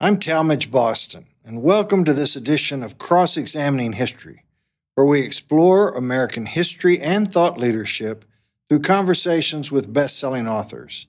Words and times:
I'm 0.00 0.20
Talmage 0.20 0.70
Boston, 0.70 1.26
and 1.44 1.60
welcome 1.60 2.04
to 2.04 2.14
this 2.14 2.36
edition 2.36 2.84
of 2.84 2.98
Cross 2.98 3.36
Examining 3.36 3.94
History, 3.94 4.44
where 4.94 5.04
we 5.04 5.22
explore 5.22 5.88
American 5.88 6.46
history 6.46 7.00
and 7.00 7.32
thought 7.32 7.58
leadership 7.58 8.24
through 8.68 8.82
conversations 8.82 9.72
with 9.72 9.92
best 9.92 10.16
selling 10.16 10.46
authors. 10.46 11.08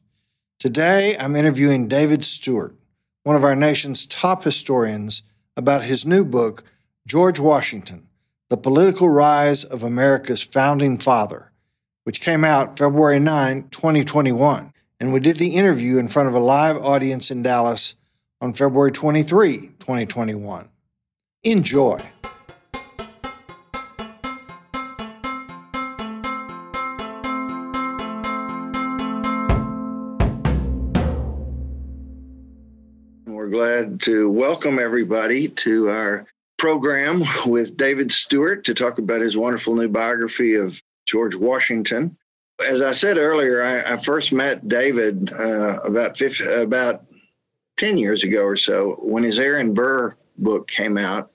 Today, 0.57 1.15
I'm 1.20 1.36
interviewing 1.36 1.88
David 1.88 2.23
Stewart, 2.23 2.73
one 3.21 3.36
of 3.36 3.44
our 3.44 3.55
nation's 3.55 4.07
top 4.07 4.44
historians, 4.44 5.21
about 5.56 5.84
his 5.84 6.04
new 6.04 6.26
book, 6.26 6.64
George 7.06 7.40
Washington 7.40 8.08
The 8.50 8.58
Political 8.58 9.08
Rise 9.10 9.64
of 9.64 9.84
America's 9.84 10.42
Founding 10.42 10.98
Father, 10.98 11.52
which 12.06 12.21
came 12.21 12.44
out 12.44 12.80
February 12.80 13.20
9, 13.20 13.70
2021. 13.70 14.74
And 15.00 15.14
we 15.14 15.20
did 15.20 15.38
the 15.38 15.56
interview 15.56 16.00
in 16.00 16.08
front 16.08 16.28
of 16.28 16.34
a 16.34 16.40
live 16.40 16.78
audience 16.78 17.30
in 17.30 17.44
Dallas 17.44 17.94
on 18.42 18.54
February 18.54 18.92
23, 18.92 19.58
2021. 19.80 20.70
Enjoy. 21.43 22.00
We're 33.25 33.50
glad 33.50 34.02
to 34.02 34.30
welcome 34.31 34.80
everybody 34.80 35.50
to 35.50 35.89
our 35.89 36.25
program 36.58 37.23
with 37.45 37.75
David 37.75 38.11
Stewart 38.11 38.64
to 38.66 38.73
talk 38.73 39.00
about 39.00 39.22
his 39.22 39.36
wonderful 39.36 39.75
new 39.75 39.89
biography 39.89 40.56
of 40.56 40.81
George 41.08 41.36
Washington. 41.36 42.16
As 42.66 42.81
I 42.81 42.92
said 42.92 43.17
earlier, 43.17 43.61
I, 43.64 43.94
I 43.94 43.97
first 43.97 44.31
met 44.31 44.67
David 44.67 45.31
uh, 45.33 45.80
about 45.83 46.17
50, 46.17 46.44
about 46.45 47.08
10 47.80 47.97
years 47.97 48.25
ago 48.25 48.44
or 48.44 48.58
so 48.58 48.97
when 49.00 49.23
his 49.23 49.39
Aaron 49.39 49.73
Burr 49.73 50.14
book 50.38 50.67
came 50.67 50.97
out 50.97 51.31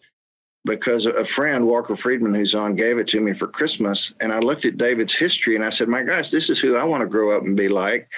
because 0.66 1.06
a 1.06 1.24
friend, 1.24 1.66
Walker 1.66 1.96
Friedman, 1.96 2.34
who's 2.34 2.54
on, 2.54 2.74
gave 2.74 2.98
it 2.98 3.08
to 3.08 3.20
me 3.20 3.32
for 3.32 3.46
Christmas. 3.46 4.14
And 4.20 4.32
I 4.32 4.38
looked 4.38 4.64
at 4.66 4.76
David's 4.76 5.14
history 5.14 5.56
and 5.56 5.64
I 5.64 5.70
said, 5.70 5.88
my 5.88 6.02
gosh, 6.02 6.30
this 6.30 6.50
is 6.50 6.60
who 6.60 6.76
I 6.76 6.84
want 6.84 7.02
to 7.02 7.06
grow 7.06 7.34
up 7.36 7.42
and 7.44 7.56
be 7.56 7.68
like. 7.68 8.08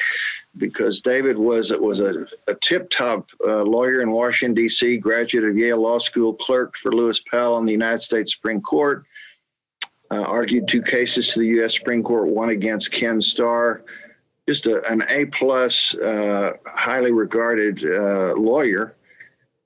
Because 0.57 1.01
David 1.01 1.37
was 1.37 1.71
was 1.79 2.01
a, 2.01 2.27
a 2.49 2.55
tip 2.55 2.89
top 2.89 3.31
uh, 3.47 3.63
lawyer 3.63 4.01
in 4.01 4.11
Washington, 4.11 4.55
D.C., 4.55 4.97
graduate 4.97 5.45
of 5.45 5.57
Yale 5.57 5.83
Law 5.83 5.99
School, 5.99 6.33
clerk 6.33 6.77
for 6.79 6.93
Lewis 6.93 7.21
Powell 7.31 7.55
on 7.55 7.67
the 7.67 7.73
United 7.73 8.01
States 8.01 8.35
Supreme 8.35 8.63
Court, 8.63 9.05
uh, 10.11 10.23
argued 10.23 10.67
two 10.67 10.81
cases 10.81 11.29
to 11.35 11.41
the 11.41 11.47
U.S. 11.59 11.75
Supreme 11.75 12.03
Court, 12.03 12.29
one 12.29 12.49
against 12.51 12.91
Ken 12.91 13.21
Starr, 13.21 13.85
just 14.49 14.67
a, 14.67 14.85
an 14.91 15.03
A 15.09 15.27
plus, 15.27 15.95
uh, 15.97 16.53
highly 16.67 17.13
regarded 17.13 17.85
uh, 17.85 18.35
lawyer. 18.35 18.95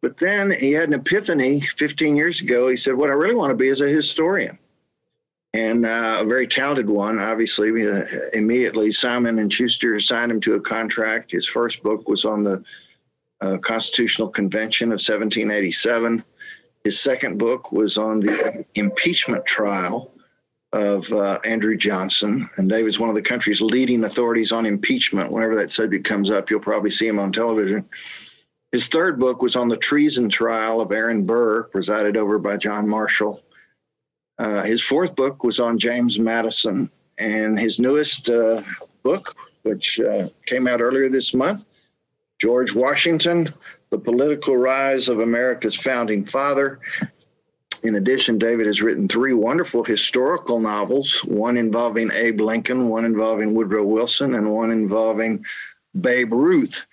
But 0.02 0.16
then 0.16 0.50
he 0.50 0.72
had 0.72 0.88
an 0.88 0.94
epiphany 0.94 1.60
15 1.60 2.16
years 2.16 2.40
ago. 2.40 2.68
He 2.68 2.76
said, 2.76 2.94
"What 2.94 3.10
I 3.10 3.14
really 3.14 3.34
want 3.34 3.50
to 3.50 3.56
be 3.56 3.68
is 3.68 3.80
a 3.80 3.88
historian." 3.88 4.58
And 5.52 5.84
uh, 5.84 6.18
a 6.20 6.24
very 6.24 6.46
talented 6.46 6.88
one, 6.88 7.18
obviously. 7.18 7.86
Uh, 7.86 8.04
immediately, 8.32 8.92
Simon 8.92 9.38
and 9.40 9.52
Schuster 9.52 9.96
assigned 9.96 10.30
him 10.30 10.40
to 10.42 10.54
a 10.54 10.60
contract. 10.60 11.32
His 11.32 11.46
first 11.46 11.82
book 11.82 12.08
was 12.08 12.24
on 12.24 12.44
the 12.44 12.64
uh, 13.40 13.58
Constitutional 13.58 14.28
Convention 14.28 14.88
of 14.88 15.00
1787. 15.00 16.24
His 16.84 16.98
second 16.98 17.38
book 17.38 17.72
was 17.72 17.98
on 17.98 18.20
the 18.20 18.64
impeachment 18.74 19.44
trial 19.44 20.12
of 20.72 21.12
uh, 21.12 21.40
Andrew 21.44 21.76
Johnson. 21.76 22.48
And 22.56 22.68
David's 22.68 22.98
one 22.98 23.08
of 23.08 23.14
the 23.14 23.22
country's 23.22 23.60
leading 23.60 24.04
authorities 24.04 24.52
on 24.52 24.66
impeachment. 24.66 25.32
Whenever 25.32 25.56
that 25.56 25.72
subject 25.72 26.04
comes 26.04 26.30
up, 26.30 26.48
you'll 26.48 26.60
probably 26.60 26.90
see 26.90 27.08
him 27.08 27.18
on 27.18 27.32
television. 27.32 27.88
His 28.72 28.86
third 28.86 29.18
book 29.18 29.42
was 29.42 29.56
on 29.56 29.68
the 29.68 29.76
treason 29.76 30.28
trial 30.28 30.80
of 30.80 30.92
Aaron 30.92 31.26
Burr, 31.26 31.64
presided 31.64 32.16
over 32.16 32.38
by 32.38 32.56
John 32.56 32.88
Marshall. 32.88 33.42
Uh, 34.38 34.62
his 34.62 34.82
fourth 34.82 35.16
book 35.16 35.42
was 35.42 35.58
on 35.58 35.78
James 35.78 36.18
Madison. 36.18 36.90
And 37.18 37.58
his 37.58 37.78
newest 37.78 38.30
uh, 38.30 38.62
book, 39.02 39.34
which 39.62 40.00
uh, 40.00 40.28
came 40.46 40.66
out 40.66 40.80
earlier 40.80 41.08
this 41.08 41.34
month, 41.34 41.64
George 42.38 42.74
Washington, 42.74 43.52
The 43.90 43.98
Political 43.98 44.56
Rise 44.56 45.08
of 45.08 45.20
America's 45.20 45.76
Founding 45.76 46.24
Father, 46.24 46.80
in 47.82 47.94
addition, 47.96 48.38
David 48.38 48.66
has 48.66 48.82
written 48.82 49.08
three 49.08 49.32
wonderful 49.32 49.84
historical 49.84 50.60
novels 50.60 51.24
one 51.24 51.56
involving 51.56 52.10
Abe 52.12 52.40
Lincoln, 52.40 52.88
one 52.88 53.04
involving 53.04 53.54
Woodrow 53.54 53.84
Wilson, 53.84 54.34
and 54.34 54.50
one 54.50 54.70
involving 54.70 55.44
Babe 56.00 56.32
Ruth. 56.32 56.86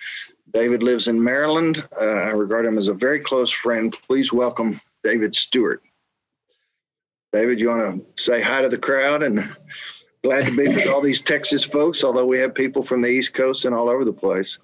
David 0.53 0.81
lives 0.81 1.07
in 1.07 1.21
Maryland. 1.21 1.87
Uh, 1.99 2.05
I 2.05 2.29
regard 2.31 2.65
him 2.65 2.77
as 2.77 2.87
a 2.87 2.93
very 2.93 3.19
close 3.19 3.51
friend. 3.51 3.95
Please 4.07 4.31
welcome 4.31 4.79
David 5.03 5.35
Stewart. 5.35 5.83
David, 7.33 7.59
you 7.59 7.67
want 7.67 8.15
to 8.15 8.23
say 8.23 8.41
hi 8.41 8.61
to 8.61 8.69
the 8.69 8.77
crowd 8.77 9.21
and 9.23 9.55
glad 10.23 10.45
to 10.45 10.55
be 10.55 10.69
with 10.69 10.87
all 10.87 11.01
these 11.01 11.21
Texas 11.21 11.63
folks, 11.63 12.03
although 12.03 12.25
we 12.25 12.39
have 12.39 12.55
people 12.55 12.81
from 12.81 13.01
the 13.01 13.09
East 13.09 13.33
Coast 13.33 13.65
and 13.65 13.75
all 13.75 13.89
over 13.89 14.05
the 14.05 14.13
place. 14.13 14.57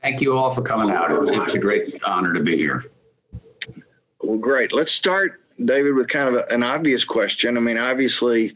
Thank 0.00 0.20
you 0.20 0.36
all 0.36 0.54
for 0.54 0.62
coming 0.62 0.90
out. 0.90 1.10
It's, 1.10 1.30
it's 1.30 1.54
a 1.54 1.58
great 1.58 2.02
honor 2.04 2.32
to 2.32 2.40
be 2.40 2.56
here. 2.56 2.84
Well, 4.22 4.38
great. 4.38 4.72
Let's 4.72 4.92
start 4.92 5.43
David, 5.64 5.94
with 5.94 6.08
kind 6.08 6.28
of 6.28 6.34
a, 6.34 6.52
an 6.52 6.62
obvious 6.62 7.04
question. 7.04 7.56
I 7.56 7.60
mean, 7.60 7.78
obviously, 7.78 8.54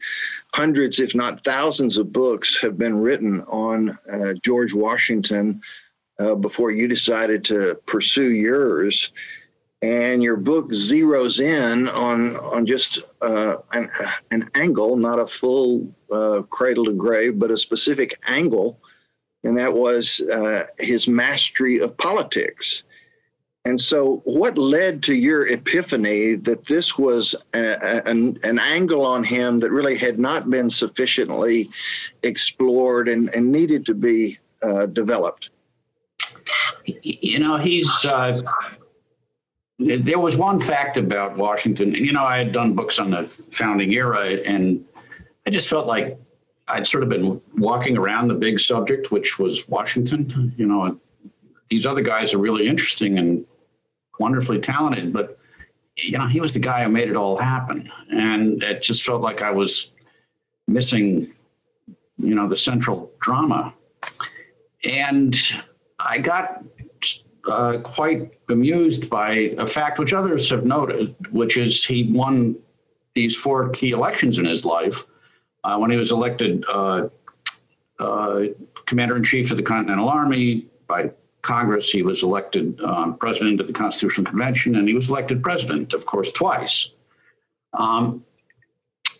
hundreds, 0.55 0.99
if 0.99 1.15
not 1.15 1.45
thousands, 1.45 1.97
of 1.97 2.13
books 2.13 2.61
have 2.61 2.77
been 2.77 3.01
written 3.01 3.43
on 3.43 3.91
uh, 4.13 4.35
George 4.43 4.75
Washington 4.75 5.61
uh, 6.19 6.35
before 6.35 6.71
you 6.71 6.89
decided 6.89 7.45
to 7.45 7.81
pursue 7.87 8.31
yours. 8.31 9.13
And 9.81 10.25
your 10.25 10.37
book 10.37 10.73
zeroes 10.73 11.39
in 11.39 11.89
on 11.89 12.35
on 12.39 12.67
just 12.67 12.99
uh, 13.23 13.59
an, 13.73 13.89
an 14.33 14.51
angle, 14.57 14.97
not 14.97 15.21
a 15.21 15.27
full 15.27 15.95
uh, 16.11 16.43
cradle 16.51 16.87
to 16.87 16.93
grave, 16.93 17.39
but 17.39 17.53
a 17.53 17.57
specific 17.57 18.19
angle, 18.27 18.81
and 19.45 19.57
that 19.57 19.73
was 19.73 20.21
uh, 20.21 20.67
his 20.81 21.07
mastery 21.07 21.79
of 21.79 21.97
politics 21.97 22.83
and 23.69 23.79
so, 23.79 24.23
what 24.25 24.57
led 24.57 25.03
to 25.03 25.15
your 25.15 25.47
epiphany 25.47 26.37
that 26.37 26.65
this 26.65 26.97
was 26.97 27.35
a, 27.53 28.09
an, 28.09 28.39
an 28.43 28.59
angle 28.59 29.05
on 29.05 29.23
him 29.23 29.61
that 29.61 29.71
really 29.71 29.95
had 29.95 30.19
not 30.19 30.49
been 30.49 30.71
sufficiently 30.71 31.69
explored 32.23 33.11
and, 33.11 33.29
and 33.35 33.53
needed 33.53 33.85
to 33.85 33.93
be 33.93 34.39
uh, 34.63 34.87
developed? 34.87 35.51
You 36.87 37.41
know, 37.41 37.59
he's. 37.59 38.07
Uh, 38.07 38.41
there 39.79 40.19
was 40.19 40.39
one 40.39 40.59
fact 40.61 40.97
about 40.97 41.37
Washington. 41.37 41.95
And 41.95 42.07
you 42.07 42.13
know, 42.13 42.25
I 42.25 42.39
had 42.39 42.53
done 42.53 42.73
books 42.73 42.99
on 42.99 43.11
the 43.11 43.25
founding 43.53 43.93
era, 43.93 44.29
and 44.47 44.83
I 45.47 45.51
just 45.51 45.69
felt 45.69 45.87
like 45.87 46.19
I'd 46.69 46.87
sort 46.87 47.03
of 47.03 47.11
been 47.11 47.39
walking 47.59 47.99
around 47.99 48.29
the 48.29 48.35
big 48.35 48.61
subject, 48.61 49.11
which 49.11 49.39
was 49.39 49.69
Washington. 49.69 50.55
You 50.57 50.65
know, 50.65 50.99
these 51.69 51.85
other 51.85 52.01
guys 52.01 52.33
are 52.33 52.39
really 52.39 52.67
interesting 52.67 53.19
and 53.19 53.45
wonderfully 54.19 54.61
talented, 54.61 55.13
but 55.13 55.39
you 55.99 56.17
know, 56.19 56.27
he 56.27 56.41
was 56.41 56.53
the 56.53 56.59
guy 56.59 56.85
who 56.85 56.91
made 56.91 57.09
it 57.09 57.17
all 57.17 57.37
happen. 57.37 57.91
And 58.11 58.63
it 58.63 58.83
just 58.83 59.05
felt 59.05 59.21
like 59.21 59.43
I 59.43 59.51
was 59.51 59.93
missing, 60.67 61.33
you 62.19 62.35
know, 62.35 62.49
the 62.49 62.57
central 62.57 63.11
drama. 63.21 63.75
And 64.85 65.37
I 65.99 66.19
got 66.19 66.63
uh, 67.49 67.79
quite 67.83 68.39
amused 68.49 69.11
by 69.11 69.55
a 69.59 69.67
fact 69.67 69.99
which 69.99 70.13
others 70.13 70.51
have 70.51 70.65
noted, 70.65 71.15
which 71.31 71.57
is 71.57 71.85
he 71.85 72.13
won 72.13 72.57
these 73.15 73.35
four 73.35 73.71
key 73.71 73.91
elections 73.91 74.39
in 74.39 74.45
his 74.45 74.65
life. 74.65 75.05
Uh, 75.65 75.77
when 75.77 75.91
he 75.91 75.97
was 75.97 76.13
elected 76.13 76.65
uh, 76.69 77.09
uh 77.99 78.43
commander 78.87 79.17
in 79.17 79.25
chief 79.25 79.51
of 79.51 79.57
the 79.57 79.63
Continental 79.63 80.09
Army 80.09 80.67
by 80.87 81.11
Congress. 81.49 81.91
He 81.91 82.03
was 82.03 82.23
elected 82.23 82.79
um, 82.83 83.17
president 83.17 83.59
of 83.61 83.67
the 83.67 83.73
Constitutional 83.73 84.27
Convention, 84.27 84.77
and 84.77 84.87
he 84.87 84.95
was 84.95 85.09
elected 85.09 85.43
president, 85.43 85.95
of 85.95 86.05
course, 86.05 86.31
twice. 86.31 86.91
Um, 87.73 88.23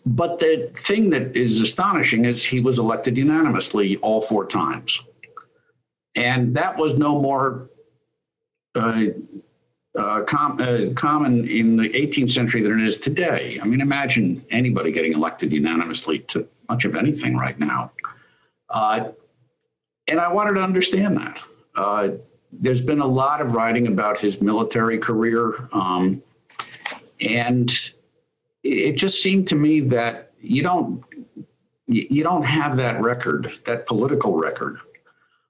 but 0.05 0.39
the 0.39 0.71
thing 0.75 1.09
that 1.11 1.35
is 1.35 1.61
astonishing 1.61 2.27
is 2.27 2.45
he 2.45 2.61
was 2.61 2.79
elected 2.79 3.17
unanimously 3.17 3.97
all 3.99 4.21
four 4.21 4.47
times. 4.47 5.01
And 6.17 6.55
that 6.55 6.77
was 6.77 6.95
no 6.95 7.19
more 7.19 7.71
uh, 8.75 9.05
uh, 9.99 10.21
com- 10.23 10.61
uh, 10.61 10.93
common 10.95 11.49
in 11.49 11.77
the 11.77 11.89
18th 11.89 12.31
century 12.31 12.63
than 12.63 12.79
it 12.79 12.87
is 12.87 12.99
today. 12.99 13.59
I 13.61 13.65
mean, 13.65 13.81
imagine 13.81 14.45
anybody 14.51 14.93
getting 14.93 15.15
elected 15.15 15.51
unanimously 15.53 16.21
to 16.31 16.47
much 16.69 16.85
of 16.85 16.95
anything 16.95 17.37
right 17.37 17.59
now. 17.59 17.93
Uh, 18.69 19.13
and 20.09 20.21
I 20.21 20.31
wanted 20.31 20.55
to 20.55 20.63
understand 20.63 21.17
that. 21.17 21.43
Uh, 21.79 22.09
there's 22.51 22.81
been 22.81 23.01
a 23.01 23.07
lot 23.07 23.41
of 23.41 23.55
writing 23.55 23.87
about 23.87 24.19
his 24.19 24.41
military 24.41 24.99
career. 24.99 25.69
Um, 25.73 26.21
and 27.21 27.71
it 28.65 28.93
just 28.97 29.23
seemed 29.23 29.47
to 29.49 29.55
me 29.55 29.81
that 29.81 30.33
you 30.41 30.63
don't 30.63 31.05
you 31.87 32.23
don't 32.23 32.43
have 32.43 32.77
that 32.77 33.01
record, 33.01 33.61
that 33.65 33.87
political 33.87 34.37
record. 34.37 34.79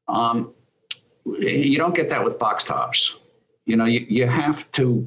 Um, 0.06 0.52
you 1.24 1.78
don't 1.78 1.96
get 1.96 2.08
that 2.10 2.22
with 2.22 2.38
box 2.38 2.62
tops. 2.62 3.16
you 3.64 3.76
know, 3.76 3.86
you, 3.86 4.06
you 4.08 4.26
have 4.26 4.70
to 4.72 5.06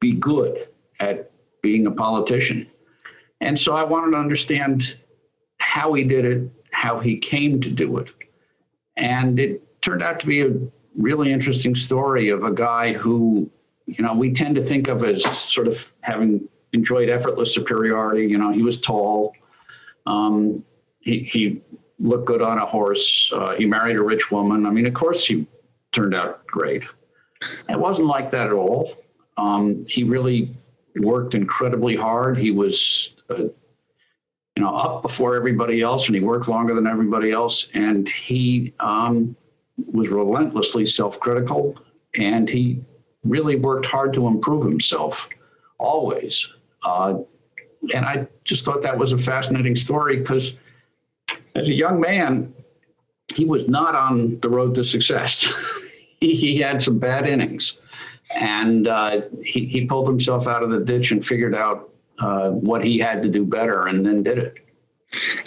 be 0.00 0.12
good 0.12 0.68
at 1.00 1.30
being 1.62 1.86
a 1.86 1.90
politician. 1.90 2.66
And 3.40 3.58
so 3.58 3.74
I 3.74 3.84
wanted 3.84 4.12
to 4.12 4.18
understand 4.18 4.96
how 5.58 5.92
he 5.94 6.04
did 6.04 6.24
it, 6.24 6.50
how 6.70 7.00
he 7.00 7.16
came 7.18 7.60
to 7.60 7.70
do 7.70 7.98
it. 7.98 8.12
And 8.96 9.38
it 9.40 9.65
turned 9.86 10.02
out 10.02 10.18
to 10.18 10.26
be 10.26 10.42
a 10.42 10.52
really 10.96 11.32
interesting 11.32 11.74
story 11.74 12.28
of 12.28 12.42
a 12.42 12.50
guy 12.50 12.92
who, 12.92 13.48
you 13.86 14.02
know, 14.02 14.12
we 14.14 14.32
tend 14.32 14.56
to 14.56 14.62
think 14.62 14.88
of 14.88 15.04
as 15.04 15.22
sort 15.38 15.68
of 15.68 15.94
having 16.00 16.48
enjoyed 16.72 17.08
effortless 17.08 17.54
superiority. 17.54 18.26
You 18.26 18.38
know, 18.38 18.50
he 18.50 18.62
was 18.62 18.80
tall. 18.80 19.34
Um, 20.04 20.64
he, 20.98 21.20
he 21.20 21.62
looked 22.00 22.26
good 22.26 22.42
on 22.42 22.58
a 22.58 22.66
horse. 22.66 23.30
Uh, 23.32 23.54
he 23.54 23.64
married 23.64 23.96
a 23.96 24.02
rich 24.02 24.30
woman. 24.32 24.66
I 24.66 24.70
mean, 24.70 24.86
of 24.86 24.94
course, 24.94 25.24
he 25.24 25.46
turned 25.92 26.14
out 26.14 26.44
great. 26.48 26.82
It 27.68 27.78
wasn't 27.78 28.08
like 28.08 28.30
that 28.30 28.48
at 28.48 28.52
all. 28.52 28.92
Um, 29.36 29.86
he 29.88 30.02
really 30.02 30.56
worked 30.96 31.34
incredibly 31.36 31.94
hard. 31.94 32.38
He 32.38 32.50
was, 32.50 33.14
uh, 33.30 33.44
you 33.44 34.62
know, 34.62 34.74
up 34.74 35.02
before 35.02 35.36
everybody 35.36 35.80
else, 35.80 36.06
and 36.06 36.16
he 36.16 36.22
worked 36.22 36.48
longer 36.48 36.74
than 36.74 36.88
everybody 36.88 37.30
else. 37.30 37.68
And 37.74 38.08
he 38.08 38.74
um, 38.80 39.36
was 39.92 40.08
relentlessly 40.08 40.86
self-critical, 40.86 41.78
and 42.16 42.48
he 42.48 42.80
really 43.24 43.56
worked 43.56 43.86
hard 43.86 44.12
to 44.14 44.26
improve 44.26 44.64
himself, 44.64 45.28
always. 45.78 46.52
Uh, 46.84 47.18
and 47.94 48.04
I 48.04 48.26
just 48.44 48.64
thought 48.64 48.82
that 48.82 48.98
was 48.98 49.12
a 49.12 49.18
fascinating 49.18 49.76
story 49.76 50.16
because, 50.16 50.58
as 51.54 51.68
a 51.68 51.74
young 51.74 52.00
man, 52.00 52.52
he 53.34 53.44
was 53.44 53.68
not 53.68 53.94
on 53.94 54.38
the 54.40 54.48
road 54.48 54.74
to 54.76 54.84
success. 54.84 55.52
he, 56.20 56.34
he 56.34 56.58
had 56.58 56.82
some 56.82 56.98
bad 56.98 57.28
innings 57.28 57.80
and 58.34 58.88
uh, 58.88 59.22
he, 59.42 59.66
he 59.66 59.86
pulled 59.86 60.08
himself 60.08 60.48
out 60.48 60.62
of 60.62 60.70
the 60.70 60.80
ditch 60.80 61.12
and 61.12 61.24
figured 61.24 61.54
out 61.54 61.90
uh, 62.18 62.50
what 62.50 62.84
he 62.84 62.98
had 62.98 63.22
to 63.22 63.28
do 63.28 63.44
better 63.44 63.86
and 63.86 64.04
then 64.04 64.22
did 64.22 64.38
it 64.38 64.58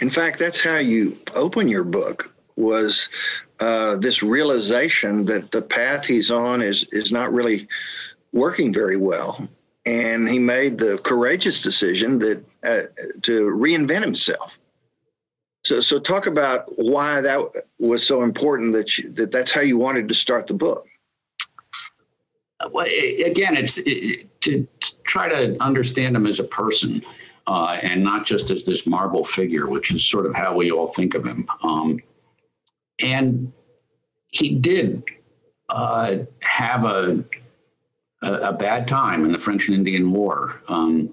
in 0.01 0.09
fact 0.09 0.39
that's 0.39 0.59
how 0.59 0.77
you 0.77 1.17
open 1.35 1.67
your 1.67 1.83
book 1.83 2.31
was 2.55 3.09
uh, 3.59 3.97
this 3.97 4.23
realization 4.23 5.25
that 5.25 5.51
the 5.51 5.61
path 5.61 6.05
he's 6.05 6.31
on 6.31 6.61
is 6.61 6.85
is 6.91 7.11
not 7.11 7.31
really 7.33 7.67
working 8.31 8.73
very 8.73 8.97
well 8.97 9.47
and 9.85 10.29
he 10.29 10.37
made 10.37 10.77
the 10.77 10.97
courageous 10.99 11.61
decision 11.61 12.19
that 12.19 12.43
uh, 12.63 12.81
to 13.21 13.47
reinvent 13.49 14.03
himself 14.03 14.59
so 15.63 15.79
so 15.79 15.99
talk 15.99 16.27
about 16.27 16.65
why 16.77 17.21
that 17.21 17.39
was 17.79 18.05
so 18.05 18.21
important 18.21 18.73
that 18.73 18.97
you, 18.97 19.11
that 19.11 19.31
that's 19.31 19.51
how 19.51 19.61
you 19.61 19.77
wanted 19.77 20.07
to 20.07 20.15
start 20.15 20.47
the 20.47 20.53
book 20.53 20.85
well, 22.71 22.85
again, 22.85 23.55
it's 23.55 23.77
it, 23.77 24.41
to, 24.41 24.67
to, 24.81 24.95
try 25.05 25.29
to 25.29 25.61
understand 25.63 26.15
him 26.15 26.25
as 26.25 26.39
a 26.39 26.43
person 26.43 27.01
uh, 27.47 27.79
and 27.81 28.03
not 28.03 28.25
just 28.25 28.51
as 28.51 28.63
this 28.63 28.85
marble 28.85 29.23
figure, 29.23 29.67
which 29.67 29.91
is 29.91 30.05
sort 30.05 30.25
of 30.25 30.35
how 30.35 30.53
we 30.53 30.71
all 30.71 30.89
think 30.89 31.15
of 31.15 31.25
him. 31.25 31.47
Um, 31.63 31.99
and 32.99 33.51
he 34.27 34.55
did 34.55 35.03
uh, 35.69 36.17
have 36.41 36.83
a, 36.83 37.23
a, 38.21 38.33
a 38.33 38.53
bad 38.53 38.87
time 38.87 39.25
in 39.25 39.31
the 39.31 39.37
French 39.37 39.67
and 39.67 39.77
Indian 39.77 40.11
War. 40.11 40.61
Um, 40.67 41.09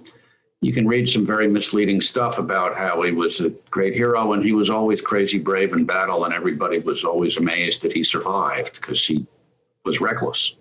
you 0.62 0.72
can 0.72 0.86
read 0.86 1.08
some 1.08 1.26
very 1.26 1.48
misleading 1.48 2.00
stuff 2.00 2.38
about 2.38 2.76
how 2.76 3.02
he 3.02 3.12
was 3.12 3.40
a 3.40 3.50
great 3.70 3.94
hero 3.94 4.32
and 4.32 4.42
he 4.42 4.52
was 4.52 4.70
always 4.70 5.00
crazy 5.00 5.38
brave 5.38 5.72
in 5.72 5.84
battle, 5.84 6.24
and 6.24 6.34
everybody 6.34 6.78
was 6.78 7.04
always 7.04 7.36
amazed 7.36 7.82
that 7.82 7.92
he 7.92 8.02
survived 8.02 8.80
because 8.80 9.06
he 9.06 9.26
was 9.84 10.00
reckless. 10.00 10.56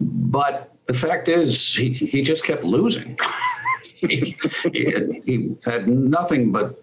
But 0.00 0.74
the 0.86 0.94
fact 0.94 1.28
is, 1.28 1.74
he, 1.74 1.92
he 1.92 2.22
just 2.22 2.44
kept 2.44 2.64
losing. 2.64 3.18
he, 3.94 4.36
he, 4.72 5.22
he, 5.24 5.56
had 5.64 5.88
nothing 5.88 6.52
but 6.52 6.82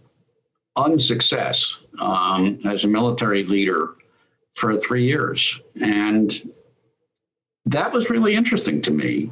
unsuccess 0.77 1.81
um, 1.99 2.59
as 2.65 2.83
a 2.83 2.87
military 2.87 3.43
leader 3.43 3.95
for 4.55 4.79
three 4.79 5.03
years. 5.03 5.59
And 5.81 6.33
that 7.65 7.91
was 7.91 8.09
really 8.09 8.35
interesting 8.35 8.81
to 8.83 8.91
me 8.91 9.31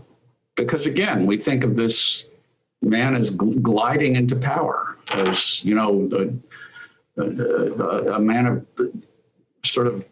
because, 0.55 0.85
again, 0.85 1.25
we 1.25 1.37
think 1.37 1.63
of 1.63 1.75
this 1.75 2.25
man 2.81 3.15
as 3.15 3.29
gliding 3.29 4.15
into 4.15 4.35
power, 4.35 4.97
as, 5.09 5.63
you 5.63 5.75
know, 5.75 6.09
a, 7.17 7.21
a, 7.21 8.13
a 8.15 8.19
man 8.19 8.45
of 8.45 8.65
sort 9.63 9.87
of 9.87 10.03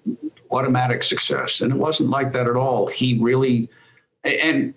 automatic 0.52 1.04
success. 1.04 1.62
And 1.62 1.72
it 1.72 1.78
wasn't 1.78 2.10
like 2.10 2.32
that 2.32 2.48
at 2.48 2.56
all. 2.56 2.88
He 2.88 3.20
really, 3.20 3.70
and 4.24 4.74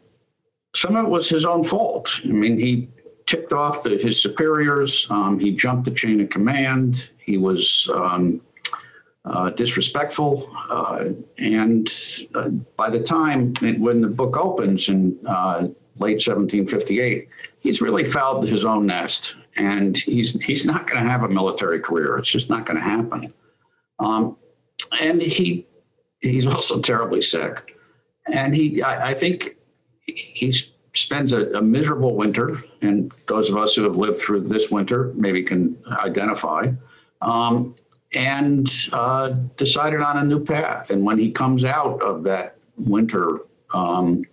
some 0.75 0.97
of 0.97 1.05
it 1.05 1.09
was 1.09 1.29
his 1.29 1.45
own 1.45 1.65
fault. 1.65 2.21
I 2.25 2.29
mean, 2.29 2.59
he 2.59 2.89
ticked 3.27 3.53
off 3.53 3.83
the, 3.83 3.97
his 3.99 4.21
superiors, 4.21 5.07
um, 5.11 5.39
he 5.39 5.51
jumped 5.51 5.85
the 5.85 5.91
chain 5.91 6.21
of 6.21 6.31
command, 6.31 7.11
he 7.19 7.39
was 7.39 7.91
um, 7.95 8.41
uh, 9.25 9.51
disrespectful. 9.51 10.51
Uh, 10.71 11.07
and 11.39 11.91
uh, 12.35 12.49
by 12.77 12.89
the 12.89 13.01
time 13.01 13.55
when 13.79 14.01
the 14.01 14.09
book 14.09 14.37
opens 14.37 14.89
in 14.89 15.19
uh, 15.27 15.69
late 15.99 16.23
1758, 16.25 17.29
he's 17.59 17.81
really 17.81 18.05
fouled 18.05 18.49
his 18.49 18.65
own 18.65 18.87
nest 18.87 19.35
and 19.57 19.97
he's, 19.97 20.41
he's 20.43 20.65
not 20.65 20.87
going 20.87 21.03
to 21.03 21.11
have 21.11 21.23
a 21.23 21.29
military 21.29 21.81
career. 21.81 22.17
It's 22.19 22.31
just 22.31 22.49
not 22.49 22.67
going 22.67 22.77
to 22.77 22.83
happen. 22.83 23.33
Um, 23.99 24.37
and 25.01 25.21
he 25.21 25.67
he's 26.21 26.47
also 26.47 26.81
terribly 26.81 27.21
sick, 27.21 27.75
and 28.27 28.55
he 28.55 28.83
I, 28.83 29.11
I 29.11 29.15
think 29.15 29.57
he 30.07 30.53
spends 30.97 31.33
a, 31.33 31.51
a, 31.53 31.63
miserable 31.63 32.15
winter, 32.15 32.63
and 32.83 33.13
those 33.27 33.51
of 33.51 33.57
us 33.57 33.75
who 33.75 33.83
have 33.83 33.97
lived 33.97 34.19
through 34.19 34.41
this 34.41 34.71
winter 34.71 35.13
maybe 35.15 35.43
can 35.43 35.77
identify. 36.01 36.71
Um, 37.23 37.75
and 38.15 38.71
uh, 38.93 39.31
decided 39.57 40.01
on 40.01 40.19
a 40.19 40.25
new 40.25 40.43
path. 40.43 40.91
And 40.91 41.05
when 41.05 41.19
he 41.19 41.31
comes 41.31 41.65
out 41.65 42.01
of 42.03 42.23
that 42.25 42.57
winter 42.77 43.41
um, 43.75 44.25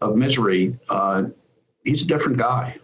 of 0.00 0.16
misery, 0.16 0.78
uh, 0.88 1.24
he's 1.84 2.02
a 2.02 2.06
different 2.06 2.36
guy. 2.36 2.76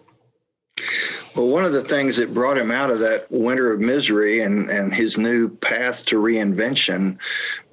Well, 1.34 1.48
one 1.48 1.64
of 1.64 1.72
the 1.72 1.82
things 1.82 2.16
that 2.16 2.34
brought 2.34 2.58
him 2.58 2.70
out 2.70 2.90
of 2.90 2.98
that 3.00 3.26
winter 3.30 3.72
of 3.72 3.80
misery 3.80 4.40
and, 4.40 4.70
and 4.70 4.92
his 4.92 5.18
new 5.18 5.48
path 5.48 6.04
to 6.06 6.16
reinvention 6.16 7.18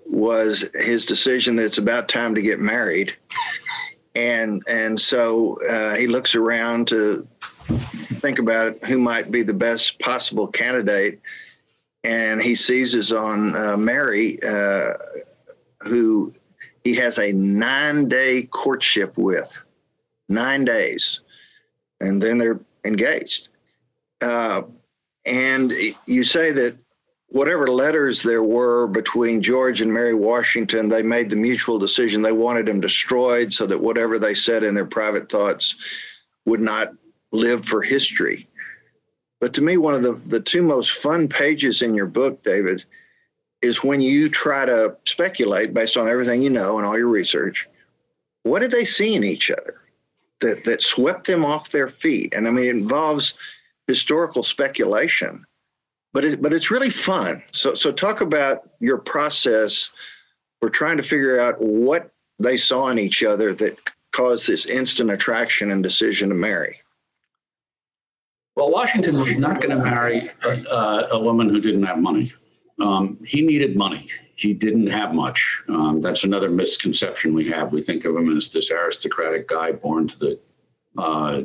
was 0.05 0.65
his 0.73 1.05
decision 1.05 1.55
that 1.57 1.65
it's 1.65 1.77
about 1.77 2.09
time 2.09 2.33
to 2.35 2.41
get 2.41 2.59
married. 2.59 3.15
And 4.15 4.63
and 4.67 4.99
so 4.99 5.61
uh, 5.63 5.95
he 5.95 6.07
looks 6.07 6.35
around 6.35 6.87
to 6.87 7.27
think 8.19 8.39
about 8.39 8.83
who 8.83 8.97
might 8.97 9.31
be 9.31 9.43
the 9.43 9.53
best 9.53 9.99
possible 9.99 10.47
candidate, 10.47 11.19
and 12.03 12.41
he 12.41 12.55
seizes 12.55 13.11
on 13.11 13.55
uh, 13.55 13.77
Mary, 13.77 14.41
uh, 14.43 14.93
who 15.81 16.33
he 16.83 16.95
has 16.95 17.19
a 17.19 17.31
nine-day 17.31 18.43
courtship 18.43 19.17
with, 19.17 19.63
nine 20.27 20.65
days, 20.65 21.21
and 22.01 22.21
then 22.21 22.37
they're 22.37 22.59
engaged. 22.83 23.49
Uh, 24.21 24.63
and 25.25 25.71
you 26.07 26.23
say 26.23 26.51
that 26.51 26.75
whatever 27.29 27.67
letters 27.67 28.21
there 28.21 28.43
were 28.43 28.87
between 28.87 29.41
George 29.41 29.81
and 29.81 29.93
Mary 29.93 30.13
Washington, 30.13 30.89
they 30.89 31.03
made 31.03 31.29
the 31.29 31.35
mutual 31.35 31.79
decision 31.79 32.21
they 32.21 32.31
wanted 32.31 32.65
them 32.65 32.79
destroyed 32.79 33.53
so 33.53 33.65
that 33.65 33.81
whatever 33.81 34.19
they 34.19 34.33
said 34.33 34.63
in 34.63 34.73
their 34.75 34.85
private 34.85 35.29
thoughts 35.29 35.75
would 36.45 36.61
not 36.61 36.91
live 37.31 37.65
for 37.65 37.81
history. 37.81 38.47
But 39.39 39.53
to 39.53 39.61
me, 39.61 39.77
one 39.77 39.95
of 39.95 40.03
the, 40.03 40.19
the 40.27 40.39
two 40.39 40.61
most 40.61 40.91
fun 40.91 41.27
pages 41.27 41.81
in 41.81 41.95
your 41.95 42.07
book, 42.07 42.43
David, 42.43 42.83
is 43.61 43.83
when 43.83 44.01
you 44.01 44.29
try 44.29 44.65
to 44.65 44.95
speculate 45.05 45.73
based 45.73 45.97
on 45.97 46.09
everything 46.09 46.41
you 46.41 46.49
know 46.49 46.77
and 46.77 46.85
all 46.85 46.97
your 46.97 47.07
research. 47.07 47.67
What 48.43 48.59
did 48.59 48.71
they 48.71 48.85
see 48.85 49.15
in 49.15 49.23
each 49.23 49.51
other? 49.51 49.81
that 50.41 50.63
that 50.65 50.81
swept 50.81 51.27
them 51.27 51.45
off 51.45 51.69
their 51.69 51.89
feet. 51.89 52.33
And 52.33 52.47
I 52.47 52.51
mean, 52.51 52.65
it 52.65 52.75
involves 52.75 53.33
historical 53.87 54.43
speculation, 54.43 55.45
but 56.13 56.25
it, 56.25 56.41
but 56.41 56.53
it's 56.53 56.71
really 56.71 56.89
fun. 56.89 57.43
So 57.51 57.73
so 57.73 57.91
talk 57.91 58.21
about 58.21 58.69
your 58.79 58.97
process 58.97 59.91
for 60.59 60.69
trying 60.69 60.97
to 60.97 61.03
figure 61.03 61.39
out 61.39 61.61
what 61.61 62.11
they 62.39 62.57
saw 62.57 62.87
in 62.87 62.99
each 62.99 63.23
other 63.23 63.53
that 63.55 63.77
caused 64.11 64.47
this 64.47 64.65
instant 64.65 65.11
attraction 65.11 65.71
and 65.71 65.83
decision 65.83 66.29
to 66.29 66.35
marry. 66.35 66.79
Well, 68.55 68.71
Washington 68.71 69.19
was 69.19 69.37
not 69.37 69.61
going 69.61 69.77
to 69.77 69.83
marry 69.83 70.29
uh, 70.43 71.07
a 71.11 71.19
woman 71.19 71.47
who 71.47 71.61
didn't 71.61 71.83
have 71.83 71.99
money. 71.99 72.33
Um, 72.81 73.17
he 73.25 73.41
needed 73.41 73.77
money 73.77 74.09
he 74.39 74.53
didn't 74.53 74.87
have 74.87 75.13
much. 75.13 75.61
Um, 75.67 75.99
that's 75.99 76.23
another 76.23 76.49
misconception 76.49 77.33
we 77.33 77.49
have. 77.49 77.73
We 77.73 77.81
think 77.81 78.05
of 78.05 78.15
him 78.15 78.35
as 78.35 78.47
this 78.47 78.71
aristocratic 78.71 79.49
guy 79.49 79.73
born 79.73 80.07
to 80.07 80.17
the 80.17 80.39
uh, 80.97 81.41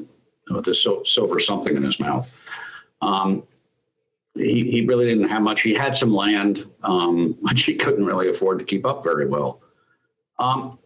with 0.50 0.64
the 0.66 1.02
silver 1.04 1.40
something 1.40 1.76
in 1.76 1.82
his 1.82 1.98
mouth. 1.98 2.30
Um, 3.02 3.42
he, 4.34 4.70
he 4.70 4.86
really 4.86 5.06
didn't 5.06 5.28
have 5.28 5.42
much. 5.42 5.62
He 5.62 5.74
had 5.74 5.96
some 5.96 6.12
land, 6.12 6.68
um, 6.82 7.36
which 7.40 7.64
he 7.64 7.74
couldn't 7.74 8.04
really 8.04 8.28
afford 8.28 8.58
to 8.58 8.64
keep 8.64 8.86
up 8.86 9.04
very 9.04 9.26
well. 9.26 9.62
Um, 10.38 10.78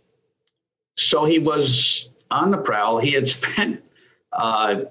so 0.97 1.25
he 1.25 1.39
was 1.39 2.11
on 2.31 2.51
the 2.51 2.59
prowl. 2.59 2.99
He 2.99 3.13
had 3.13 3.29
spent 3.39 3.83
uh, 4.33 4.83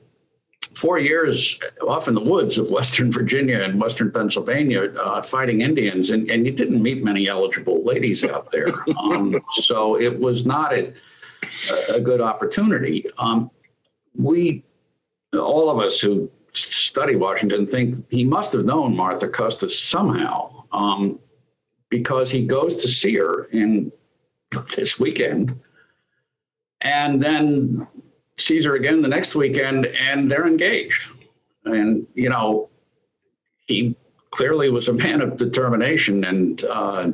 four 0.73 0.99
years 0.99 1.59
off 1.87 2.07
in 2.07 2.15
the 2.15 2.21
woods 2.21 2.57
of 2.57 2.69
Western 2.69 3.11
Virginia 3.11 3.61
and 3.61 3.79
Western 3.79 4.11
Pennsylvania 4.11 4.93
uh, 4.93 5.21
fighting 5.21 5.61
Indians, 5.61 6.09
and, 6.09 6.29
and 6.29 6.45
you 6.45 6.51
didn't 6.51 6.81
meet 6.81 7.03
many 7.03 7.27
eligible 7.27 7.83
ladies 7.83 8.23
out 8.23 8.51
there. 8.51 8.67
Um, 8.97 9.39
so 9.51 9.99
it 9.99 10.19
was 10.19 10.45
not 10.45 10.73
a, 10.73 10.93
a 11.93 11.99
good 11.99 12.21
opportunity. 12.21 13.05
Um, 13.17 13.51
we, 14.15 14.63
all 15.33 15.69
of 15.69 15.79
us 15.79 15.99
who 15.99 16.31
study 16.97 17.15
Washington, 17.15 17.67
think 17.67 18.03
he 18.09 18.23
must 18.23 18.53
have 18.53 18.65
known 18.65 18.95
Martha 18.95 19.27
Custis 19.27 19.79
somehow 19.79 20.63
um, 20.71 21.19
because 21.89 22.31
he 22.31 22.43
goes 22.43 22.75
to 22.77 22.87
see 22.87 23.13
her 23.17 23.43
in 23.51 23.91
this 24.75 24.99
weekend 24.99 25.59
and 26.81 27.21
then 27.21 27.85
sees 28.39 28.65
her 28.65 28.73
again 28.73 29.03
the 29.03 29.07
next 29.07 29.35
weekend 29.35 29.85
and 29.85 30.31
they're 30.31 30.47
engaged. 30.47 31.07
And, 31.65 32.07
you 32.15 32.29
know, 32.29 32.71
he 33.67 33.95
clearly 34.31 34.71
was 34.71 34.89
a 34.89 34.93
man 34.93 35.21
of 35.21 35.37
determination 35.37 36.23
and 36.23 36.63
uh, 36.63 37.11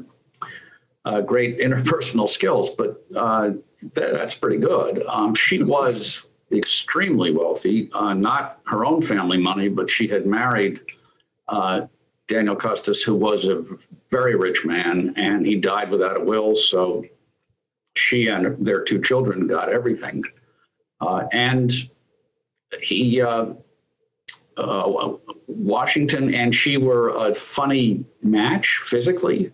uh, 1.04 1.20
great 1.20 1.60
interpersonal 1.68 2.30
skills, 2.30 2.70
but 2.70 3.06
uh, 3.18 3.50
that's 3.94 4.36
pretty 4.36 4.60
good. 4.60 5.04
Um, 5.08 5.36
she 5.36 5.62
was 5.62 6.24
extremely 6.54 7.32
wealthy, 7.32 7.90
uh, 7.94 8.14
not 8.14 8.60
her 8.66 8.86
own 8.86 9.02
family 9.02 9.38
money, 9.38 9.70
but 9.70 9.90
she 9.90 10.08
had 10.08 10.26
married 10.26 10.82
uh, 11.48 11.82
Daniel 12.28 12.56
Custis, 12.56 13.04
who 13.04 13.16
was 13.16 13.48
a 13.48 13.66
very 14.10 14.36
rich 14.36 14.66
man, 14.66 15.14
and 15.18 15.46
he 15.46 15.56
died 15.56 15.90
without 15.90 16.18
a 16.18 16.24
will. 16.24 16.56
So 16.56 17.06
she 17.96 18.28
and 18.28 18.66
their 18.66 18.84
two 18.84 19.02
children 19.02 19.48
got 19.48 19.70
everything. 19.70 20.24
Uh, 21.02 21.28
and 21.32 21.72
he, 22.82 23.22
uh, 23.22 23.48
uh, 24.58 25.14
Washington 25.48 26.34
and 26.34 26.54
she 26.54 26.78
were 26.78 27.10
a 27.10 27.36
funny 27.36 28.06
match 28.22 28.80
physically. 28.84 29.52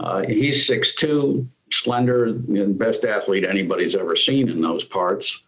Uh, 0.00 0.22
he's 0.22 0.68
6'2, 0.68 1.46
slender, 1.70 2.32
best 2.32 3.04
athlete 3.04 3.44
anybody's 3.44 3.94
ever 3.94 4.16
seen 4.16 4.48
in 4.48 4.60
those 4.60 4.84
parts. 4.84 5.42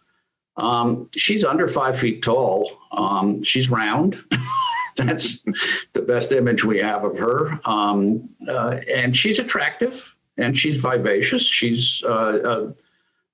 Um, 0.57 1.09
she's 1.15 1.43
under 1.43 1.67
five 1.67 1.97
feet 1.97 2.23
tall. 2.23 2.71
Um, 2.91 3.43
she's 3.43 3.69
round. 3.69 4.23
That's 4.97 5.43
the 5.91 6.01
best 6.01 6.31
image 6.31 6.63
we 6.63 6.77
have 6.79 7.03
of 7.03 7.17
her. 7.17 7.59
Um, 7.65 8.29
uh, 8.47 8.79
and 8.87 9.15
she's 9.15 9.39
attractive 9.39 10.15
and 10.37 10.57
she's 10.57 10.77
vivacious. 10.77 11.41
She's 11.41 12.01
uh, 12.05 12.71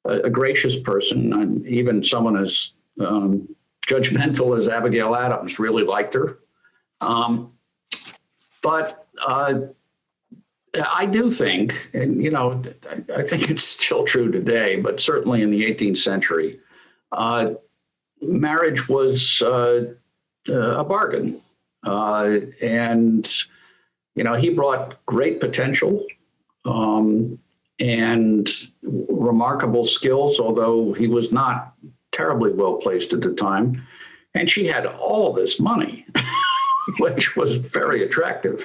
a, 0.06 0.12
a, 0.12 0.30
gracious 0.30 0.80
person. 0.80 1.34
And 1.34 1.66
even 1.68 2.04
someone 2.04 2.36
as 2.38 2.74
um, 3.00 3.48
judgmental 3.86 4.58
as 4.58 4.68
Abigail 4.68 5.16
Adams 5.16 5.60
really 5.60 5.84
liked 5.84 6.16
her. 6.16 6.40
Um, 7.00 7.54
but 8.64 9.08
uh, 9.24 9.54
I 10.90 11.06
do 11.06 11.32
think, 11.32 11.90
and 11.94 12.24
you 12.24 12.32
know, 12.32 12.62
I 13.16 13.24
think 13.24 13.50
it's 13.50 13.64
still 13.64 14.04
true 14.04 14.32
today, 14.32 14.78
but 14.78 15.00
certainly 15.00 15.42
in 15.42 15.52
the 15.52 15.64
18th 15.64 15.98
century, 15.98 16.60
uh, 17.12 17.52
marriage 18.22 18.88
was 18.88 19.42
uh, 19.42 19.86
uh, 20.50 20.78
a 20.78 20.84
bargain. 20.84 21.42
Uh, 21.84 22.40
and, 22.62 23.30
you 24.16 24.24
know, 24.24 24.34
he 24.34 24.50
brought 24.50 25.04
great 25.06 25.40
potential 25.40 26.06
um, 26.66 27.40
and 27.80 28.50
remarkable 28.84 29.84
skills, 29.84 30.40
although 30.40 30.94
he 30.94 31.08
was 31.08 31.32
not 31.32 31.74
terribly 32.12 32.52
well 32.52 32.76
placed 32.76 33.14
at 33.14 33.22
the 33.22 33.34
time. 33.34 33.86
And 34.34 34.50
she 34.50 34.66
had 34.66 34.86
all 34.86 35.34
this 35.34 35.60
money, 35.60 36.06
which 37.00 37.36
was 37.36 37.58
very 37.58 38.04
attractive. 38.04 38.64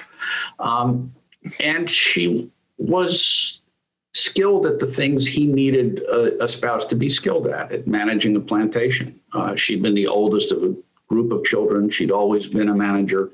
Um, 0.59 1.13
and 1.59 1.89
she 1.89 2.49
was 2.77 3.61
skilled 4.17 4.65
at 4.65 4.79
the 4.79 4.87
things 4.87 5.27
he 5.27 5.45
needed 5.45 5.99
a, 5.99 6.43
a 6.43 6.47
spouse 6.47 6.85
to 6.85 6.95
be 6.95 7.07
skilled 7.07 7.47
at, 7.47 7.71
at 7.71 7.87
managing 7.87 8.35
a 8.35 8.39
plantation. 8.39 9.19
Uh, 9.33 9.55
she'd 9.55 9.83
been 9.83 9.93
the 9.93 10.07
oldest 10.07 10.51
of 10.51 10.63
a 10.63 10.75
group 11.07 11.31
of 11.31 11.43
children. 11.43 11.89
She'd 11.89 12.11
always 12.11 12.47
been 12.47 12.69
a 12.69 12.75
manager. 12.75 13.31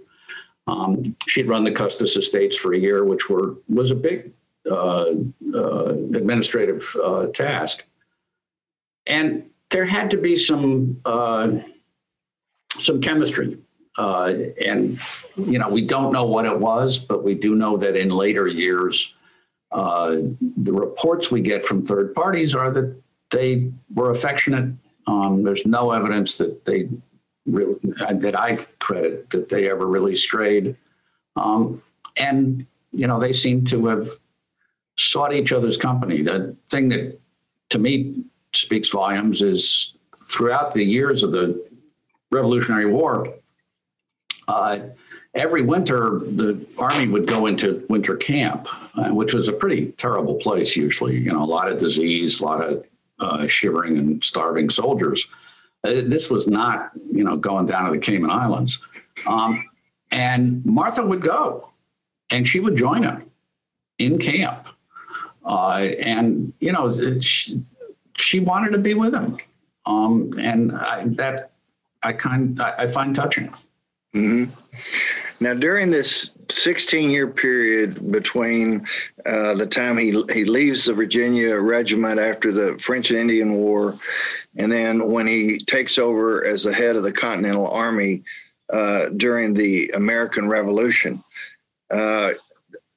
Um, 0.68 1.16
she'd 1.28 1.48
run 1.48 1.64
the 1.64 1.72
Custis 1.72 2.18
Estates 2.18 2.58
for 2.58 2.74
a 2.74 2.78
year, 2.78 3.06
which 3.06 3.30
were 3.30 3.56
was 3.70 3.92
a 3.92 3.96
big 3.96 4.32
uh, 4.70 5.14
uh, 5.54 5.90
administrative 5.90 6.86
uh, 7.04 7.28
task. 7.28 7.84
And 9.06 9.50
there 9.70 9.86
had 9.86 10.12
to 10.12 10.18
be 10.18 10.36
some 10.36 11.00
uh, 11.06 11.60
some 12.80 13.02
chemistry. 13.02 13.58
Uh, 13.98 14.34
and 14.66 15.00
you 15.36 15.60
know, 15.60 15.70
we 15.70 15.86
don't 15.86 16.12
know 16.12 16.26
what 16.26 16.46
it 16.46 16.60
was, 16.60 16.98
but 16.98 17.24
we 17.24 17.36
do 17.36 17.56
know 17.56 17.78
that 17.78 17.96
in 17.96 18.10
later 18.10 18.48
years, 18.48 19.14
uh, 19.74 20.18
the 20.58 20.72
reports 20.72 21.32
we 21.32 21.42
get 21.42 21.66
from 21.66 21.84
third 21.86 22.14
parties 22.14 22.54
are 22.54 22.72
that 22.72 22.96
they 23.32 23.72
were 23.94 24.12
affectionate. 24.12 24.72
Um, 25.08 25.44
there's 25.44 25.66
no 25.66 25.92
evidence 25.92 26.38
that 26.38 26.64
they 26.66 26.90
really, 27.46 27.76
that 27.98 28.40
I 28.40 28.58
credit 28.80 29.30
that 29.32 29.50
they 29.50 29.70
ever 29.70 29.88
really 29.88 30.16
strayed. 30.16 30.78
Um, 31.36 31.82
and 32.18 32.66
you 32.92 33.08
know, 33.08 33.20
they 33.20 33.34
seem 33.34 33.66
to 33.66 33.88
have 33.88 34.08
sought 34.98 35.34
each 35.34 35.52
other's 35.52 35.78
company. 35.78 36.22
The 36.22 36.56
thing 36.70 36.90
that 36.90 37.20
to 37.70 37.80
me 37.80 38.24
speaks 38.54 38.90
volumes 38.90 39.42
is 39.42 39.96
throughout 40.16 40.74
the 40.74 40.84
years 40.84 41.24
of 41.24 41.32
the 41.32 41.66
Revolutionary 42.32 42.86
War. 42.86 43.28
Uh, 44.48 44.80
every 45.36 45.62
winter, 45.62 46.20
the 46.20 46.66
army 46.78 47.08
would 47.08 47.28
go 47.28 47.48
into 47.48 47.86
winter 47.90 48.16
camp, 48.16 48.68
uh, 48.96 49.10
which 49.10 49.34
was 49.34 49.48
a 49.48 49.54
pretty 49.54 49.88
terrible 49.94 50.36
place 50.36 50.76
usually. 50.76 51.18
You 51.18 51.34
know, 51.34 51.44
a 51.44 51.46
lot 51.46 51.72
of 51.72 51.80
disease, 51.80 52.40
a 52.40 52.46
lot 52.46 52.62
of 52.62 52.86
uh, 53.20 53.48
shivering 53.48 53.98
and 53.98 54.24
starving 54.24 54.70
soldiers. 54.70 55.26
Uh, 55.84 56.02
this 56.06 56.30
was 56.30 56.48
not, 56.48 56.92
you 57.12 57.24
know, 57.24 57.36
going 57.36 57.66
down 57.66 57.86
to 57.86 57.92
the 57.92 57.98
Cayman 57.98 58.30
Islands. 58.30 58.80
Um, 59.28 59.70
and 60.12 60.64
Martha 60.66 61.04
would 61.04 61.22
go, 61.22 61.70
and 62.30 62.48
she 62.48 62.60
would 62.60 62.76
join 62.76 63.04
him 63.04 63.30
in 64.00 64.18
camp. 64.20 64.68
Uh, 65.46 65.90
and 66.00 66.54
you 66.60 66.72
know, 66.72 67.20
she, 67.20 67.62
she, 68.16 68.40
wanted 68.40 68.72
to 68.72 68.78
be 68.78 68.94
with 68.94 69.14
him, 69.14 69.38
um, 69.86 70.34
and 70.40 70.72
I, 70.72 71.04
that 71.08 71.52
I 72.02 72.14
kind 72.14 72.62
I, 72.62 72.74
I 72.80 72.88
find 72.88 73.14
touching. 73.14 73.54
Mm-hmm. 74.14 74.52
Now, 75.40 75.54
during 75.54 75.92
this 75.92 76.32
16 76.50 77.10
year 77.10 77.28
period 77.28 78.12
between 78.12 78.88
uh, 79.26 79.56
the 79.56 79.66
time 79.66 79.98
he, 79.98 80.12
he 80.32 80.46
leaves 80.46 80.86
the 80.86 80.94
Virginia 80.94 81.58
regiment 81.58 82.20
after 82.20 82.52
the 82.52 82.78
French 82.80 83.10
and 83.10 83.20
Indian 83.20 83.56
War, 83.56 83.98
and 84.58 84.72
then 84.72 85.12
when 85.12 85.26
he 85.26 85.58
takes 85.58 85.98
over 85.98 86.46
as 86.46 86.64
the 86.64 86.74
head 86.74 86.96
of 86.96 87.04
the 87.04 87.12
Continental 87.12 87.68
Army 87.70 88.24
uh, 88.72 89.10
during 89.18 89.54
the 89.54 89.90
American 89.90 90.48
Revolution, 90.48 91.24
uh, 91.90 92.32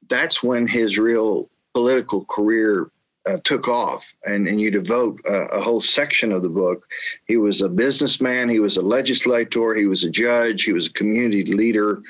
that's 0.09 0.43
when 0.43 0.67
his 0.67 0.99
real 0.99 1.49
political 1.75 2.25
career 2.27 2.91
uh, 3.27 3.39
took 3.45 3.69
off, 3.69 4.15
and, 4.25 4.47
and 4.47 4.61
you 4.61 4.71
devote 4.71 5.21
a, 5.25 5.47
a, 5.47 5.61
whole 5.61 5.81
section 5.81 6.33
of 6.33 6.43
the 6.43 6.49
book. 6.49 6.87
He 7.27 7.37
was 7.37 7.61
a 7.61 7.69
businessman, 7.69 8.49
he 8.49 8.61
was 8.61 8.77
a 8.77 8.83
legislator, 8.83 9.75
he 9.75 9.87
was 9.87 10.05
a 10.05 10.11
judge, 10.11 10.63
he 10.63 10.73
was 10.73 10.87
a 10.87 10.93
community 10.93 11.53
leader. 11.53 12.03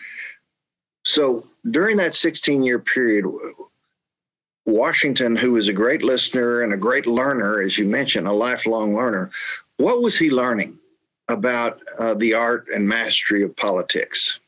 So 1.04 1.46
during 1.70 1.96
that 1.98 2.14
16 2.14 2.62
year 2.62 2.78
period, 2.78 3.24
Washington, 4.66 5.36
who 5.36 5.52
was 5.52 5.68
a 5.68 5.72
great 5.72 6.02
listener 6.02 6.62
and 6.62 6.72
a 6.72 6.76
great 6.76 7.06
learner, 7.06 7.62
as 7.62 7.78
you 7.78 7.86
mentioned, 7.86 8.26
a 8.26 8.32
lifelong 8.32 8.94
learner, 8.94 9.30
what 9.78 10.02
was 10.02 10.18
he 10.18 10.30
learning 10.30 10.78
about 11.28 11.80
uh, 11.98 12.14
the 12.14 12.34
art 12.34 12.66
and 12.74 12.86
mastery 12.86 13.42
of 13.42 13.56
politics? 13.56 14.40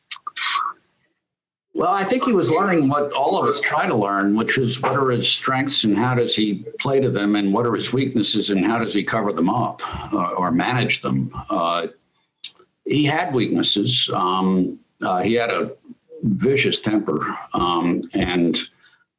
Well, 1.79 1.93
I 1.93 2.03
think 2.03 2.25
he 2.25 2.33
was 2.33 2.51
learning 2.51 2.89
what 2.89 3.13
all 3.13 3.41
of 3.41 3.47
us 3.47 3.61
try 3.61 3.87
to 3.87 3.95
learn, 3.95 4.35
which 4.35 4.57
is 4.57 4.81
what 4.81 4.97
are 4.97 5.11
his 5.11 5.29
strengths 5.29 5.85
and 5.85 5.97
how 5.97 6.13
does 6.13 6.35
he 6.35 6.65
play 6.77 6.99
to 6.99 7.09
them, 7.09 7.37
and 7.37 7.53
what 7.53 7.65
are 7.65 7.73
his 7.73 7.93
weaknesses 7.93 8.49
and 8.49 8.65
how 8.65 8.79
does 8.79 8.93
he 8.93 9.01
cover 9.01 9.31
them 9.31 9.49
up 9.49 9.81
uh, 10.13 10.31
or 10.31 10.51
manage 10.51 11.01
them. 11.01 11.31
Uh, 11.49 11.87
he 12.83 13.05
had 13.05 13.33
weaknesses. 13.33 14.09
Um, 14.13 14.77
uh, 15.01 15.21
he 15.21 15.35
had 15.35 15.51
a 15.51 15.71
vicious 16.23 16.81
temper, 16.81 17.33
um, 17.53 18.01
and 18.13 18.59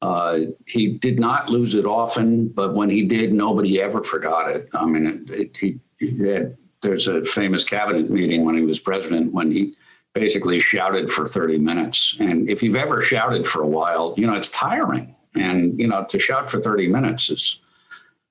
uh, 0.02 0.40
he 0.66 0.98
did 0.98 1.18
not 1.18 1.48
lose 1.48 1.74
it 1.74 1.86
often. 1.86 2.48
But 2.48 2.74
when 2.74 2.90
he 2.90 3.06
did, 3.06 3.32
nobody 3.32 3.80
ever 3.80 4.02
forgot 4.02 4.50
it. 4.50 4.68
I 4.74 4.84
mean, 4.84 5.06
it, 5.06 5.30
it, 5.30 5.56
he, 5.56 5.80
he 5.98 6.28
had, 6.28 6.58
there's 6.82 7.08
a 7.08 7.24
famous 7.24 7.64
cabinet 7.64 8.10
meeting 8.10 8.44
when 8.44 8.54
he 8.54 8.60
was 8.60 8.80
president 8.80 9.32
when 9.32 9.50
he 9.50 9.76
basically 10.14 10.60
shouted 10.60 11.10
for 11.10 11.28
30 11.28 11.58
minutes. 11.58 12.16
And 12.18 12.48
if 12.48 12.62
you've 12.62 12.76
ever 12.76 13.02
shouted 13.02 13.46
for 13.46 13.62
a 13.62 13.66
while, 13.66 14.14
you 14.16 14.26
know, 14.26 14.34
it's 14.34 14.48
tiring. 14.48 15.14
And, 15.34 15.78
you 15.78 15.86
know, 15.86 16.04
to 16.04 16.18
shout 16.18 16.50
for 16.50 16.60
30 16.60 16.88
minutes 16.88 17.30
is 17.30 17.60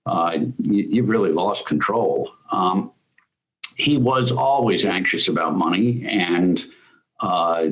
uh, 0.05 0.37
you, 0.59 1.01
have 1.01 1.09
really 1.09 1.31
lost 1.31 1.65
control. 1.65 2.31
Um, 2.51 2.91
he 3.77 3.97
was 3.97 4.31
always 4.31 4.83
anxious 4.83 5.29
about 5.29 5.55
money 5.55 6.05
and, 6.05 6.63
uh, 7.21 7.67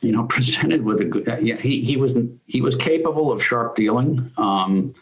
you 0.00 0.12
know, 0.12 0.24
presented 0.28 0.82
with 0.82 1.00
a 1.00 1.04
good, 1.04 1.26
yeah, 1.42 1.56
he, 1.56 1.82
he 1.82 1.96
was, 1.96 2.14
he 2.46 2.62
was 2.62 2.76
capable 2.76 3.30
of 3.30 3.44
sharp 3.44 3.74
dealing. 3.74 4.30
Um, 4.38 4.94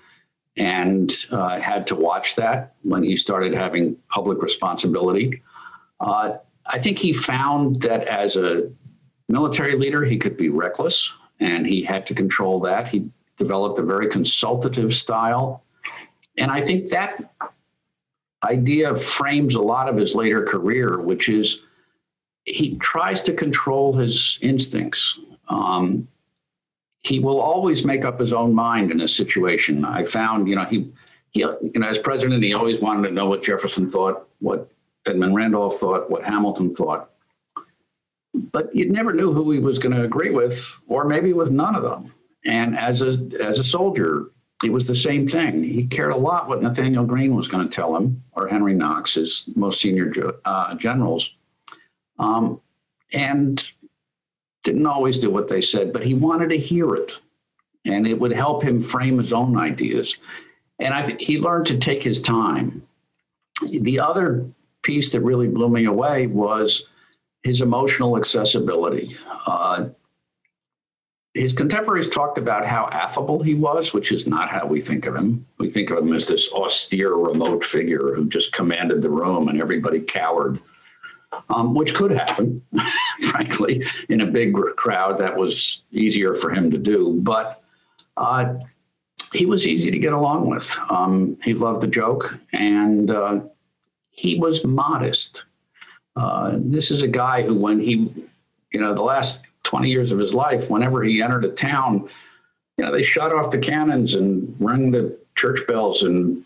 and 0.56 1.12
uh, 1.30 1.58
had 1.60 1.86
to 1.86 1.94
watch 1.94 2.36
that 2.36 2.74
when 2.82 3.02
he 3.02 3.16
started 3.16 3.54
having 3.54 3.96
public 4.08 4.42
responsibility. 4.42 5.42
Uh, 6.00 6.36
I 6.72 6.78
think 6.78 6.98
he 6.98 7.12
found 7.12 7.82
that 7.82 8.06
as 8.06 8.36
a 8.36 8.70
military 9.28 9.76
leader, 9.76 10.04
he 10.04 10.16
could 10.16 10.36
be 10.36 10.48
reckless 10.48 11.12
and 11.40 11.66
he 11.66 11.82
had 11.82 12.06
to 12.06 12.14
control 12.14 12.60
that. 12.60 12.88
He 12.88 13.10
developed 13.38 13.78
a 13.78 13.82
very 13.82 14.08
consultative 14.08 14.94
style. 14.94 15.64
And 16.38 16.50
I 16.50 16.60
think 16.60 16.90
that 16.90 17.32
idea 18.44 18.94
frames 18.94 19.54
a 19.56 19.60
lot 19.60 19.88
of 19.88 19.96
his 19.96 20.14
later 20.14 20.44
career, 20.44 21.00
which 21.00 21.28
is 21.28 21.62
he 22.44 22.76
tries 22.76 23.22
to 23.22 23.32
control 23.32 23.92
his 23.92 24.38
instincts. 24.40 25.18
Um, 25.48 26.06
he 27.02 27.18
will 27.18 27.40
always 27.40 27.84
make 27.84 28.04
up 28.04 28.20
his 28.20 28.32
own 28.32 28.54
mind 28.54 28.92
in 28.92 29.00
a 29.00 29.08
situation. 29.08 29.84
I 29.84 30.04
found, 30.04 30.48
you 30.48 30.54
know, 30.54 30.66
he, 30.66 30.92
he, 31.30 31.40
you 31.40 31.72
know, 31.74 31.88
as 31.88 31.98
president, 31.98 32.44
he 32.44 32.54
always 32.54 32.80
wanted 32.80 33.08
to 33.08 33.14
know 33.14 33.26
what 33.26 33.42
Jefferson 33.42 33.90
thought, 33.90 34.28
what 34.38 34.70
Edmund 35.06 35.34
Randolph 35.34 35.76
thought, 35.76 36.10
what 36.10 36.24
Hamilton 36.24 36.74
thought. 36.74 37.10
But 38.34 38.74
you 38.74 38.90
never 38.90 39.12
knew 39.12 39.32
who 39.32 39.50
he 39.50 39.58
was 39.58 39.78
going 39.78 39.94
to 39.94 40.04
agree 40.04 40.30
with, 40.30 40.80
or 40.86 41.04
maybe 41.04 41.32
with 41.32 41.50
none 41.50 41.74
of 41.74 41.82
them. 41.82 42.12
And 42.44 42.78
as 42.78 43.02
a 43.02 43.18
as 43.40 43.58
a 43.58 43.64
soldier, 43.64 44.30
it 44.64 44.72
was 44.72 44.84
the 44.84 44.94
same 44.94 45.26
thing. 45.26 45.62
He 45.62 45.84
cared 45.86 46.12
a 46.12 46.16
lot 46.16 46.48
what 46.48 46.62
Nathanael 46.62 47.04
Greene 47.04 47.34
was 47.34 47.48
going 47.48 47.68
to 47.68 47.74
tell 47.74 47.96
him, 47.96 48.22
or 48.32 48.46
Henry 48.46 48.74
Knox, 48.74 49.14
his 49.14 49.44
most 49.56 49.80
senior 49.80 50.12
uh, 50.44 50.74
generals, 50.74 51.34
um, 52.18 52.60
and 53.12 53.70
didn't 54.62 54.86
always 54.86 55.18
do 55.18 55.30
what 55.30 55.48
they 55.48 55.62
said, 55.62 55.92
but 55.92 56.04
he 56.04 56.14
wanted 56.14 56.50
to 56.50 56.58
hear 56.58 56.94
it, 56.94 57.18
and 57.84 58.06
it 58.06 58.18
would 58.18 58.32
help 58.32 58.62
him 58.62 58.80
frame 58.80 59.18
his 59.18 59.32
own 59.32 59.56
ideas. 59.56 60.16
And 60.78 60.94
I 60.94 61.16
he 61.18 61.38
learned 61.38 61.66
to 61.66 61.78
take 61.78 62.02
his 62.02 62.22
time. 62.22 62.82
The 63.62 64.00
other 64.00 64.46
piece 64.82 65.10
that 65.10 65.20
really 65.20 65.48
blew 65.48 65.68
me 65.68 65.84
away 65.84 66.26
was 66.26 66.88
his 67.42 67.60
emotional 67.60 68.16
accessibility. 68.16 69.16
Uh, 69.46 69.86
his 71.34 71.52
contemporaries 71.52 72.10
talked 72.10 72.38
about 72.38 72.66
how 72.66 72.88
affable 72.90 73.42
he 73.42 73.54
was, 73.54 73.94
which 73.94 74.10
is 74.10 74.26
not 74.26 74.50
how 74.50 74.66
we 74.66 74.80
think 74.80 75.06
of 75.06 75.14
him. 75.14 75.46
We 75.58 75.70
think 75.70 75.90
of 75.90 75.98
him 75.98 76.12
as 76.12 76.26
this 76.26 76.52
austere, 76.52 77.14
remote 77.14 77.64
figure 77.64 78.14
who 78.14 78.28
just 78.28 78.52
commanded 78.52 79.00
the 79.00 79.10
room 79.10 79.48
and 79.48 79.60
everybody 79.60 80.00
cowered, 80.00 80.60
um, 81.48 81.74
which 81.74 81.94
could 81.94 82.10
happen, 82.10 82.62
frankly, 83.30 83.86
in 84.08 84.22
a 84.22 84.26
big 84.26 84.54
crowd. 84.76 85.18
That 85.18 85.36
was 85.36 85.84
easier 85.92 86.34
for 86.34 86.50
him 86.50 86.68
to 86.72 86.78
do. 86.78 87.20
But 87.22 87.62
uh, 88.16 88.54
he 89.32 89.46
was 89.46 89.68
easy 89.68 89.92
to 89.92 89.98
get 89.98 90.12
along 90.12 90.48
with. 90.48 90.76
Um, 90.90 91.38
he 91.44 91.54
loved 91.54 91.80
the 91.80 91.86
joke 91.86 92.34
and 92.52 93.10
uh, 93.10 93.40
he 94.20 94.36
was 94.36 94.62
modest. 94.64 95.44
Uh, 96.14 96.52
this 96.56 96.90
is 96.90 97.02
a 97.02 97.08
guy 97.08 97.42
who, 97.42 97.54
when 97.54 97.80
he, 97.80 98.12
you 98.70 98.78
know, 98.78 98.92
the 98.92 99.00
last 99.00 99.44
20 99.62 99.88
years 99.88 100.12
of 100.12 100.18
his 100.18 100.34
life, 100.34 100.68
whenever 100.68 101.02
he 101.02 101.22
entered 101.22 101.46
a 101.46 101.48
town, 101.50 102.06
you 102.76 102.84
know, 102.84 102.92
they 102.92 103.02
shut 103.02 103.32
off 103.32 103.50
the 103.50 103.56
cannons 103.56 104.14
and 104.14 104.54
rang 104.58 104.90
the 104.90 105.16
church 105.36 105.66
bells 105.66 106.02
and 106.02 106.44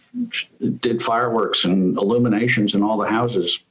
did 0.81 1.03
fireworks 1.03 1.65
and 1.65 1.99
illuminations 1.99 2.75
in 2.75 2.83
all 2.85 2.97
the 2.97 3.09
houses. 3.09 3.65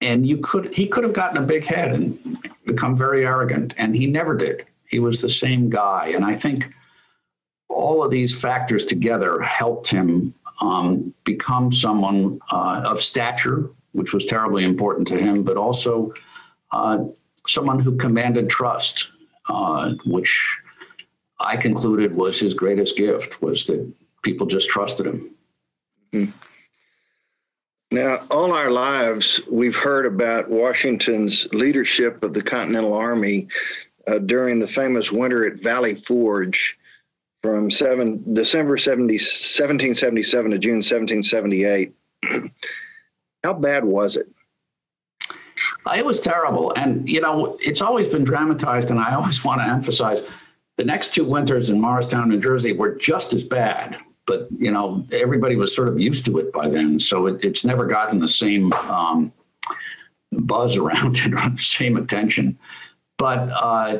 And 0.00 0.26
you 0.26 0.38
could, 0.38 0.74
he 0.74 0.86
could 0.86 1.04
have 1.04 1.12
gotten 1.12 1.42
a 1.42 1.46
big 1.46 1.66
head 1.66 1.92
and 1.92 2.38
become 2.64 2.96
very 2.96 3.26
arrogant, 3.26 3.74
and 3.76 3.94
he 3.94 4.06
never 4.06 4.34
did. 4.34 4.64
He 4.88 4.98
was 4.98 5.20
the 5.20 5.28
same 5.28 5.68
guy. 5.68 6.12
And 6.14 6.24
I 6.24 6.36
think 6.36 6.72
all 7.68 8.02
of 8.02 8.10
these 8.10 8.34
factors 8.34 8.86
together 8.86 9.40
helped 9.42 9.88
him 9.88 10.34
um, 10.60 11.14
become 11.24 11.72
someone 11.72 12.40
uh, 12.50 12.82
of 12.84 13.02
stature, 13.02 13.70
which 13.92 14.12
was 14.12 14.26
terribly 14.26 14.64
important 14.64 15.08
to 15.08 15.16
him, 15.16 15.42
but 15.42 15.56
also 15.56 16.12
uh, 16.72 17.04
someone 17.46 17.78
who 17.78 17.96
commanded 17.96 18.48
trust, 18.48 19.10
uh, 19.48 19.92
which 20.06 20.58
I 21.40 21.56
concluded 21.56 22.14
was 22.14 22.38
his 22.38 22.54
greatest 22.54 22.96
gift, 22.96 23.42
was 23.42 23.64
that 23.66 23.92
people 24.22 24.46
just 24.46 24.68
trusted 24.68 25.06
him. 25.06 25.34
Mm-hmm. 26.12 26.30
Now, 27.90 28.26
all 28.30 28.52
our 28.52 28.70
lives, 28.70 29.40
we've 29.48 29.76
heard 29.76 30.06
about 30.06 30.50
Washington's 30.50 31.46
leadership 31.52 32.24
of 32.24 32.34
the 32.34 32.42
Continental 32.42 32.94
Army 32.94 33.46
uh, 34.08 34.18
during 34.18 34.58
the 34.58 34.66
famous 34.66 35.12
winter 35.12 35.46
at 35.46 35.62
Valley 35.62 35.94
Forge 35.94 36.76
from 37.44 37.70
seven, 37.70 38.24
December 38.32 38.78
70, 38.78 39.16
1777 39.16 40.50
to 40.52 40.58
June 40.58 40.76
1778. 40.76 41.94
How 43.44 43.52
bad 43.52 43.84
was 43.84 44.16
it? 44.16 44.30
Uh, 45.86 45.92
it 45.94 46.06
was 46.06 46.22
terrible. 46.22 46.72
And, 46.74 47.06
you 47.06 47.20
know, 47.20 47.58
it's 47.60 47.82
always 47.82 48.08
been 48.08 48.24
dramatized, 48.24 48.90
and 48.90 48.98
I 48.98 49.14
always 49.14 49.44
want 49.44 49.60
to 49.60 49.66
emphasize 49.66 50.22
the 50.78 50.84
next 50.84 51.12
two 51.12 51.26
winters 51.26 51.68
in 51.68 51.78
Morristown, 51.78 52.30
New 52.30 52.40
Jersey 52.40 52.72
were 52.72 52.94
just 52.94 53.34
as 53.34 53.44
bad. 53.44 53.98
But, 54.26 54.48
you 54.56 54.70
know, 54.70 55.06
everybody 55.12 55.56
was 55.56 55.76
sort 55.76 55.88
of 55.88 56.00
used 56.00 56.24
to 56.24 56.38
it 56.38 56.50
by 56.50 56.70
then. 56.70 56.98
So 56.98 57.26
it, 57.26 57.44
it's 57.44 57.62
never 57.62 57.84
gotten 57.84 58.20
the 58.20 58.28
same 58.28 58.72
um, 58.72 59.30
buzz 60.32 60.76
around 60.78 61.18
it 61.18 61.34
or 61.34 61.50
the 61.50 61.58
same 61.58 61.98
attention. 61.98 62.58
But, 63.18 63.50
uh, 63.50 63.98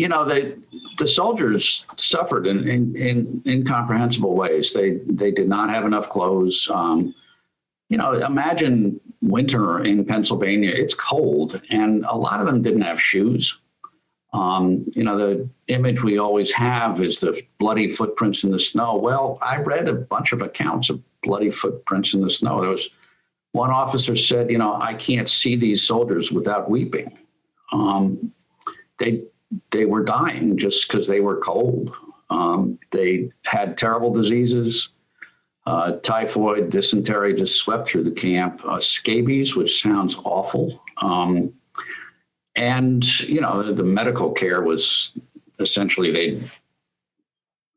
you 0.00 0.08
know, 0.08 0.24
the 0.24 0.58
the 0.96 1.06
soldiers 1.06 1.86
suffered 1.98 2.46
in, 2.46 2.66
in, 2.66 2.96
in 2.96 3.42
incomprehensible 3.46 4.34
ways. 4.34 4.72
They 4.72 4.92
they 5.06 5.30
did 5.30 5.46
not 5.46 5.68
have 5.68 5.84
enough 5.84 6.08
clothes. 6.08 6.70
Um, 6.72 7.14
you 7.90 7.98
know, 7.98 8.12
imagine 8.14 8.98
winter 9.20 9.84
in 9.84 10.06
Pennsylvania. 10.06 10.70
It's 10.74 10.94
cold, 10.94 11.60
and 11.68 12.02
a 12.08 12.16
lot 12.16 12.40
of 12.40 12.46
them 12.46 12.62
didn't 12.62 12.80
have 12.80 12.98
shoes. 12.98 13.58
Um, 14.32 14.86
you 14.94 15.04
know, 15.04 15.18
the 15.18 15.50
image 15.66 16.02
we 16.02 16.16
always 16.16 16.50
have 16.52 17.02
is 17.02 17.20
the 17.20 17.38
bloody 17.58 17.90
footprints 17.90 18.42
in 18.42 18.52
the 18.52 18.58
snow. 18.58 18.96
Well, 18.96 19.38
I 19.42 19.56
read 19.56 19.86
a 19.86 19.92
bunch 19.92 20.32
of 20.32 20.40
accounts 20.40 20.88
of 20.88 21.02
bloody 21.22 21.50
footprints 21.50 22.14
in 22.14 22.22
the 22.22 22.30
snow. 22.30 22.62
There 22.62 22.70
was 22.70 22.88
one 23.52 23.70
officer 23.70 24.16
said, 24.16 24.50
you 24.50 24.56
know, 24.56 24.80
I 24.80 24.94
can't 24.94 25.28
see 25.28 25.56
these 25.56 25.82
soldiers 25.86 26.32
without 26.32 26.70
weeping. 26.70 27.18
Um, 27.72 28.32
they 28.98 29.24
they 29.70 29.84
were 29.84 30.04
dying 30.04 30.56
just 30.56 30.88
because 30.88 31.06
they 31.06 31.20
were 31.20 31.36
cold. 31.38 31.92
Um, 32.30 32.78
they 32.90 33.30
had 33.44 33.76
terrible 33.76 34.12
diseases. 34.12 34.90
Uh, 35.66 35.92
typhoid, 35.98 36.70
dysentery 36.70 37.34
just 37.34 37.58
swept 37.58 37.88
through 37.88 38.04
the 38.04 38.10
camp. 38.10 38.62
Uh, 38.64 38.80
scabies, 38.80 39.56
which 39.56 39.82
sounds 39.82 40.16
awful. 40.24 40.82
Um, 40.98 41.52
and, 42.56 43.20
you 43.28 43.40
know, 43.40 43.72
the, 43.72 43.84
medical 43.84 44.32
care 44.32 44.62
was 44.62 45.12
essentially 45.60 46.10
they'd 46.10 46.50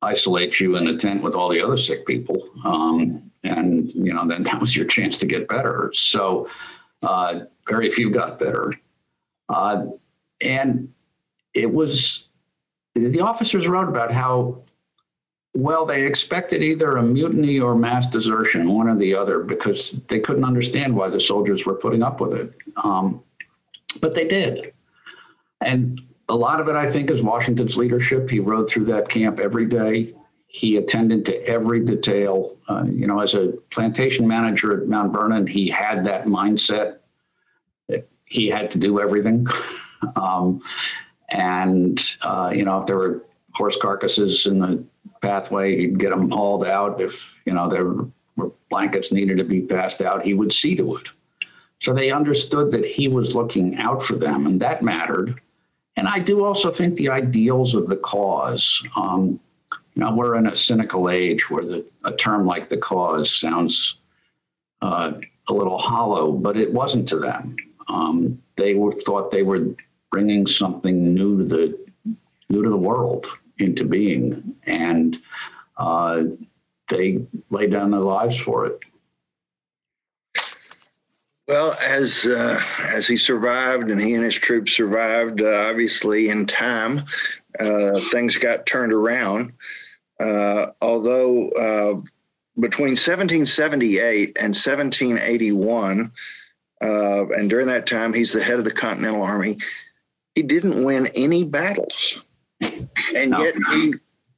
isolate 0.01 0.59
you 0.59 0.75
in 0.75 0.87
a 0.87 0.97
tent 0.97 1.21
with 1.21 1.35
all 1.35 1.49
the 1.49 1.61
other 1.61 1.77
sick 1.77 2.05
people. 2.05 2.49
Um, 2.63 3.31
and, 3.43 3.93
you 3.93 4.13
know, 4.13 4.27
then 4.27 4.43
that 4.43 4.59
was 4.59 4.75
your 4.75 4.85
chance 4.85 5.17
to 5.17 5.25
get 5.25 5.47
better. 5.47 5.91
So 5.93 6.47
uh, 7.01 7.41
very 7.67 7.89
few 7.89 8.09
got 8.09 8.39
better. 8.39 8.73
Uh, 9.49 9.85
and 10.41 10.93
it 11.53 11.71
was 11.71 12.27
the 12.95 13.21
officers 13.21 13.67
wrote 13.67 13.89
about 13.89 14.11
how 14.11 14.63
well 15.55 15.85
they 15.85 16.05
expected 16.05 16.63
either 16.63 16.97
a 16.97 17.03
mutiny 17.03 17.59
or 17.59 17.75
mass 17.75 18.07
desertion, 18.07 18.71
one 18.71 18.87
or 18.87 18.95
the 18.95 19.15
other, 19.15 19.39
because 19.39 19.91
they 20.07 20.19
couldn't 20.19 20.43
understand 20.43 20.95
why 20.95 21.09
the 21.09 21.19
soldiers 21.19 21.65
were 21.65 21.75
putting 21.75 22.03
up 22.03 22.21
with 22.21 22.33
it. 22.33 22.53
Um, 22.77 23.23
but 24.01 24.13
they 24.13 24.27
did, 24.27 24.73
and 25.61 26.01
a 26.29 26.35
lot 26.35 26.59
of 26.59 26.67
it, 26.67 26.75
I 26.75 26.89
think, 26.89 27.11
is 27.11 27.21
Washington's 27.21 27.77
leadership. 27.77 28.29
He 28.29 28.39
rode 28.39 28.69
through 28.69 28.85
that 28.85 29.09
camp 29.09 29.39
every 29.39 29.65
day. 29.65 30.13
He 30.47 30.77
attended 30.77 31.25
to 31.25 31.43
every 31.47 31.83
detail. 31.83 32.57
Uh, 32.69 32.85
you 32.85 33.07
know, 33.07 33.19
as 33.19 33.33
a 33.33 33.53
plantation 33.71 34.27
manager 34.27 34.81
at 34.81 34.87
Mount 34.87 35.11
Vernon, 35.11 35.45
he 35.47 35.69
had 35.69 36.05
that 36.05 36.25
mindset 36.25 36.97
that 37.89 38.07
he 38.25 38.47
had 38.49 38.71
to 38.71 38.77
do 38.77 38.99
everything. 38.99 39.45
um, 40.15 40.61
and, 41.33 41.99
uh, 42.21 42.51
you 42.55 42.63
know, 42.63 42.79
if 42.79 42.85
there 42.85 42.97
were 42.97 43.25
horse 43.53 43.77
carcasses 43.81 44.45
in 44.45 44.59
the 44.59 44.83
pathway, 45.21 45.75
he'd 45.75 45.99
get 45.99 46.11
them 46.11 46.29
hauled 46.29 46.65
out. 46.65 47.01
If, 47.01 47.33
you 47.45 47.53
know, 47.53 47.67
there 47.67 47.87
were 48.37 48.51
blankets 48.69 49.11
needed 49.11 49.37
to 49.37 49.43
be 49.43 49.61
passed 49.61 50.01
out, 50.01 50.25
he 50.25 50.33
would 50.33 50.53
see 50.53 50.75
to 50.75 50.95
it. 50.95 51.11
So 51.79 51.93
they 51.93 52.11
understood 52.11 52.71
that 52.71 52.85
he 52.85 53.07
was 53.07 53.35
looking 53.35 53.75
out 53.77 54.01
for 54.01 54.15
them, 54.15 54.47
and 54.47 54.59
that 54.61 54.83
mattered. 54.83 55.41
And 55.97 56.07
I 56.07 56.19
do 56.19 56.45
also 56.45 56.71
think 56.71 56.95
the 56.95 57.09
ideals 57.09 57.75
of 57.75 57.87
the 57.87 57.97
cause. 57.97 58.81
Um, 58.95 59.39
You 59.95 60.01
know, 60.01 60.15
we're 60.15 60.37
in 60.39 60.47
a 60.47 60.55
cynical 60.55 61.09
age 61.09 61.51
where 61.51 61.65
the, 61.71 61.85
a 62.03 62.11
term 62.25 62.47
like 62.53 62.67
the 62.67 62.81
cause 62.91 63.29
sounds 63.29 64.01
uh, 64.81 65.11
a 65.47 65.53
little 65.53 65.77
hollow, 65.77 66.31
but 66.31 66.57
it 66.57 66.73
wasn't 66.73 67.07
to 67.09 67.19
them. 67.19 67.55
Um, 67.87 68.41
they 68.55 68.73
were 68.73 68.95
thought 69.05 69.29
they 69.29 69.43
were 69.43 69.63
bringing 70.13 70.45
something 70.45 71.11
new 71.11 71.39
to 71.39 71.43
the 71.43 72.15
new 72.49 72.61
to 72.61 72.69
the 72.69 72.77
world 72.77 73.25
into 73.57 73.83
being, 73.83 74.55
and 74.67 75.17
uh, 75.77 76.21
they 76.87 77.25
lay 77.49 77.65
down 77.65 77.89
their 77.89 77.99
lives 77.99 78.37
for 78.37 78.67
it. 78.67 78.79
Well, 81.47 81.75
as 81.81 82.27
uh, 82.27 82.61
as 82.85 83.07
he 83.07 83.17
survived 83.17 83.89
and 83.89 83.99
he 83.99 84.13
and 84.13 84.23
his 84.23 84.35
troops 84.35 84.75
survived, 84.75 85.41
uh, 85.41 85.65
obviously 85.67 86.29
in 86.29 86.45
time, 86.45 87.03
uh, 87.59 87.99
things 88.11 88.37
got 88.37 88.67
turned 88.67 88.93
around. 88.93 89.51
Uh, 90.19 90.67
although 90.79 91.49
uh, 91.49 91.93
between 92.59 92.91
1778 92.91 94.37
and 94.37 94.53
1781, 94.53 96.11
uh, 96.83 97.27
and 97.29 97.49
during 97.49 97.65
that 97.65 97.87
time 97.87 98.13
he's 98.13 98.31
the 98.31 98.43
head 98.43 98.59
of 98.59 98.63
the 98.63 98.71
Continental 98.71 99.23
Army, 99.23 99.57
he 100.35 100.43
didn't 100.43 100.83
win 100.83 101.07
any 101.15 101.43
battles, 101.43 102.21
and 103.15 103.31
no. 103.31 103.43
yet 103.43 103.55
he 103.71 103.93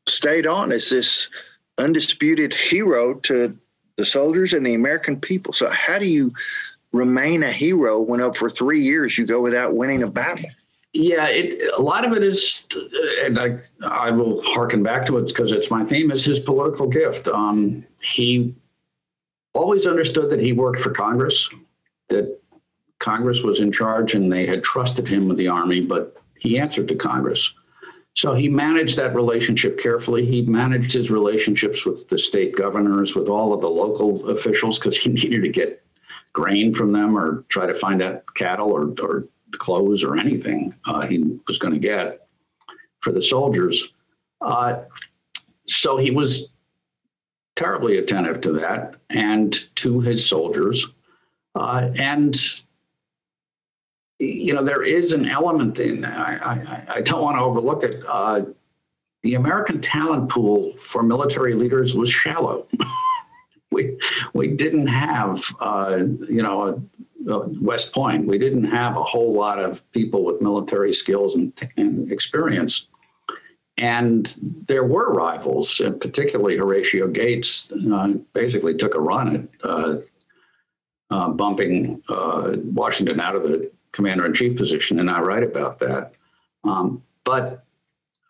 stayed 0.08 0.45
on 0.45 0.71
as 0.71 0.89
this 0.89 1.29
undisputed 1.77 2.53
hero 2.53 3.15
to 3.15 3.58
the 3.97 4.05
soldiers 4.05 4.53
and 4.53 4.65
the 4.65 4.73
American 4.73 5.19
people. 5.19 5.53
So, 5.53 5.69
how 5.69 5.99
do 5.99 6.05
you 6.05 6.34
remain 6.91 7.43
a 7.43 7.51
hero 7.51 7.99
when 7.99 8.21
up 8.21 8.36
for 8.36 8.49
three 8.49 8.81
years 8.81 9.17
you 9.17 9.25
go 9.25 9.41
without 9.41 9.75
winning 9.75 10.03
a 10.03 10.10
battle? 10.10 10.49
Yeah, 10.93 11.27
it, 11.27 11.73
a 11.77 11.81
lot 11.81 12.05
of 12.05 12.13
it 12.13 12.23
is, 12.23 12.65
and 13.21 13.38
I, 13.38 13.60
I 13.84 14.12
will 14.12 14.41
harken 14.41 14.81
back 14.81 15.05
to 15.08 15.17
it 15.17 15.27
because 15.27 15.51
it's 15.51 15.69
my 15.69 15.84
theme, 15.84 16.10
is 16.10 16.23
his 16.23 16.39
political 16.39 16.88
gift. 16.88 17.27
Um, 17.27 17.86
he 18.01 18.55
always 19.53 19.86
understood 19.86 20.29
that 20.29 20.39
he 20.39 20.53
worked 20.53 20.79
for 20.79 20.91
Congress, 20.91 21.49
that 22.08 22.39
Congress 23.06 23.44
was 23.44 23.60
in 23.60 23.72
charge 23.72 24.15
and 24.15 24.32
they 24.32 24.48
had 24.48 24.63
trusted 24.63 25.08
him 25.08 25.28
with 25.28 25.38
the 25.38 25.48
Army, 25.48 25.80
but 25.80 26.18
he 26.39 26.58
answered 26.58 26.88
to 26.88 26.96
Congress. 26.96 27.54
So 28.15 28.34
he 28.34 28.50
managed 28.50 28.98
that 28.98 29.13
relationship 29.13 29.78
carefully. 29.78 30.26
He 30.26 30.41
managed 30.41 30.91
his 30.91 31.12
relationships 31.12 31.86
with 31.86 32.10
the 32.10 32.18
state 32.18 32.56
governors, 32.56 33.15
with 33.15 33.30
all 33.30 33.54
of 33.54 33.62
the 33.62 33.70
local 33.70 34.28
officials, 34.32 34.80
because 34.80 34.98
he 34.98 35.10
needed 35.20 35.44
to 35.44 35.50
get 35.50 35.86
grain 36.34 36.74
from 36.74 36.91
them 36.94 37.15
or 37.15 37.46
try 37.48 37.68
to 37.68 37.76
find 37.76 38.02
out 38.02 38.24
cattle 38.34 38.72
or, 38.72 38.91
or 39.00 39.28
clothes 39.60 40.04
or 40.04 40.18
anything 40.18 40.74
uh, 40.88 41.02
he 41.02 41.39
was 41.48 41.60
going 41.60 41.76
to 41.76 41.80
get 41.80 42.28
for 43.02 43.12
the 43.12 43.22
soldiers. 43.22 43.94
Uh, 44.41 44.78
so 45.68 45.96
he 45.96 46.10
was 46.10 46.48
terribly 47.56 48.00
attentive 48.00 48.41
to 48.41 48.52
that 48.54 48.96
and 49.12 49.74
to 49.76 50.00
his 50.02 50.28
soldiers. 50.28 50.88
Uh, 51.54 51.89
and 51.96 52.36
you 54.19 54.54
know, 54.54 54.63
there 54.63 54.84
is 54.84 55.12
an 55.12 55.28
element 55.28 55.80
in, 55.80 56.06
I, 56.06 56.38
I, 56.38 56.84
I 56.95 57.01
don't 57.01 57.21
want 57.21 57.38
to 57.38 57.41
overlook 57.41 57.84
it. 57.84 58.04
Uh, 58.08 58.41
the 59.23 59.36
American 59.36 59.82
talent 59.82 60.30
pool 60.30 60.73
for 60.75 61.04
military 61.04 61.54
leaders 61.54 61.95
was 61.95 62.10
shallow. 62.10 62.67
we, 63.71 63.97
we 64.34 64.47
didn't 64.47 64.88
have, 64.88 65.43
uh, 65.60 66.04
you 66.30 66.43
know, 66.43 66.82
West 67.25 67.91
Point, 67.91 68.28
we 68.28 68.38
didn't 68.38 68.65
have 68.65 68.95
a 68.95 69.04
whole 69.04 69.34
lot 69.34 69.60
of 69.60 69.89
people 69.91 70.23
with 70.23 70.41
military 70.41 70.93
skills 70.93 71.36
and, 71.36 71.51
and 71.75 72.12
experience. 72.12 72.88
And 73.78 74.34
there 74.67 74.86
were 74.86 75.12
rivals, 75.12 75.80
and 75.82 75.99
particularly 75.99 76.56
Horatio 76.56 77.08
Gates 77.08 77.71
uh, 77.71 78.13
basically 78.34 78.75
took 78.75 78.95
a 78.95 79.01
run 79.01 79.36
at 79.36 79.69
uh, 79.69 79.97
uh, 81.10 81.30
bumping 81.30 82.01
uh, 82.08 82.54
Washington 82.63 83.19
out 83.19 83.36
of 83.36 83.43
the 83.43 83.71
commander 83.95 84.25
in 84.25 84.34
chief 84.34 84.58
position, 84.58 84.99
and 84.99 85.10
I 85.10 85.21
write 85.21 85.43
about 85.43 85.79
that. 85.79 86.13
Um, 86.63 87.01
but 87.23 87.65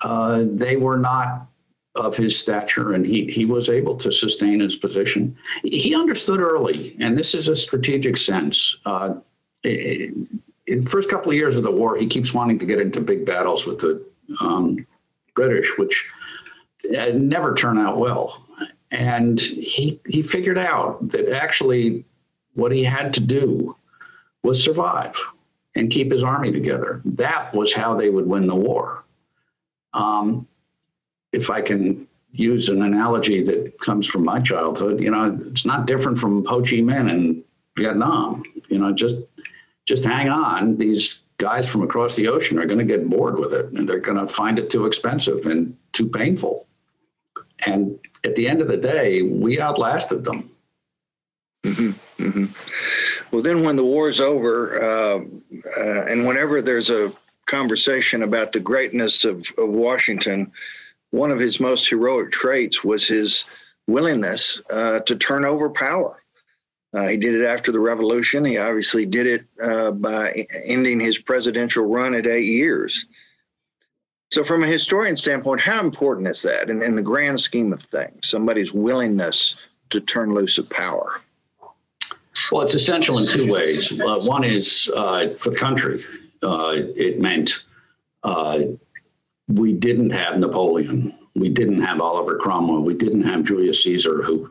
uh, 0.01 0.45
they 0.47 0.77
were 0.77 0.97
not 0.97 1.47
of 1.95 2.15
his 2.15 2.37
stature, 2.37 2.93
and 2.93 3.05
he 3.05 3.25
he 3.25 3.45
was 3.45 3.69
able 3.69 3.95
to 3.97 4.11
sustain 4.11 4.59
his 4.59 4.75
position. 4.75 5.35
He 5.63 5.95
understood 5.95 6.39
early, 6.39 6.95
and 6.99 7.17
this 7.17 7.33
is 7.33 7.47
a 7.47 7.55
strategic 7.55 8.17
sense. 8.17 8.77
Uh, 8.85 9.15
in 9.63 10.39
the 10.67 10.89
first 10.89 11.09
couple 11.09 11.31
of 11.31 11.37
years 11.37 11.55
of 11.55 11.63
the 11.63 11.71
war, 11.71 11.95
he 11.97 12.05
keeps 12.05 12.33
wanting 12.33 12.59
to 12.59 12.65
get 12.65 12.79
into 12.79 13.01
big 13.01 13.25
battles 13.25 13.65
with 13.65 13.79
the 13.79 14.05
um, 14.39 14.85
British, 15.35 15.71
which 15.77 16.05
uh, 16.97 17.11
never 17.13 17.53
turn 17.53 17.77
out 17.77 17.97
well. 17.97 18.45
And 18.91 19.39
he 19.39 19.99
he 20.07 20.21
figured 20.21 20.57
out 20.57 21.09
that 21.09 21.33
actually 21.33 22.05
what 22.53 22.71
he 22.71 22.83
had 22.83 23.13
to 23.15 23.21
do 23.21 23.75
was 24.43 24.63
survive 24.63 25.17
and 25.75 25.91
keep 25.91 26.11
his 26.11 26.23
army 26.23 26.51
together. 26.51 27.01
That 27.05 27.53
was 27.53 27.73
how 27.73 27.95
they 27.95 28.09
would 28.09 28.25
win 28.25 28.47
the 28.47 28.55
war. 28.55 29.03
Um, 29.93 30.47
if 31.31 31.49
I 31.49 31.61
can 31.61 32.07
use 32.31 32.69
an 32.69 32.81
analogy 32.81 33.43
that 33.43 33.79
comes 33.79 34.07
from 34.07 34.23
my 34.23 34.39
childhood, 34.39 34.99
you 34.99 35.11
know, 35.11 35.37
it's 35.45 35.65
not 35.65 35.87
different 35.87 36.17
from 36.17 36.45
Ho 36.45 36.61
Chi 36.61 36.77
Minh 36.77 37.09
in 37.09 37.43
Vietnam. 37.77 38.43
You 38.69 38.79
know, 38.79 38.91
just 38.91 39.17
just 39.85 40.03
hang 40.03 40.29
on. 40.29 40.77
These 40.77 41.23
guys 41.37 41.67
from 41.67 41.83
across 41.83 42.15
the 42.15 42.27
ocean 42.27 42.57
are 42.57 42.65
going 42.65 42.79
to 42.79 42.85
get 42.85 43.09
bored 43.09 43.37
with 43.37 43.53
it, 43.53 43.67
and 43.73 43.87
they're 43.87 43.99
going 43.99 44.17
to 44.17 44.31
find 44.31 44.57
it 44.57 44.69
too 44.69 44.85
expensive 44.85 45.45
and 45.45 45.75
too 45.93 46.07
painful. 46.07 46.67
And 47.65 47.99
at 48.23 48.35
the 48.35 48.47
end 48.47 48.61
of 48.61 48.67
the 48.67 48.77
day, 48.77 49.21
we 49.21 49.59
outlasted 49.59 50.23
them. 50.23 50.49
Mm-hmm, 51.63 52.23
mm-hmm. 52.23 52.45
Well, 53.31 53.41
then 53.41 53.63
when 53.63 53.75
the 53.75 53.83
war's 53.83 54.19
over, 54.19 54.81
uh, 54.81 55.19
uh, 55.77 56.05
and 56.05 56.25
whenever 56.25 56.61
there's 56.61 56.89
a 56.89 57.11
conversation 57.47 58.23
about 58.23 58.51
the 58.51 58.59
greatness 58.59 59.23
of, 59.23 59.47
of 59.57 59.73
Washington, 59.73 60.51
one 61.11 61.31
of 61.31 61.39
his 61.39 61.59
most 61.59 61.89
heroic 61.89 62.31
traits 62.31 62.83
was 62.83 63.05
his 63.05 63.45
willingness 63.87 64.61
uh, 64.69 64.99
to 65.01 65.15
turn 65.15 65.45
over 65.45 65.69
power. 65.69 66.21
Uh, 66.93 67.07
he 67.07 67.17
did 67.17 67.35
it 67.35 67.45
after 67.45 67.71
the 67.71 67.79
revolution. 67.79 68.45
He 68.45 68.57
obviously 68.57 69.05
did 69.05 69.27
it 69.27 69.45
uh, 69.61 69.91
by 69.91 70.47
ending 70.63 70.99
his 70.99 71.17
presidential 71.17 71.85
run 71.85 72.15
at 72.15 72.25
eight 72.25 72.45
years. 72.45 73.05
So, 74.31 74.43
from 74.43 74.63
a 74.63 74.67
historian 74.67 75.17
standpoint, 75.17 75.61
how 75.61 75.81
important 75.81 76.27
is 76.27 76.41
that 76.43 76.69
in, 76.69 76.81
in 76.81 76.95
the 76.95 77.01
grand 77.01 77.39
scheme 77.39 77.73
of 77.73 77.81
things? 77.81 78.29
Somebody's 78.29 78.73
willingness 78.73 79.55
to 79.89 79.99
turn 79.99 80.33
loose 80.33 80.57
of 80.57 80.69
power. 80.69 81.21
Well, 82.51 82.61
it's 82.61 82.75
essential 82.75 83.17
in 83.17 83.27
two 83.27 83.51
ways. 83.51 83.99
Uh, 83.99 84.19
one 84.21 84.43
is 84.43 84.89
uh, 84.95 85.29
for 85.37 85.49
the 85.49 85.57
country, 85.57 86.03
uh, 86.43 86.73
it 86.95 87.19
meant 87.19 87.65
uh, 88.23 88.59
we 89.47 89.73
didn't 89.73 90.11
have 90.11 90.39
Napoleon, 90.39 91.17
we 91.35 91.49
didn't 91.49 91.81
have 91.81 92.01
Oliver 92.01 92.37
Cromwell, 92.37 92.81
we 92.81 92.93
didn't 92.93 93.23
have 93.23 93.43
Julius 93.43 93.83
Caesar, 93.83 94.21
who 94.21 94.49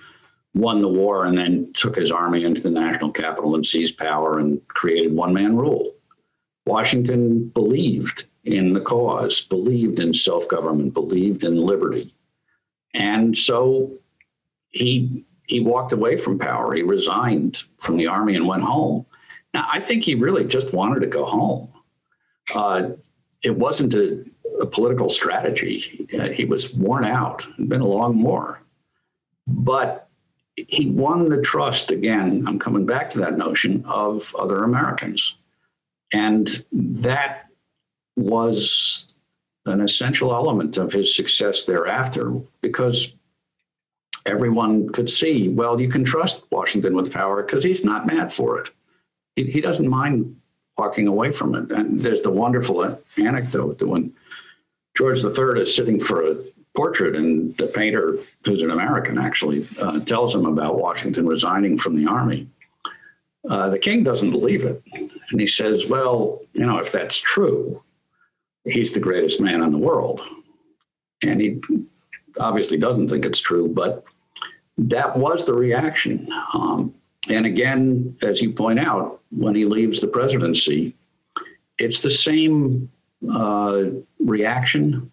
won 0.54 0.80
the 0.80 0.88
war 0.88 1.26
and 1.26 1.36
then 1.36 1.72
took 1.74 1.96
his 1.96 2.10
army 2.10 2.44
into 2.44 2.60
the 2.60 2.70
national 2.70 3.10
capital 3.10 3.54
and 3.54 3.66
seized 3.66 3.98
power 3.98 4.38
and 4.38 4.66
created 4.68 5.12
one 5.12 5.32
man 5.32 5.56
rule. 5.56 5.94
Washington 6.66 7.48
believed 7.48 8.24
in 8.44 8.72
the 8.72 8.80
cause, 8.80 9.40
believed 9.40 9.98
in 9.98 10.14
self 10.14 10.46
government, 10.48 10.94
believed 10.94 11.44
in 11.44 11.56
liberty. 11.56 12.14
And 12.94 13.36
so 13.36 13.92
he 14.70 15.24
he 15.46 15.60
walked 15.60 15.92
away 15.92 16.16
from 16.16 16.38
power. 16.38 16.74
He 16.74 16.82
resigned 16.82 17.62
from 17.78 17.96
the 17.96 18.06
army 18.06 18.34
and 18.36 18.46
went 18.46 18.62
home. 18.62 19.06
Now, 19.52 19.68
I 19.70 19.80
think 19.80 20.02
he 20.02 20.14
really 20.14 20.44
just 20.44 20.72
wanted 20.72 21.00
to 21.00 21.06
go 21.06 21.24
home. 21.24 21.72
Uh, 22.54 22.90
it 23.42 23.56
wasn't 23.56 23.94
a, 23.94 24.24
a 24.60 24.66
political 24.66 25.08
strategy. 25.08 26.06
He 26.32 26.44
was 26.44 26.74
worn 26.74 27.04
out. 27.04 27.46
It'd 27.54 27.68
been 27.68 27.80
a 27.80 27.86
long 27.86 28.22
war. 28.22 28.60
But 29.46 30.08
he 30.54 30.86
won 30.90 31.28
the 31.28 31.42
trust 31.42 31.90
again. 31.90 32.44
I'm 32.46 32.58
coming 32.58 32.86
back 32.86 33.10
to 33.10 33.18
that 33.20 33.36
notion 33.36 33.84
of 33.86 34.34
other 34.38 34.64
Americans. 34.64 35.36
And 36.12 36.64
that 36.72 37.48
was 38.16 39.12
an 39.66 39.80
essential 39.80 40.32
element 40.32 40.76
of 40.76 40.92
his 40.92 41.14
success 41.14 41.64
thereafter 41.64 42.34
because 42.60 43.12
everyone 44.26 44.88
could 44.90 45.10
see, 45.10 45.48
well, 45.48 45.80
you 45.80 45.88
can 45.88 46.04
trust 46.04 46.44
Washington 46.50 46.94
with 46.94 47.12
power 47.12 47.42
because 47.42 47.64
he's 47.64 47.84
not 47.84 48.06
mad 48.06 48.32
for 48.32 48.60
it. 48.60 48.70
He, 49.36 49.44
he, 49.44 49.60
doesn't 49.60 49.88
mind 49.88 50.36
walking 50.78 51.08
away 51.08 51.30
from 51.30 51.54
it. 51.54 51.70
And 51.70 52.00
there's 52.00 52.22
the 52.22 52.30
wonderful 52.30 52.98
anecdote 53.18 53.78
that 53.78 53.86
when 53.86 54.12
George 54.96 55.24
III 55.24 55.60
is 55.60 55.74
sitting 55.74 56.00
for 56.00 56.22
a 56.22 56.36
portrait, 56.74 57.14
and 57.16 57.56
the 57.56 57.66
painter, 57.66 58.18
who's 58.44 58.62
an 58.62 58.70
American 58.70 59.18
actually, 59.18 59.68
uh, 59.80 60.00
tells 60.00 60.34
him 60.34 60.46
about 60.46 60.78
Washington 60.78 61.26
resigning 61.26 61.78
from 61.78 61.96
the 61.96 62.06
army. 62.10 62.48
Uh, 63.48 63.68
the 63.68 63.78
king 63.78 64.02
doesn't 64.02 64.30
believe 64.30 64.64
it. 64.64 64.82
And 65.30 65.40
he 65.40 65.46
says, 65.46 65.86
Well, 65.86 66.40
you 66.52 66.64
know, 66.64 66.78
if 66.78 66.90
that's 66.90 67.18
true, 67.18 67.82
he's 68.64 68.92
the 68.92 69.00
greatest 69.00 69.40
man 69.40 69.62
in 69.62 69.70
the 69.70 69.78
world. 69.78 70.22
And 71.22 71.40
he 71.40 71.60
obviously 72.38 72.78
doesn't 72.78 73.08
think 73.08 73.24
it's 73.24 73.40
true, 73.40 73.68
but 73.68 74.04
that 74.78 75.16
was 75.16 75.44
the 75.44 75.54
reaction. 75.54 76.28
Um, 76.52 76.94
and 77.28 77.46
again, 77.46 78.16
as 78.22 78.42
you 78.42 78.52
point 78.52 78.78
out, 78.78 79.20
when 79.30 79.54
he 79.54 79.64
leaves 79.64 80.00
the 80.00 80.06
presidency, 80.06 80.94
it's 81.78 82.00
the 82.00 82.10
same 82.10 82.90
uh, 83.30 83.84
reaction. 84.18 85.10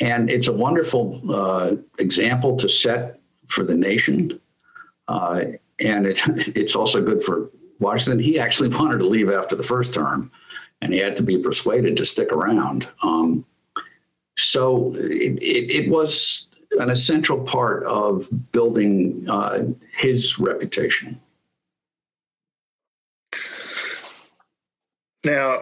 And 0.00 0.30
it's 0.30 0.48
a 0.48 0.52
wonderful 0.52 1.20
uh, 1.32 1.76
example 1.98 2.56
to 2.58 2.68
set 2.68 3.20
for 3.46 3.64
the 3.64 3.74
nation. 3.74 4.40
Uh, 5.08 5.42
and 5.80 6.06
it, 6.06 6.20
it's 6.56 6.76
also 6.76 7.02
good 7.02 7.22
for 7.22 7.50
Washington. 7.78 8.18
He 8.18 8.38
actually 8.38 8.68
wanted 8.76 8.98
to 8.98 9.06
leave 9.06 9.30
after 9.30 9.56
the 9.56 9.62
first 9.62 9.92
term, 9.92 10.30
and 10.80 10.92
he 10.92 10.98
had 10.98 11.16
to 11.16 11.22
be 11.22 11.38
persuaded 11.38 11.96
to 11.96 12.06
stick 12.06 12.32
around. 12.32 12.88
Um, 13.02 13.44
so 14.36 14.94
it, 14.96 15.36
it, 15.42 15.70
it, 15.72 15.90
was 15.90 16.46
an 16.72 16.90
essential 16.90 17.40
part 17.40 17.84
of 17.84 18.28
building 18.52 19.26
uh, 19.28 19.64
his 19.92 20.38
reputation. 20.38 21.20
Now, 25.24 25.58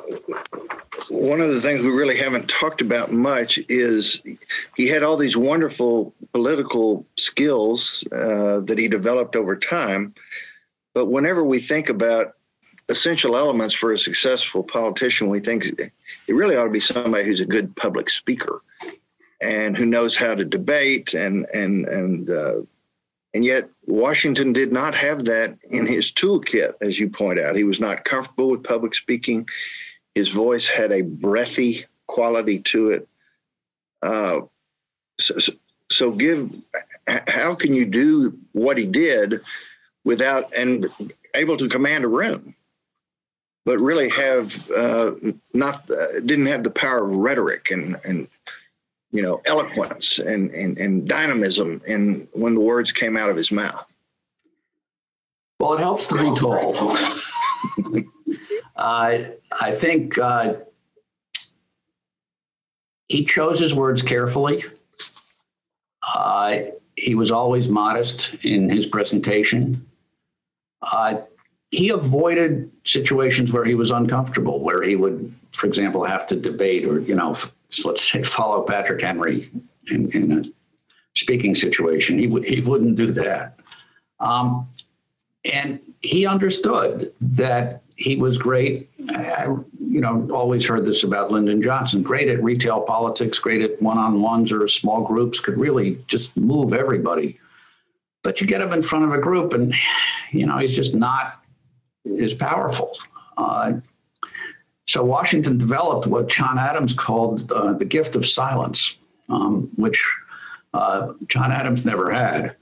one 1.08 1.40
of 1.40 1.52
the 1.52 1.60
things 1.60 1.82
we 1.82 1.90
really 1.90 2.16
haven't 2.16 2.48
talked 2.48 2.82
about 2.82 3.10
much 3.10 3.58
is 3.68 4.20
he 4.76 4.86
had 4.86 5.02
all 5.02 5.16
these 5.16 5.36
wonderful 5.36 6.14
political 6.32 7.06
skills 7.16 8.04
uh, 8.12 8.60
that 8.60 8.78
he 8.78 8.86
developed 8.86 9.34
over 9.34 9.56
time. 9.56 10.14
But 10.94 11.06
whenever 11.06 11.42
we 11.42 11.60
think 11.60 11.88
about 11.88 12.34
essential 12.88 13.36
elements 13.36 13.74
for 13.74 13.92
a 13.92 13.98
successful 13.98 14.62
politician, 14.62 15.28
we 15.28 15.40
think 15.40 15.64
it 15.66 15.92
really 16.28 16.56
ought 16.56 16.64
to 16.64 16.70
be 16.70 16.80
somebody 16.80 17.24
who's 17.24 17.40
a 17.40 17.46
good 17.46 17.74
public 17.76 18.10
speaker 18.10 18.62
and 19.40 19.76
who 19.76 19.86
knows 19.86 20.16
how 20.16 20.34
to 20.34 20.44
debate 20.44 21.14
and 21.14 21.46
and 21.52 21.86
and 21.86 22.30
uh, 22.30 22.60
and 23.34 23.44
yet 23.44 23.68
Washington 23.86 24.52
did 24.52 24.72
not 24.72 24.94
have 24.94 25.26
that 25.26 25.58
in 25.70 25.86
his 25.86 26.10
toolkit, 26.10 26.74
as 26.80 26.98
you 26.98 27.10
point 27.10 27.38
out. 27.38 27.54
He 27.54 27.64
was 27.64 27.80
not 27.80 28.04
comfortable 28.04 28.50
with 28.50 28.64
public 28.64 28.94
speaking. 28.94 29.46
His 30.14 30.28
voice 30.28 30.66
had 30.66 30.90
a 30.90 31.02
breathy 31.02 31.84
quality 32.06 32.60
to 32.60 32.90
it. 32.90 33.08
Uh, 34.02 34.40
so, 35.18 35.52
so, 35.90 36.10
give 36.10 36.50
how 37.06 37.54
can 37.54 37.74
you 37.74 37.84
do 37.84 38.38
what 38.52 38.78
he 38.78 38.86
did 38.86 39.40
without 40.04 40.50
and 40.56 40.88
able 41.34 41.58
to 41.58 41.68
command 41.68 42.04
a 42.04 42.08
room, 42.08 42.54
but 43.66 43.80
really 43.80 44.08
have 44.08 44.70
uh, 44.70 45.12
not 45.52 45.90
uh, 45.90 46.20
didn't 46.20 46.46
have 46.46 46.64
the 46.64 46.70
power 46.70 47.04
of 47.04 47.12
rhetoric 47.12 47.70
and 47.70 48.00
and 48.04 48.28
you 49.16 49.22
know, 49.22 49.40
eloquence 49.46 50.18
and, 50.18 50.50
and, 50.50 50.76
and 50.76 51.08
dynamism 51.08 51.80
in 51.86 52.28
when 52.32 52.54
the 52.54 52.60
words 52.60 52.92
came 52.92 53.16
out 53.16 53.30
of 53.30 53.36
his 53.36 53.50
mouth. 53.50 53.86
Well, 55.58 55.72
it 55.72 55.80
helps 55.80 56.04
to 56.08 56.14
be 56.16 56.38
tall. 56.38 56.94
uh, 58.76 59.18
I 59.60 59.72
think 59.72 60.18
uh, 60.18 60.56
he 63.08 63.24
chose 63.24 63.58
his 63.58 63.74
words 63.74 64.02
carefully. 64.02 64.64
Uh, 66.02 66.58
he 66.96 67.14
was 67.14 67.30
always 67.30 67.70
modest 67.70 68.34
in 68.44 68.68
his 68.68 68.84
presentation. 68.84 69.86
Uh, 70.82 71.22
he 71.70 71.88
avoided 71.88 72.70
situations 72.84 73.50
where 73.50 73.64
he 73.64 73.74
was 73.74 73.90
uncomfortable, 73.90 74.60
where 74.60 74.82
he 74.82 74.94
would, 74.94 75.34
for 75.52 75.66
example, 75.66 76.04
have 76.04 76.26
to 76.26 76.36
debate 76.36 76.84
or, 76.84 77.00
you 77.00 77.14
know, 77.14 77.34
so 77.70 77.88
let's 77.88 78.10
say 78.10 78.22
follow 78.22 78.62
Patrick 78.62 79.02
Henry 79.02 79.50
in, 79.90 80.10
in 80.12 80.32
a 80.38 80.44
speaking 81.14 81.54
situation. 81.54 82.18
He 82.18 82.26
would 82.26 82.44
he 82.44 82.60
wouldn't 82.60 82.96
do 82.96 83.10
that, 83.12 83.58
um, 84.20 84.68
and 85.52 85.80
he 86.00 86.26
understood 86.26 87.12
that 87.20 87.82
he 87.96 88.16
was 88.16 88.38
great. 88.38 88.90
I, 89.10 89.46
you 89.80 90.00
know, 90.00 90.28
always 90.32 90.66
heard 90.66 90.84
this 90.84 91.02
about 91.02 91.30
Lyndon 91.30 91.62
Johnson. 91.62 92.02
Great 92.02 92.28
at 92.28 92.42
retail 92.42 92.82
politics, 92.82 93.38
great 93.38 93.62
at 93.62 93.80
one-on-ones 93.80 94.52
or 94.52 94.68
small 94.68 95.02
groups. 95.02 95.40
Could 95.40 95.58
really 95.58 95.98
just 96.06 96.36
move 96.36 96.74
everybody. 96.74 97.38
But 98.22 98.40
you 98.40 98.46
get 98.46 98.60
him 98.60 98.72
in 98.72 98.82
front 98.82 99.04
of 99.04 99.12
a 99.12 99.18
group, 99.18 99.54
and 99.54 99.74
you 100.30 100.46
know 100.46 100.58
he's 100.58 100.74
just 100.74 100.94
not 100.94 101.42
as 102.20 102.34
powerful. 102.34 102.92
Uh, 103.36 103.74
so 104.86 105.02
Washington 105.02 105.58
developed 105.58 106.06
what 106.06 106.28
John 106.28 106.58
Adams 106.58 106.92
called 106.92 107.50
uh, 107.50 107.72
the 107.72 107.84
gift 107.84 108.14
of 108.14 108.24
silence, 108.24 108.96
um, 109.28 109.68
which 109.74 110.00
uh, 110.74 111.12
John 111.26 111.50
Adams 111.50 111.84
never 111.84 112.10
had. 112.10 112.56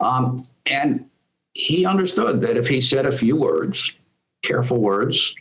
Um, 0.00 0.46
and 0.64 1.04
he 1.52 1.84
understood 1.84 2.40
that 2.42 2.56
if 2.56 2.68
he 2.68 2.80
said 2.80 3.06
a 3.06 3.12
few 3.12 3.36
words, 3.36 3.92
careful 4.42 4.78
words, 4.78 5.34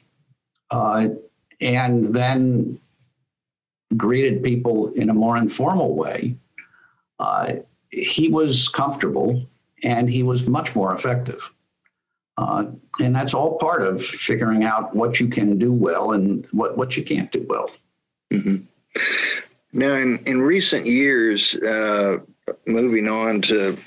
uh, 0.72 1.08
and 1.62 2.14
then 2.14 2.80
greeted 3.96 4.44
people 4.44 4.92
in 4.94 5.10
a 5.10 5.14
more 5.14 5.38
informal 5.38 5.96
way, 5.96 6.36
uh, 7.20 7.54
he 7.92 8.28
was 8.28 8.68
comfortable 8.68 9.46
and 9.84 10.10
he 10.10 10.24
was 10.24 10.48
much 10.48 10.76
more 10.76 10.94
effective. 10.94 11.50
Uh, 12.38 12.66
and 13.00 13.16
that's 13.16 13.34
all 13.34 13.58
part 13.58 13.82
of 13.82 14.04
figuring 14.04 14.64
out 14.64 14.96
what 14.96 15.20
you 15.20 15.28
can 15.28 15.58
do 15.58 15.72
well 15.72 16.12
and 16.12 16.46
what, 16.52 16.78
what 16.78 16.98
you 16.98 17.04
can't 17.04 17.32
do 17.32 17.46
well. 17.50 17.72
Mm-hmm. 18.34 18.58
Now, 19.74 19.94
in, 19.94 20.20
in 20.26 20.42
recent 20.42 20.86
years, 20.86 21.56
uh, 21.56 22.18
moving 22.68 23.08
on 23.08 23.42
to 23.42 23.78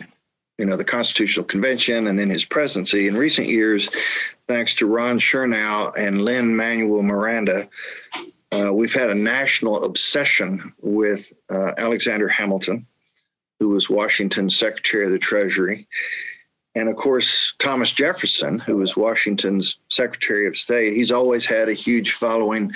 you 0.58 0.66
know 0.66 0.76
the 0.76 0.84
Constitutional 0.84 1.46
Convention 1.46 2.08
and 2.08 2.18
then 2.18 2.28
his 2.28 2.44
presidency, 2.44 3.06
in 3.06 3.16
recent 3.16 3.48
years, 3.48 3.88
thanks 4.48 4.74
to 4.76 4.86
Ron 4.86 5.18
Chernow 5.18 5.92
and 5.96 6.22
Lin-Manuel 6.22 7.02
Miranda, 7.02 7.68
uh, 8.52 8.72
we've 8.72 8.92
had 8.92 9.10
a 9.10 9.14
national 9.14 9.84
obsession 9.84 10.72
with 10.80 11.32
uh, 11.50 11.72
Alexander 11.78 12.28
Hamilton, 12.28 12.86
who 13.60 13.68
was 13.68 13.88
Washington's 13.88 14.56
Secretary 14.56 15.04
of 15.04 15.10
the 15.10 15.18
Treasury 15.18 15.86
and 16.74 16.88
of 16.88 16.96
course, 16.96 17.54
Thomas 17.58 17.92
Jefferson, 17.92 18.58
who 18.58 18.76
was 18.76 18.96
Washington's 18.96 19.78
Secretary 19.88 20.46
of 20.46 20.56
State, 20.56 20.94
he's 20.94 21.12
always 21.12 21.44
had 21.44 21.68
a 21.68 21.74
huge 21.74 22.12
following, 22.12 22.72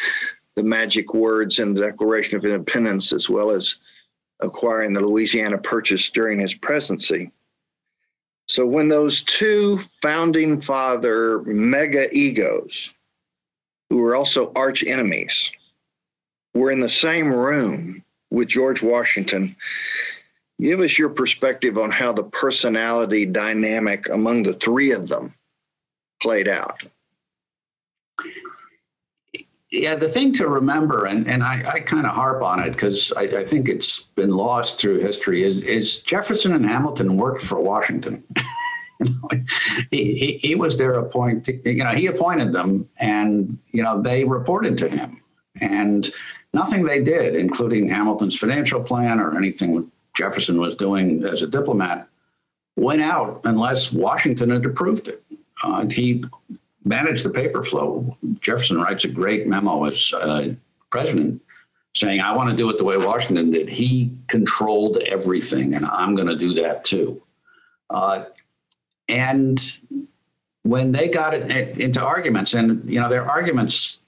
the 0.57 0.63
magic 0.63 1.15
words 1.15 1.59
in 1.59 1.75
the 1.75 1.81
Declaration 1.81 2.37
of 2.37 2.45
Independence, 2.45 3.13
as 3.13 3.31
well 3.31 3.51
as 3.51 3.77
acquiring 4.41 4.93
the 4.93 5.01
Louisiana 5.01 5.57
Purchase 5.57 6.11
during 6.11 6.39
his 6.39 6.55
presidency. 6.55 7.31
So 8.49 8.67
when 8.67 8.89
those 8.89 9.23
two 9.23 9.79
founding 10.03 10.61
father 10.61 11.41
mega 11.43 12.13
egos, 12.15 12.93
who 13.89 13.99
were 13.99 14.17
also 14.17 14.53
arch 14.57 14.83
enemies, 14.85 15.51
were 16.55 16.71
in 16.71 16.81
the 16.81 16.89
same 16.89 17.33
room 17.33 18.03
with 18.31 18.49
George 18.49 18.83
Washington, 18.83 19.55
Give 20.63 20.79
us 20.79 20.97
your 20.97 21.09
perspective 21.09 21.77
on 21.77 21.91
how 21.91 22.13
the 22.13 22.23
personality 22.23 23.27
dynamic 23.27 24.09
among 24.11 24.45
the 24.45 24.55
three 24.55 24.93
of 24.93 25.09
them 25.09 25.35
played 26.21 26.47
out. 26.47 26.85
Yeah, 29.73 29.97
the 29.97 30.09
thing 30.09 30.33
to 30.35 30.47
remember, 30.47 31.07
and, 31.07 31.27
and 31.27 31.43
I, 31.43 31.65
I 31.67 31.81
kind 31.81 32.07
of 32.07 32.13
harp 32.13 32.43
on 32.43 32.61
it 32.61 32.73
because 32.73 33.13
I, 33.17 33.23
I, 33.23 33.45
think 33.45 33.69
it's 33.69 34.01
been 34.01 34.31
lost 34.31 34.79
through 34.79 34.99
history, 34.99 35.43
is, 35.43 35.63
is 35.63 36.01
Jefferson 36.01 36.53
and 36.53 36.65
Hamilton 36.65 37.17
worked 37.17 37.41
for 37.41 37.59
Washington. 37.59 38.23
he, 39.91 40.15
he, 40.15 40.39
he 40.41 40.55
was 40.55 40.77
their 40.77 40.93
appoint, 40.97 41.49
you 41.65 41.83
know, 41.83 41.91
he 41.91 42.07
appointed 42.07 42.53
them 42.53 42.87
and, 42.99 43.59
you 43.73 43.83
know, 43.83 44.01
they 44.01 44.25
reported 44.25 44.77
to 44.79 44.91
him. 44.91 45.23
And 45.61 46.13
nothing 46.53 46.85
they 46.85 47.01
did, 47.01 47.35
including 47.35 47.89
Hamilton's 47.89 48.37
financial 48.37 48.83
plan 48.83 49.19
or 49.19 49.37
anything 49.39 49.91
Jefferson 50.15 50.59
was 50.59 50.75
doing 50.77 51.25
as 51.25 51.43
a 51.43 51.47
diplomat 51.47 52.09
went 52.77 53.03
out 53.03 53.41
unless 53.45 53.93
Washington 53.93 54.51
had 54.51 54.65
approved 54.65 55.09
it. 55.09 55.23
Uh, 55.63 55.87
he 55.87 56.25
managed 56.85 57.25
the 57.25 57.31
paper 57.31 57.63
flow. 57.63 58.17
Jefferson 58.41 58.81
writes 58.81 59.05
a 59.05 59.09
great 59.09 59.47
memo 59.47 59.85
as 59.85 60.13
uh, 60.15 60.49
president 60.91 61.41
saying, 61.95 62.21
I 62.21 62.35
want 62.35 62.51
to 62.51 62.57
do 62.57 62.71
it 62.71 62.79
the 62.79 62.85
way 62.85 62.97
Washington 62.97 63.51
did. 63.51 63.69
He 63.69 64.13
controlled 64.29 64.99
everything, 64.99 65.75
and 65.75 65.85
I'm 65.87 66.15
going 66.15 66.29
to 66.29 66.37
do 66.37 66.55
that 66.55 66.85
too. 66.85 67.23
Uh, 67.91 68.25
and 69.09 69.61
when 70.63 70.93
they 70.93 71.09
got 71.09 71.35
into 71.35 72.03
arguments, 72.03 72.55
and 72.55 72.89
you 72.89 73.01
know, 73.01 73.09
their 73.09 73.29
arguments 73.29 73.99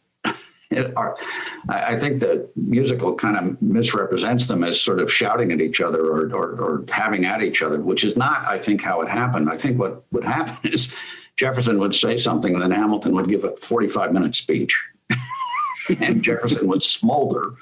are, 0.96 1.16
I 1.68 1.98
think 1.98 2.20
the 2.20 2.48
musical 2.56 3.14
kind 3.14 3.36
of 3.36 3.62
misrepresents 3.62 4.48
them 4.48 4.64
as 4.64 4.80
sort 4.80 5.00
of 5.00 5.12
shouting 5.12 5.52
at 5.52 5.60
each 5.60 5.80
other 5.80 6.04
or, 6.06 6.34
or, 6.34 6.60
or 6.60 6.84
having 6.88 7.26
at 7.26 7.42
each 7.42 7.62
other, 7.62 7.80
which 7.80 8.04
is 8.04 8.16
not, 8.16 8.46
I 8.46 8.58
think, 8.58 8.82
how 8.82 9.00
it 9.02 9.08
happened. 9.08 9.50
I 9.50 9.56
think 9.56 9.78
what 9.78 10.02
would 10.12 10.24
happen 10.24 10.70
is 10.72 10.92
Jefferson 11.36 11.78
would 11.78 11.94
say 11.94 12.16
something 12.16 12.54
and 12.54 12.62
then 12.62 12.70
Hamilton 12.70 13.14
would 13.14 13.28
give 13.28 13.44
a 13.44 13.56
45 13.56 14.12
minute 14.12 14.36
speech 14.36 14.74
and 16.00 16.22
Jefferson 16.22 16.66
would 16.68 16.82
smolder. 16.82 17.54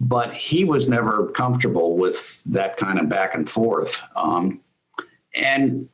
but 0.00 0.32
he 0.32 0.64
was 0.64 0.88
never 0.88 1.26
comfortable 1.32 1.96
with 1.96 2.42
that 2.44 2.76
kind 2.76 3.00
of 3.00 3.08
back 3.08 3.34
and 3.34 3.48
forth. 3.48 4.02
Um, 4.14 4.60
and 5.34 5.88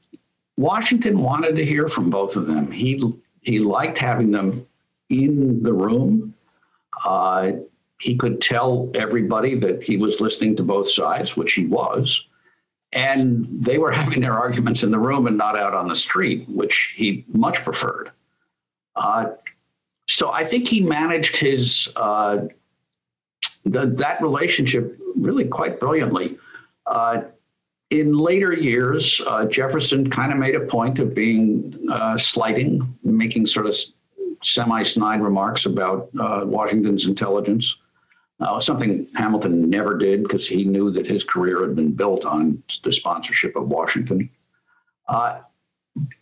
Washington 0.57 1.19
wanted 1.21 1.57
to 1.57 1.65
hear 1.65 1.89
from 1.89 2.11
both 2.11 2.37
of 2.37 2.47
them. 2.47 2.71
He 2.71 3.03
he 3.41 3.59
liked 3.59 3.99
having 3.99 4.31
them 4.31 4.67
in 5.11 5.63
the 5.63 5.73
room. 5.73 6.34
Uh, 7.05 7.53
he 8.01 8.17
could 8.17 8.41
tell 8.41 8.91
everybody 8.95 9.55
that 9.55 9.83
he 9.83 9.97
was 9.97 10.21
listening 10.21 10.57
to 10.57 10.63
both 10.63 10.91
sides, 10.91 11.37
which 11.37 11.53
he 11.53 11.67
was. 11.67 12.27
And 12.93 13.47
they 13.51 13.79
were 13.79 13.91
having 14.03 14.21
their 14.21 14.39
arguments 14.39 14.83
in 14.83 14.91
the 14.91 14.99
room 14.99 15.27
and 15.27 15.37
not 15.37 15.59
out 15.59 15.75
on 15.75 15.89
the 15.89 15.95
street, 15.95 16.49
which 16.49 16.95
he 16.97 17.25
much 17.33 17.63
preferred. 17.65 18.11
Uh, 18.97 19.27
so 20.09 20.31
I 20.31 20.45
think 20.45 20.69
he 20.69 20.81
managed 20.81 21.37
his 21.37 21.89
uh, 21.97 22.39
that 23.65 24.21
relationship 24.21 24.99
really 25.17 25.47
quite 25.47 25.81
brilliantly. 25.81 26.39
Uh, 26.87 27.23
in 27.91 28.13
later 28.13 28.53
years, 28.53 29.21
uh, 29.27 29.47
Jefferson 29.47 30.11
kind 30.11 30.33
of 30.33 30.39
made 30.39 30.55
a 30.55 30.61
point 30.61 30.99
of 30.99 31.15
being 31.15 31.89
uh, 31.91 32.19
slighting, 32.19 32.97
making 33.03 33.47
sort 33.47 33.67
of 33.67 33.77
semi 34.45 34.83
snide 34.83 35.23
remarks 35.23 35.67
about 35.67 36.11
uh, 36.19 36.43
Washington's 36.45 37.07
intelligence. 37.07 37.77
Uh, 38.41 38.59
something 38.59 39.07
Hamilton 39.15 39.71
never 39.71 39.97
did 39.97 40.23
because 40.23 40.47
he 40.47 40.65
knew 40.65 40.91
that 40.91 41.07
his 41.07 41.23
career 41.25 41.61
had 41.63 41.77
been 41.77 41.93
built 41.93 42.25
on 42.25 42.63
the 42.83 42.93
sponsorship 42.93 43.55
of 43.57 43.69
Washington. 43.69 44.29
Uh, 45.09 45.41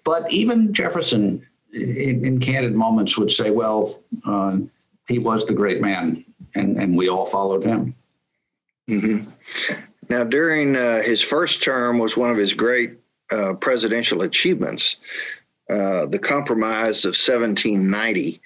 but 0.04 0.30
even 0.30 0.74
Jefferson, 0.74 1.46
in, 1.72 2.24
in, 2.24 2.38
candid 2.38 2.74
moments, 2.74 3.16
would 3.16 3.30
say, 3.30 3.50
well, 3.50 4.00
uh, 4.26 4.58
he 5.08 5.18
was 5.18 5.46
the 5.46 5.54
great 5.54 5.80
man, 5.80 6.24
and, 6.54 6.76
and 6.76 6.96
we 6.96 7.08
all 7.08 7.24
followed 7.24 7.64
him. 7.64 7.94
Mm-hmm. 8.90 9.30
Now, 10.10 10.24
during 10.24 10.76
uh, 10.76 11.02
his 11.02 11.22
first 11.22 11.62
term 11.62 11.98
was 11.98 12.16
one 12.16 12.30
of 12.30 12.36
his 12.36 12.52
great 12.52 12.98
uh, 13.30 13.54
presidential 13.54 14.22
achievements, 14.22 14.96
uh, 15.72 16.06
the 16.06 16.18
Compromise 16.18 17.04
of 17.04 17.10
1790 17.10 18.40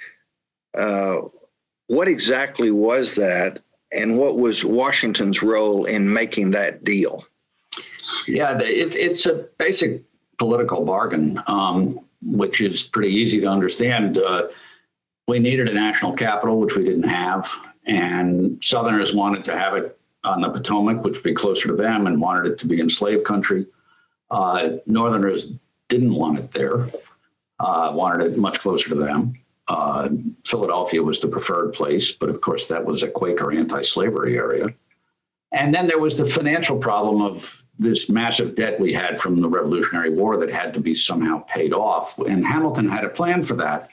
what 1.89 2.09
exactly 2.09 2.71
was 2.71 3.15
that, 3.15 3.61
and 3.93 4.19
what 4.19 4.39
was 4.39 4.65
Washington's 4.65 5.43
role 5.43 5.85
in 5.85 6.13
making 6.13 6.51
that 6.53 6.85
deal? 6.85 7.25
Yeah, 8.27 8.59
it, 8.59 8.95
it's 8.95 9.27
a 9.27 9.47
basic 9.59 10.03
political 10.39 10.85
bargain, 10.85 11.41
um, 11.47 12.01
which 12.23 12.61
is 12.61 12.83
pretty 12.83 13.15
easy 13.15 13.41
to 13.41 13.47
understand. 13.47 14.19
Uh, 14.19 14.49
we 15.29 15.39
needed 15.39 15.69
a 15.69 15.75
national 15.75 16.13
capital, 16.13 16.59
which 16.59 16.77
we 16.77 16.85
didn't 16.85 17.09
have, 17.09 17.51
and 17.87 18.63
Southerners 18.63 19.15
wanted 19.15 19.45
to 19.45 19.57
have 19.57 19.75
it 19.75 19.99
on 20.25 20.41
the 20.41 20.51
Potomac, 20.51 21.05
which 21.05 21.15
would 21.15 21.23
be 21.23 21.35
closer 21.35 21.69
to 21.69 21.77
them, 21.77 22.07
and 22.07 22.21
wanted 22.21 22.51
it 22.51 22.59
to 22.59 22.67
be 22.67 22.81
in 22.81 22.91
slave 22.91 23.23
country. 23.23 23.67
Uh, 24.31 24.71
Northerners 24.87 25.53
didn't 25.89 26.15
want 26.15 26.39
it 26.39 26.51
there, 26.53 26.91
uh, 27.61 27.91
wanted 27.95 28.33
it 28.33 28.39
much 28.39 28.61
closer 28.61 28.89
to 28.89 28.95
them. 28.95 29.35
Uh, 29.69 30.09
Philadelphia 30.45 31.03
was 31.03 31.21
the 31.21 31.29
preferred 31.29 31.73
place, 31.73 32.13
but 32.13 32.29
of 32.29 32.41
course, 32.41 32.67
that 32.69 32.85
was 32.85 33.03
a 33.03 33.09
Quaker 33.09 33.53
anti 33.53 33.83
slavery 33.83 34.37
area. 34.37 34.69
And 35.53 35.75
then 35.75 35.87
there 35.87 35.99
was 35.99 36.17
the 36.17 36.25
financial 36.25 36.79
problem 36.79 37.23
of 37.23 37.63
this 37.79 38.09
massive 38.09 38.55
debt 38.55 38.81
we 38.81 38.93
had 38.93 39.21
from 39.21 39.41
the 39.41 39.49
Revolutionary 39.49 40.11
War 40.11 40.37
that 40.39 40.53
had 40.53 40.73
to 40.75 40.81
be 40.81 40.95
somehow 40.95 41.41
paid 41.41 41.73
off. 41.73 42.19
And 42.19 42.47
Hamilton 42.47 42.89
had 42.89 43.05
a 43.05 43.09
plan 43.09 43.43
for 43.43 43.55
that, 43.55 43.91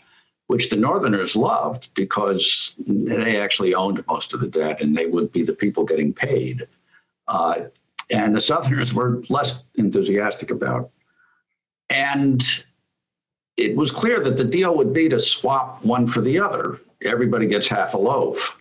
which 0.47 0.69
the 0.69 0.75
Northerners 0.75 1.35
loved 1.35 1.93
because 1.93 2.75
they 2.87 3.39
actually 3.39 3.73
owned 3.73 4.03
most 4.07 4.33
of 4.33 4.39
the 4.39 4.47
debt 4.47 4.81
and 4.81 4.95
they 4.95 5.07
would 5.07 5.31
be 5.31 5.43
the 5.43 5.53
people 5.53 5.83
getting 5.83 6.13
paid. 6.13 6.67
Uh, 7.27 7.61
and 8.09 8.35
the 8.35 8.41
Southerners 8.41 8.93
were 8.93 9.21
less 9.29 9.63
enthusiastic 9.75 10.51
about. 10.51 10.91
And 11.89 12.43
it 13.57 13.75
was 13.75 13.91
clear 13.91 14.19
that 14.19 14.37
the 14.37 14.43
deal 14.43 14.75
would 14.75 14.93
be 14.93 15.09
to 15.09 15.19
swap 15.19 15.83
one 15.83 16.07
for 16.07 16.21
the 16.21 16.39
other. 16.39 16.79
Everybody 17.03 17.47
gets 17.47 17.67
half 17.67 17.93
a 17.93 17.97
loaf. 17.97 18.59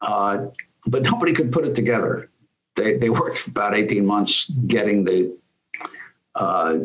Uh, 0.00 0.46
but 0.86 1.02
nobody 1.02 1.32
could 1.32 1.52
put 1.52 1.64
it 1.64 1.74
together. 1.74 2.30
They, 2.76 2.96
they 2.96 3.10
worked 3.10 3.46
about 3.46 3.74
18 3.74 4.04
months 4.04 4.50
getting 4.66 5.04
the, 5.04 5.36
uh, 6.34 6.78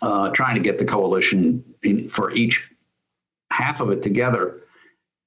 uh, 0.00 0.30
trying 0.30 0.54
to 0.54 0.60
get 0.60 0.78
the 0.78 0.84
coalition 0.84 1.64
in, 1.82 2.08
for 2.08 2.30
each 2.32 2.70
half 3.50 3.80
of 3.80 3.90
it 3.90 4.02
together. 4.02 4.60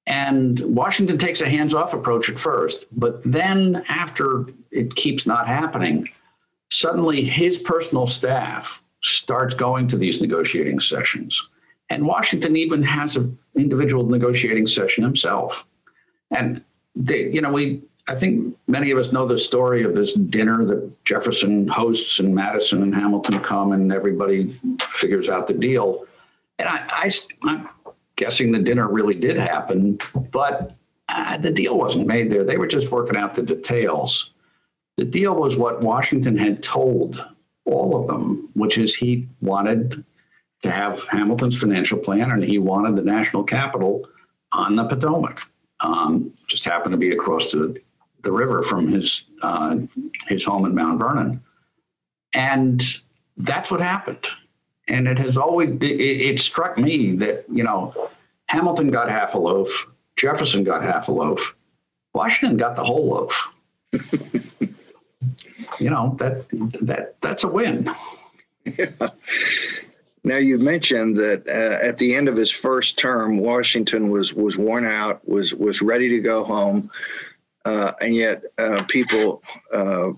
And 0.06 0.58
Washington 0.60 1.18
takes 1.18 1.40
a 1.40 1.48
hands 1.48 1.74
off 1.74 1.94
approach 1.94 2.28
at 2.28 2.38
first, 2.38 2.86
but 2.92 3.22
then 3.24 3.84
after 3.88 4.46
it 4.70 4.94
keeps 4.94 5.26
not 5.26 5.46
happening, 5.46 6.08
suddenly 6.70 7.22
his 7.22 7.58
personal 7.58 8.06
staff 8.06 8.81
starts 9.02 9.54
going 9.54 9.88
to 9.88 9.96
these 9.96 10.20
negotiating 10.20 10.80
sessions. 10.80 11.48
And 11.90 12.06
Washington 12.06 12.56
even 12.56 12.82
has 12.82 13.16
an 13.16 13.38
individual 13.54 14.06
negotiating 14.06 14.66
session 14.66 15.04
himself. 15.04 15.66
And 16.30 16.62
they, 16.94 17.28
you 17.30 17.40
know, 17.40 17.52
we 17.52 17.82
I 18.08 18.16
think 18.16 18.56
many 18.66 18.90
of 18.90 18.98
us 18.98 19.12
know 19.12 19.26
the 19.26 19.38
story 19.38 19.84
of 19.84 19.94
this 19.94 20.14
dinner 20.14 20.64
that 20.64 21.04
Jefferson 21.04 21.68
hosts 21.68 22.18
and 22.18 22.34
Madison 22.34 22.82
and 22.82 22.94
Hamilton 22.94 23.38
come 23.40 23.72
and 23.72 23.92
everybody 23.92 24.58
figures 24.80 25.28
out 25.28 25.46
the 25.46 25.54
deal. 25.54 26.04
And 26.58 26.68
I, 26.68 27.10
I'm 27.44 27.68
guessing 28.16 28.50
the 28.50 28.58
dinner 28.58 28.88
really 28.88 29.14
did 29.14 29.36
happen, 29.36 30.00
but 30.32 30.76
uh, 31.10 31.38
the 31.38 31.50
deal 31.50 31.78
wasn't 31.78 32.08
made 32.08 32.30
there. 32.30 32.42
They 32.42 32.58
were 32.58 32.66
just 32.66 32.90
working 32.90 33.16
out 33.16 33.36
the 33.36 33.42
details. 33.42 34.30
The 34.96 35.04
deal 35.04 35.34
was 35.34 35.56
what 35.56 35.80
Washington 35.80 36.36
had 36.36 36.62
told 36.62 37.24
all 37.64 37.98
of 37.98 38.06
them, 38.06 38.48
which 38.54 38.78
is 38.78 38.94
he 38.94 39.28
wanted 39.40 40.04
to 40.62 40.70
have 40.70 41.06
Hamilton's 41.08 41.58
financial 41.58 41.98
plan 41.98 42.30
and 42.30 42.42
he 42.42 42.58
wanted 42.58 42.96
the 42.96 43.02
national 43.02 43.44
capital 43.44 44.08
on 44.52 44.76
the 44.76 44.84
Potomac. 44.84 45.42
Um, 45.80 46.32
just 46.46 46.64
happened 46.64 46.92
to 46.92 46.98
be 46.98 47.10
across 47.10 47.50
the, 47.50 47.76
the 48.22 48.30
river 48.30 48.62
from 48.62 48.88
his 48.88 49.24
uh, 49.42 49.78
his 50.28 50.44
home 50.44 50.64
in 50.64 50.74
Mount 50.74 51.00
Vernon, 51.00 51.42
and 52.34 52.80
that's 53.36 53.70
what 53.70 53.80
happened. 53.80 54.28
And 54.86 55.08
it 55.08 55.18
has 55.18 55.36
always 55.36 55.70
it, 55.80 55.82
it 55.82 56.40
struck 56.40 56.78
me 56.78 57.16
that 57.16 57.44
you 57.50 57.64
know 57.64 58.10
Hamilton 58.46 58.92
got 58.92 59.10
half 59.10 59.34
a 59.34 59.38
loaf, 59.38 59.88
Jefferson 60.14 60.62
got 60.62 60.84
half 60.84 61.08
a 61.08 61.12
loaf, 61.12 61.56
Washington 62.14 62.56
got 62.56 62.76
the 62.76 62.84
whole 62.84 63.08
loaf. 63.08 63.48
you 65.78 65.90
know 65.90 66.16
that 66.18 66.46
that 66.80 67.20
that's 67.20 67.44
a 67.44 67.48
win. 67.48 67.90
Yeah. 68.64 68.90
Now 70.24 70.36
you 70.36 70.56
mentioned 70.56 71.16
that 71.16 71.48
uh, 71.48 71.84
at 71.84 71.96
the 71.96 72.14
end 72.14 72.28
of 72.28 72.36
his 72.36 72.50
first 72.50 72.96
term, 72.96 73.38
Washington 73.38 74.08
was 74.08 74.32
was 74.32 74.56
worn 74.56 74.86
out, 74.86 75.26
was 75.28 75.52
was 75.52 75.82
ready 75.82 76.08
to 76.10 76.20
go 76.20 76.44
home, 76.44 76.90
uh, 77.64 77.92
and 78.00 78.14
yet 78.14 78.44
uh, 78.58 78.84
people 78.84 79.42
uh, 79.72 80.10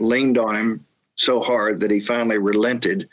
leaned 0.00 0.38
on 0.38 0.56
him 0.56 0.86
so 1.16 1.42
hard 1.42 1.80
that 1.80 1.90
he 1.90 2.00
finally 2.00 2.38
relented 2.38 3.08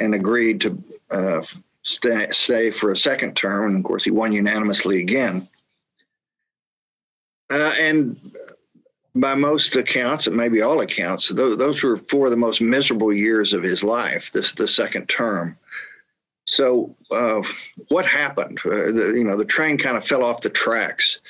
and 0.00 0.14
agreed 0.14 0.60
to 0.62 0.82
uh, 1.12 1.42
stay, 1.82 2.26
stay 2.30 2.70
for 2.70 2.90
a 2.90 2.96
second 2.96 3.36
term. 3.36 3.70
And 3.70 3.78
of 3.78 3.84
course, 3.84 4.02
he 4.02 4.10
won 4.10 4.32
unanimously 4.32 5.00
again. 5.00 5.48
Uh, 7.50 7.72
and 7.78 8.36
by 9.14 9.34
most 9.34 9.76
accounts, 9.76 10.26
and 10.26 10.36
maybe 10.36 10.62
all 10.62 10.80
accounts, 10.80 11.28
those, 11.28 11.56
those 11.56 11.82
were 11.82 11.96
four 11.96 12.26
of 12.26 12.30
the 12.30 12.36
most 12.36 12.60
miserable 12.60 13.12
years 13.12 13.52
of 13.52 13.62
his 13.62 13.84
life. 13.84 14.30
This 14.32 14.52
the 14.52 14.68
second 14.68 15.08
term. 15.08 15.58
So, 16.46 16.96
uh, 17.10 17.42
what 17.88 18.06
happened? 18.06 18.58
Uh, 18.64 18.90
the, 18.90 19.12
you 19.14 19.24
know, 19.24 19.36
the 19.36 19.44
train 19.44 19.78
kind 19.78 19.96
of 19.96 20.04
fell 20.04 20.24
off 20.24 20.40
the 20.40 20.50
tracks 20.50 21.20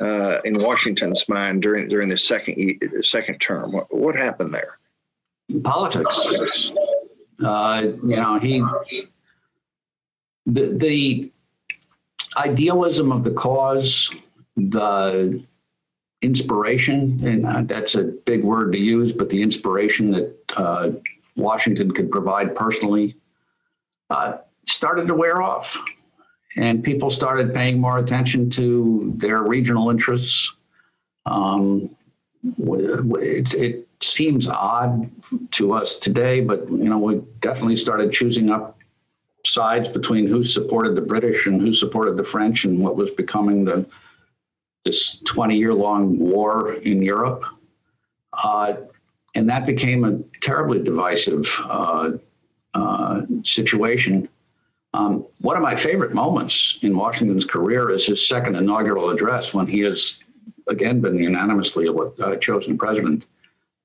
uh, 0.00 0.38
in 0.44 0.62
Washington's 0.62 1.28
mind 1.28 1.62
during 1.62 1.88
during 1.88 2.08
the 2.08 2.18
second 2.18 2.80
second 3.02 3.38
term. 3.38 3.72
What, 3.72 3.94
what 3.94 4.14
happened 4.14 4.54
there? 4.54 4.78
Politics. 5.62 6.72
Uh, 7.42 7.82
you 8.04 8.16
know, 8.16 8.38
he 8.38 8.62
the 10.46 10.72
the 10.74 11.32
idealism 12.36 13.10
of 13.10 13.24
the 13.24 13.32
cause, 13.32 14.14
the 14.56 15.42
inspiration, 16.22 17.20
and 17.26 17.46
uh, 17.46 17.62
that's 17.64 17.96
a 17.96 18.04
big 18.04 18.44
word 18.44 18.72
to 18.72 18.78
use, 18.78 19.12
but 19.12 19.28
the 19.28 19.42
inspiration 19.42 20.10
that 20.12 20.36
uh, 20.56 20.90
Washington 21.36 21.90
could 21.90 22.10
provide 22.10 22.54
personally 22.54 23.16
uh, 24.10 24.38
started 24.66 25.08
to 25.08 25.14
wear 25.14 25.42
off. 25.42 25.76
And 26.56 26.84
people 26.84 27.10
started 27.10 27.54
paying 27.54 27.80
more 27.80 27.98
attention 27.98 28.50
to 28.50 29.12
their 29.16 29.42
regional 29.42 29.90
interests. 29.90 30.54
Um, 31.24 31.96
it, 32.58 33.54
it 33.54 33.88
seems 34.00 34.46
odd 34.46 35.10
to 35.52 35.72
us 35.72 35.96
today, 35.96 36.40
but 36.40 36.68
you 36.70 36.90
know 36.90 36.98
we 36.98 37.22
definitely 37.40 37.76
started 37.76 38.12
choosing 38.12 38.50
up 38.50 38.78
sides 39.46 39.88
between 39.88 40.26
who 40.26 40.42
supported 40.42 40.94
the 40.94 41.00
British 41.00 41.46
and 41.46 41.60
who 41.60 41.72
supported 41.72 42.16
the 42.16 42.24
French, 42.24 42.64
and 42.64 42.78
what 42.78 42.96
was 42.96 43.10
becoming 43.12 43.64
the 43.64 43.86
this 44.84 45.20
20 45.20 45.56
year 45.56 45.74
long 45.74 46.18
war 46.18 46.74
in 46.74 47.02
Europe. 47.02 47.44
Uh, 48.32 48.74
and 49.34 49.48
that 49.48 49.66
became 49.66 50.04
a 50.04 50.18
terribly 50.40 50.82
divisive 50.82 51.46
uh, 51.64 52.12
uh, 52.74 53.22
situation. 53.42 54.28
Um, 54.94 55.26
one 55.40 55.56
of 55.56 55.62
my 55.62 55.74
favorite 55.74 56.12
moments 56.12 56.78
in 56.82 56.96
Washington's 56.96 57.46
career 57.46 57.90
is 57.90 58.04
his 58.04 58.26
second 58.26 58.56
inaugural 58.56 59.10
address 59.10 59.54
when 59.54 59.66
he 59.66 59.80
has 59.80 60.18
again 60.68 61.00
been 61.00 61.16
unanimously 61.16 61.88
uh, 61.88 62.36
chosen 62.36 62.76
president 62.76 63.26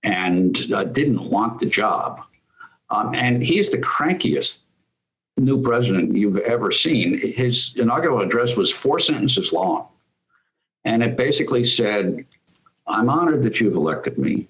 and 0.04 0.72
uh, 0.74 0.84
didn't 0.84 1.30
want 1.30 1.60
the 1.60 1.66
job. 1.66 2.22
Um, 2.90 3.16
and 3.16 3.42
he's 3.42 3.72
the 3.72 3.78
crankiest 3.78 4.60
new 5.38 5.62
president 5.62 6.16
you've 6.16 6.38
ever 6.38 6.72
seen. 6.72 7.20
His 7.20 7.74
inaugural 7.78 8.22
address 8.22 8.56
was 8.56 8.72
four 8.72 9.00
sentences 9.00 9.54
long. 9.54 9.88
And 10.86 11.04
it 11.04 11.18
basically 11.18 11.64
said, 11.64 12.26
I'm 12.88 13.10
honored 13.10 13.44
that 13.44 13.60
you've 13.60 13.76
elected 13.76 14.18
me. 14.18 14.48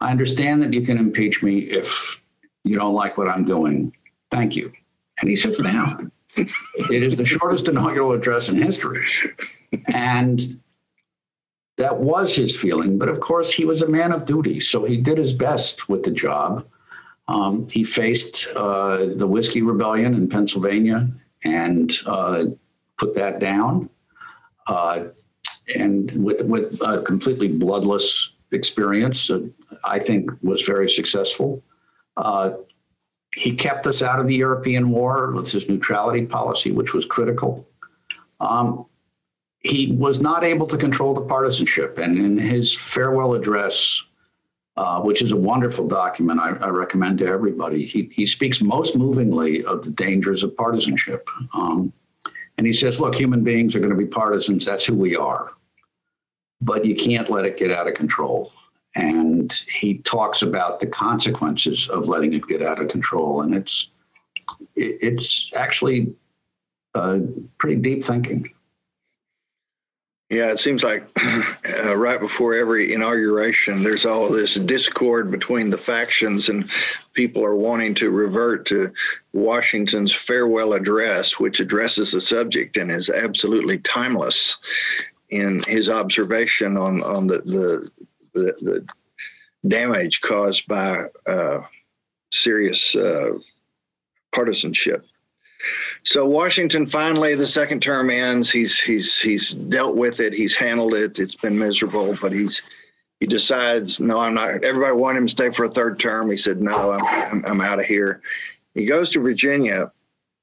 I 0.00 0.10
understand 0.10 0.62
that 0.62 0.72
you 0.72 0.82
can 0.82 0.98
impeach 0.98 1.42
me 1.42 1.58
if 1.58 2.20
you 2.64 2.76
don't 2.76 2.94
like 2.94 3.16
what 3.16 3.28
I'm 3.28 3.44
doing. 3.44 3.94
Thank 4.30 4.56
you. 4.56 4.72
And 5.20 5.30
he 5.30 5.36
sits 5.36 5.62
down. 5.62 6.10
it 6.36 7.02
is 7.02 7.16
the 7.16 7.24
shortest 7.24 7.68
inaugural 7.68 8.12
address 8.12 8.48
in 8.48 8.60
history. 8.60 9.06
And 9.88 10.60
that 11.76 11.98
was 11.98 12.34
his 12.34 12.54
feeling. 12.54 12.98
But 12.98 13.08
of 13.08 13.20
course, 13.20 13.52
he 13.52 13.64
was 13.64 13.82
a 13.82 13.88
man 13.88 14.12
of 14.12 14.26
duty. 14.26 14.60
So 14.60 14.84
he 14.84 14.96
did 14.96 15.18
his 15.18 15.32
best 15.32 15.88
with 15.88 16.02
the 16.02 16.10
job. 16.10 16.66
Um, 17.28 17.68
he 17.68 17.84
faced 17.84 18.48
uh, 18.54 19.06
the 19.16 19.26
Whiskey 19.26 19.62
Rebellion 19.62 20.14
in 20.14 20.28
Pennsylvania 20.28 21.08
and 21.42 21.92
uh, 22.06 22.44
put 22.98 23.14
that 23.14 23.40
down. 23.40 23.90
Uh, 24.66 25.06
and 25.74 26.10
with, 26.24 26.42
with 26.42 26.78
a 26.82 27.02
completely 27.02 27.48
bloodless 27.48 28.34
experience, 28.52 29.30
uh, 29.30 29.40
I 29.84 29.98
think 29.98 30.30
was 30.42 30.62
very 30.62 30.88
successful. 30.88 31.62
Uh, 32.16 32.52
he 33.34 33.54
kept 33.54 33.86
us 33.86 34.02
out 34.02 34.18
of 34.18 34.26
the 34.26 34.34
European 34.34 34.90
war 34.90 35.32
with 35.32 35.50
his 35.50 35.68
neutrality 35.68 36.24
policy, 36.24 36.72
which 36.72 36.94
was 36.94 37.04
critical. 37.04 37.68
Um, 38.40 38.86
he 39.60 39.92
was 39.92 40.20
not 40.20 40.44
able 40.44 40.66
to 40.66 40.76
control 40.76 41.12
the 41.12 41.22
partisanship. 41.22 41.98
And 41.98 42.18
in 42.18 42.38
his 42.38 42.74
farewell 42.74 43.34
address, 43.34 44.02
uh, 44.76 45.00
which 45.00 45.22
is 45.22 45.32
a 45.32 45.36
wonderful 45.36 45.86
document 45.86 46.38
I, 46.38 46.50
I, 46.50 46.68
recommend 46.68 47.18
to 47.18 47.26
everybody, 47.26 47.84
he, 47.84 48.10
he 48.12 48.26
speaks 48.26 48.60
most 48.60 48.94
movingly 48.94 49.64
of 49.64 49.82
the 49.82 49.90
dangers 49.90 50.42
of 50.42 50.56
partisanship. 50.56 51.28
Um, 51.54 51.92
and 52.58 52.66
he 52.66 52.72
says, 52.72 53.00
look, 53.00 53.14
human 53.14 53.42
beings 53.42 53.74
are 53.74 53.80
going 53.80 53.90
to 53.90 53.96
be 53.96 54.06
partisans. 54.06 54.64
That's 54.64 54.84
who 54.84 54.94
we 54.94 55.16
are. 55.16 55.52
But 56.60 56.84
you 56.84 56.94
can't 56.96 57.30
let 57.30 57.46
it 57.46 57.58
get 57.58 57.70
out 57.70 57.88
of 57.88 57.94
control. 57.94 58.52
And 58.94 59.52
he 59.68 59.98
talks 59.98 60.40
about 60.40 60.80
the 60.80 60.86
consequences 60.86 61.88
of 61.88 62.08
letting 62.08 62.32
it 62.32 62.46
get 62.48 62.62
out 62.62 62.80
of 62.80 62.88
control. 62.88 63.42
And 63.42 63.54
it's, 63.54 63.90
it's 64.74 65.52
actually 65.54 66.14
uh, 66.94 67.18
pretty 67.58 67.76
deep 67.76 68.02
thinking. 68.02 68.50
Yeah, 70.30 70.50
it 70.50 70.58
seems 70.58 70.82
like 70.82 71.06
uh, 71.84 71.96
right 71.96 72.18
before 72.18 72.54
every 72.54 72.92
inauguration, 72.92 73.82
there's 73.82 74.04
all 74.04 74.28
this 74.28 74.54
discord 74.56 75.30
between 75.30 75.70
the 75.70 75.78
factions, 75.78 76.48
and 76.48 76.68
people 77.12 77.44
are 77.44 77.54
wanting 77.54 77.94
to 77.96 78.10
revert 78.10 78.66
to 78.66 78.92
Washington's 79.32 80.12
farewell 80.12 80.72
address, 80.72 81.38
which 81.38 81.60
addresses 81.60 82.10
the 82.10 82.20
subject 82.20 82.76
and 82.76 82.90
is 82.90 83.08
absolutely 83.08 83.78
timeless 83.78 84.56
in 85.36 85.62
his 85.68 85.88
observation 85.88 86.76
on 86.76 87.02
on 87.02 87.26
the 87.26 87.38
the, 87.38 87.90
the, 88.34 88.54
the 88.62 88.86
damage 89.68 90.20
caused 90.20 90.66
by 90.66 91.06
uh, 91.26 91.60
serious 92.32 92.94
uh, 92.94 93.32
partisanship. 94.32 95.06
So 96.04 96.24
Washington 96.26 96.86
finally, 96.86 97.34
the 97.34 97.46
second 97.46 97.80
term 97.80 98.10
ends. 98.10 98.50
He's 98.50 98.78
he's 98.78 99.18
he's 99.18 99.52
dealt 99.52 99.96
with 99.96 100.20
it. 100.20 100.32
He's 100.32 100.54
handled 100.54 100.94
it. 100.94 101.18
It's 101.18 101.34
been 101.34 101.58
miserable, 101.58 102.16
but 102.20 102.32
he's 102.32 102.62
he 103.20 103.26
decides, 103.26 103.98
no, 103.98 104.20
I'm 104.20 104.34
not. 104.34 104.62
Everybody 104.62 104.94
wanted 104.94 105.18
him 105.20 105.26
to 105.26 105.30
stay 105.32 105.50
for 105.50 105.64
a 105.64 105.70
third 105.70 105.98
term. 105.98 106.30
He 106.30 106.36
said, 106.36 106.60
no, 106.60 106.92
I'm 106.92 107.04
I'm, 107.06 107.44
I'm 107.46 107.60
out 107.60 107.80
of 107.80 107.86
here. 107.86 108.20
He 108.74 108.84
goes 108.84 109.10
to 109.10 109.20
Virginia, 109.20 109.90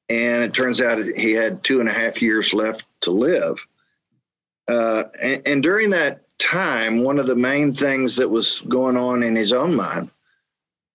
and 0.09 0.43
it 0.43 0.53
turns 0.53 0.81
out 0.81 0.97
he 1.05 1.31
had 1.31 1.63
two 1.63 1.79
and 1.79 1.87
a 1.87 1.93
half 1.93 2.21
years 2.21 2.51
left 2.51 2.83
to 3.01 3.11
live. 3.11 3.65
Uh, 4.67 5.03
and, 5.21 5.41
and 5.45 5.63
during 5.63 5.89
that 5.89 6.21
time, 6.39 7.03
one 7.03 7.19
of 7.19 7.27
the 7.27 7.35
main 7.35 7.73
things 7.73 8.15
that 8.15 8.29
was 8.29 8.61
going 8.61 8.97
on 8.97 9.23
in 9.23 9.35
his 9.35 9.51
own 9.51 9.75
mind 9.75 10.09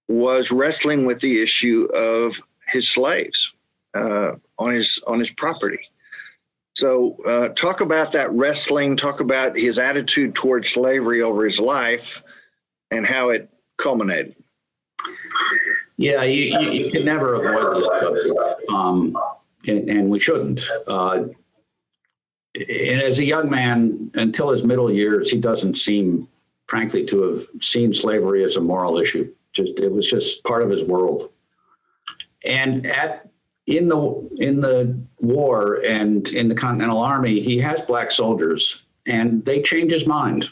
was 0.09 0.51
wrestling 0.51 1.07
with 1.07 1.21
the 1.21 1.43
issue 1.43 1.87
of 1.95 2.41
his 2.66 2.89
slaves 2.89 3.53
uh, 3.95 4.33
on 4.59 4.73
his 4.73 5.01
on 5.07 5.19
his 5.19 5.31
property. 5.31 5.81
So, 6.77 7.16
uh, 7.27 7.49
talk 7.51 7.81
about 7.81 8.12
that 8.12 8.31
wrestling. 8.31 8.97
Talk 8.97 9.21
about 9.21 9.57
his 9.57 9.79
attitude 9.79 10.35
towards 10.35 10.71
slavery 10.71 11.23
over 11.23 11.45
his 11.45 11.59
life, 11.59 12.23
and 12.91 13.07
how 13.07 13.31
it 13.31 13.51
culminated. 13.79 14.37
Yeah, 15.97 16.23
you, 16.23 16.61
you, 16.61 16.71
you 16.71 16.93
can 16.93 17.05
never 17.05 17.35
avoid 17.35 17.79
this 17.79 17.87
subject, 17.87 18.62
um, 18.73 19.19
and, 19.66 19.91
and, 19.91 20.09
we 20.09 20.21
shouldn't. 20.21 20.62
Uh, 20.87 21.25
and 22.59 23.02
as 23.02 23.18
a 23.18 23.24
young 23.24 23.48
man, 23.48 24.11
until 24.14 24.50
his 24.50 24.64
middle 24.64 24.92
years, 24.92 25.30
he 25.30 25.38
doesn't 25.38 25.76
seem, 25.76 26.28
frankly, 26.66 27.04
to 27.06 27.22
have 27.22 27.46
seen 27.61 27.92
slavery 27.92 28.42
as 28.44 28.56
a 28.56 28.61
moral 28.61 28.98
issue. 28.98 29.32
Just 29.52 29.78
it 29.78 29.90
was 29.90 30.09
just 30.09 30.42
part 30.44 30.62
of 30.62 30.70
his 30.70 30.82
world. 30.82 31.30
And 32.44 32.86
at 32.86 33.28
in 33.66 33.88
the 33.88 34.28
in 34.36 34.61
the 34.61 34.98
war 35.20 35.82
and 35.84 36.28
in 36.28 36.48
the 36.48 36.54
Continental 36.54 36.98
Army, 36.98 37.40
he 37.40 37.59
has 37.59 37.80
black 37.82 38.11
soldiers, 38.11 38.84
and 39.06 39.44
they 39.44 39.62
change 39.62 39.92
his 39.92 40.06
mind. 40.06 40.50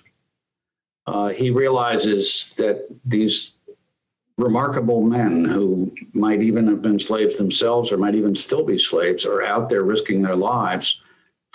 Uh, 1.07 1.29
he 1.29 1.51
realizes 1.51 2.55
that 2.57 2.89
these 3.05 3.57
remarkable 4.39 5.03
men 5.03 5.45
who 5.45 5.93
might 6.13 6.43
even 6.43 6.67
have 6.67 6.83
been 6.83 6.99
slaves 6.99 7.37
themselves 7.37 7.91
or 7.91 7.97
might 7.97 8.15
even 8.15 8.35
still 8.35 8.65
be 8.65 8.77
slaves 8.77 9.25
are 9.25 9.43
out 9.43 9.69
there 9.69 9.83
risking 9.83 10.21
their 10.21 10.37
lives 10.37 11.01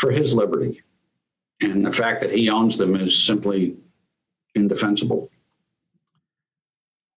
for 0.01 0.09
his 0.09 0.33
liberty. 0.33 0.81
And 1.61 1.85
the 1.85 1.91
fact 1.91 2.21
that 2.21 2.33
he 2.33 2.49
owns 2.49 2.75
them 2.75 2.95
is 2.95 3.23
simply 3.23 3.75
indefensible. 4.55 5.29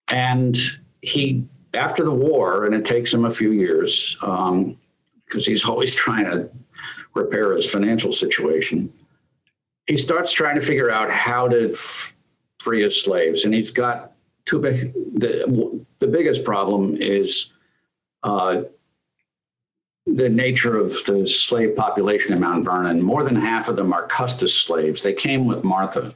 And 0.09 0.55
he 1.01 1.47
after 1.73 2.05
the 2.05 2.13
war, 2.13 2.67
and 2.67 2.75
it 2.75 2.85
takes 2.85 3.13
him 3.13 3.25
a 3.25 3.31
few 3.31 3.53
years 3.53 4.17
because 4.21 4.51
um, 4.51 4.77
he's 5.27 5.65
always 5.69 5.95
trying 5.95 6.27
to 6.27 6.51
repair 7.15 7.55
his 7.55 7.65
financial 7.65 8.13
situation. 8.13 8.93
He 9.87 9.97
starts 9.97 10.31
trying 10.31 10.57
to 10.57 10.61
figure 10.61 10.91
out 10.91 11.11
how 11.11 11.49
to 11.49 11.71
f- 11.71 12.15
free 12.61 12.83
his 12.83 13.03
slaves, 13.03 13.47
and 13.47 13.55
he's 13.55 13.71
got 13.71 14.13
two 14.45 14.61
big. 14.61 14.93
The, 15.19 15.85
the 16.01 16.07
biggest 16.07 16.45
problem 16.45 16.99
is 17.01 17.51
uh, 18.23 18.63
the 20.07 20.29
nature 20.29 20.77
of 20.77 20.91
the 21.05 21.27
slave 21.27 21.77
population 21.77 22.33
in 22.33 22.41
Mount 22.41 22.65
Vernon. 22.65 23.01
More 23.01 23.25
than 23.25 23.37
half 23.37 23.69
of 23.69 23.77
them 23.77 23.93
are 23.93 24.07
Custis 24.07 24.55
slaves. 24.55 25.03
They 25.03 25.15
came 25.15 25.47
with 25.47 25.65
Martha, 25.65 26.15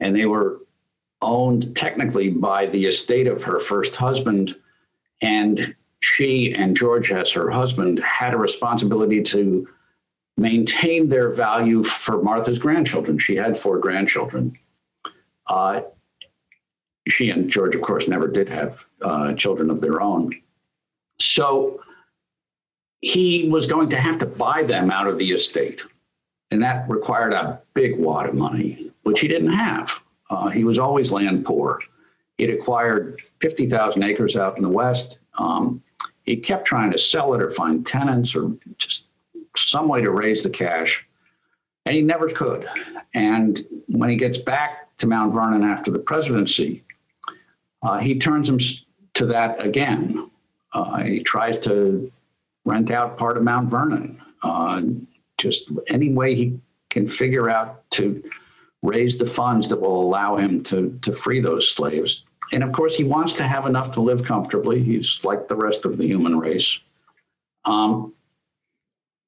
and 0.00 0.16
they 0.16 0.26
were 0.26 0.60
owned 1.20 1.76
technically 1.76 2.30
by 2.30 2.66
the 2.66 2.86
estate 2.86 3.26
of 3.26 3.42
her 3.42 3.58
first 3.58 3.96
husband 3.96 4.56
and 5.22 5.74
she 6.00 6.54
and 6.54 6.76
George, 6.76 7.10
as 7.10 7.30
her 7.30 7.50
husband, 7.50 7.98
had 8.00 8.34
a 8.34 8.36
responsibility 8.36 9.22
to 9.22 9.66
maintain 10.36 11.08
their 11.08 11.30
value 11.30 11.82
for 11.82 12.22
Martha's 12.22 12.58
grandchildren. 12.58 13.18
She 13.18 13.36
had 13.36 13.56
four 13.56 13.78
grandchildren. 13.78 14.58
Uh, 15.46 15.80
she 17.08 17.30
and 17.30 17.48
George, 17.48 17.74
of 17.74 17.80
course, 17.80 18.06
never 18.06 18.28
did 18.28 18.50
have 18.50 18.84
uh, 19.00 19.32
children 19.32 19.70
of 19.70 19.80
their 19.80 20.02
own. 20.02 20.38
So 21.18 21.80
he 23.04 23.46
was 23.50 23.66
going 23.66 23.90
to 23.90 24.00
have 24.00 24.16
to 24.18 24.24
buy 24.24 24.62
them 24.62 24.90
out 24.90 25.06
of 25.06 25.18
the 25.18 25.30
estate. 25.30 25.84
And 26.50 26.62
that 26.62 26.88
required 26.88 27.34
a 27.34 27.60
big 27.74 27.98
wad 27.98 28.26
of 28.26 28.34
money, 28.34 28.90
which 29.02 29.20
he 29.20 29.28
didn't 29.28 29.52
have. 29.52 30.02
Uh, 30.30 30.48
he 30.48 30.64
was 30.64 30.78
always 30.78 31.12
land 31.12 31.44
poor. 31.44 31.80
He'd 32.38 32.48
acquired 32.48 33.20
50,000 33.40 34.02
acres 34.02 34.36
out 34.36 34.56
in 34.56 34.62
the 34.62 34.70
West. 34.70 35.18
Um, 35.38 35.82
he 36.22 36.36
kept 36.36 36.66
trying 36.66 36.92
to 36.92 36.98
sell 36.98 37.34
it 37.34 37.42
or 37.42 37.50
find 37.50 37.86
tenants 37.86 38.34
or 38.34 38.52
just 38.78 39.08
some 39.54 39.86
way 39.86 40.00
to 40.00 40.10
raise 40.10 40.42
the 40.42 40.48
cash, 40.48 41.06
and 41.84 41.94
he 41.94 42.00
never 42.00 42.30
could. 42.30 42.66
And 43.12 43.64
when 43.88 44.08
he 44.08 44.16
gets 44.16 44.38
back 44.38 44.96
to 44.98 45.06
Mount 45.06 45.34
Vernon 45.34 45.62
after 45.62 45.90
the 45.90 45.98
presidency, 45.98 46.82
uh, 47.82 47.98
he 47.98 48.18
turns 48.18 48.48
him 48.48 48.58
to 49.12 49.26
that 49.26 49.62
again. 49.62 50.30
Uh, 50.72 51.02
he 51.02 51.22
tries 51.22 51.58
to 51.58 52.10
rent 52.64 52.90
out 52.90 53.16
part 53.16 53.36
of 53.36 53.42
Mount 53.42 53.70
Vernon, 53.70 54.20
uh, 54.42 54.82
just 55.38 55.70
any 55.88 56.10
way 56.10 56.34
he 56.34 56.58
can 56.90 57.06
figure 57.06 57.50
out 57.50 57.88
to 57.90 58.22
raise 58.82 59.18
the 59.18 59.26
funds 59.26 59.68
that 59.68 59.80
will 59.80 60.00
allow 60.00 60.36
him 60.36 60.62
to, 60.62 60.98
to 61.02 61.12
free 61.12 61.40
those 61.40 61.70
slaves. 61.70 62.24
And 62.52 62.62
of 62.62 62.72
course, 62.72 62.94
he 62.94 63.04
wants 63.04 63.32
to 63.34 63.44
have 63.44 63.66
enough 63.66 63.90
to 63.92 64.00
live 64.00 64.22
comfortably. 64.22 64.82
He's 64.82 65.24
like 65.24 65.48
the 65.48 65.56
rest 65.56 65.84
of 65.84 65.96
the 65.96 66.06
human 66.06 66.38
race. 66.38 66.78
Um, 67.64 68.12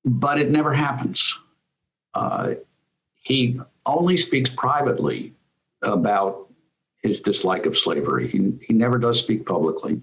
but 0.05 0.39
it 0.39 0.51
never 0.51 0.73
happens. 0.73 1.37
Uh, 2.15 2.55
he 3.23 3.61
only 3.87 4.17
speaks 4.17 4.51
privately 4.51 5.35
about 5.83 6.49
his 7.03 7.21
dislike 7.21 7.67
of 7.67 7.77
slavery. 7.77 8.29
He, 8.29 8.53
he 8.61 8.75
never 8.75 8.99
does 8.99 9.19
speak 9.19 9.47
publicly. 9.47 10.01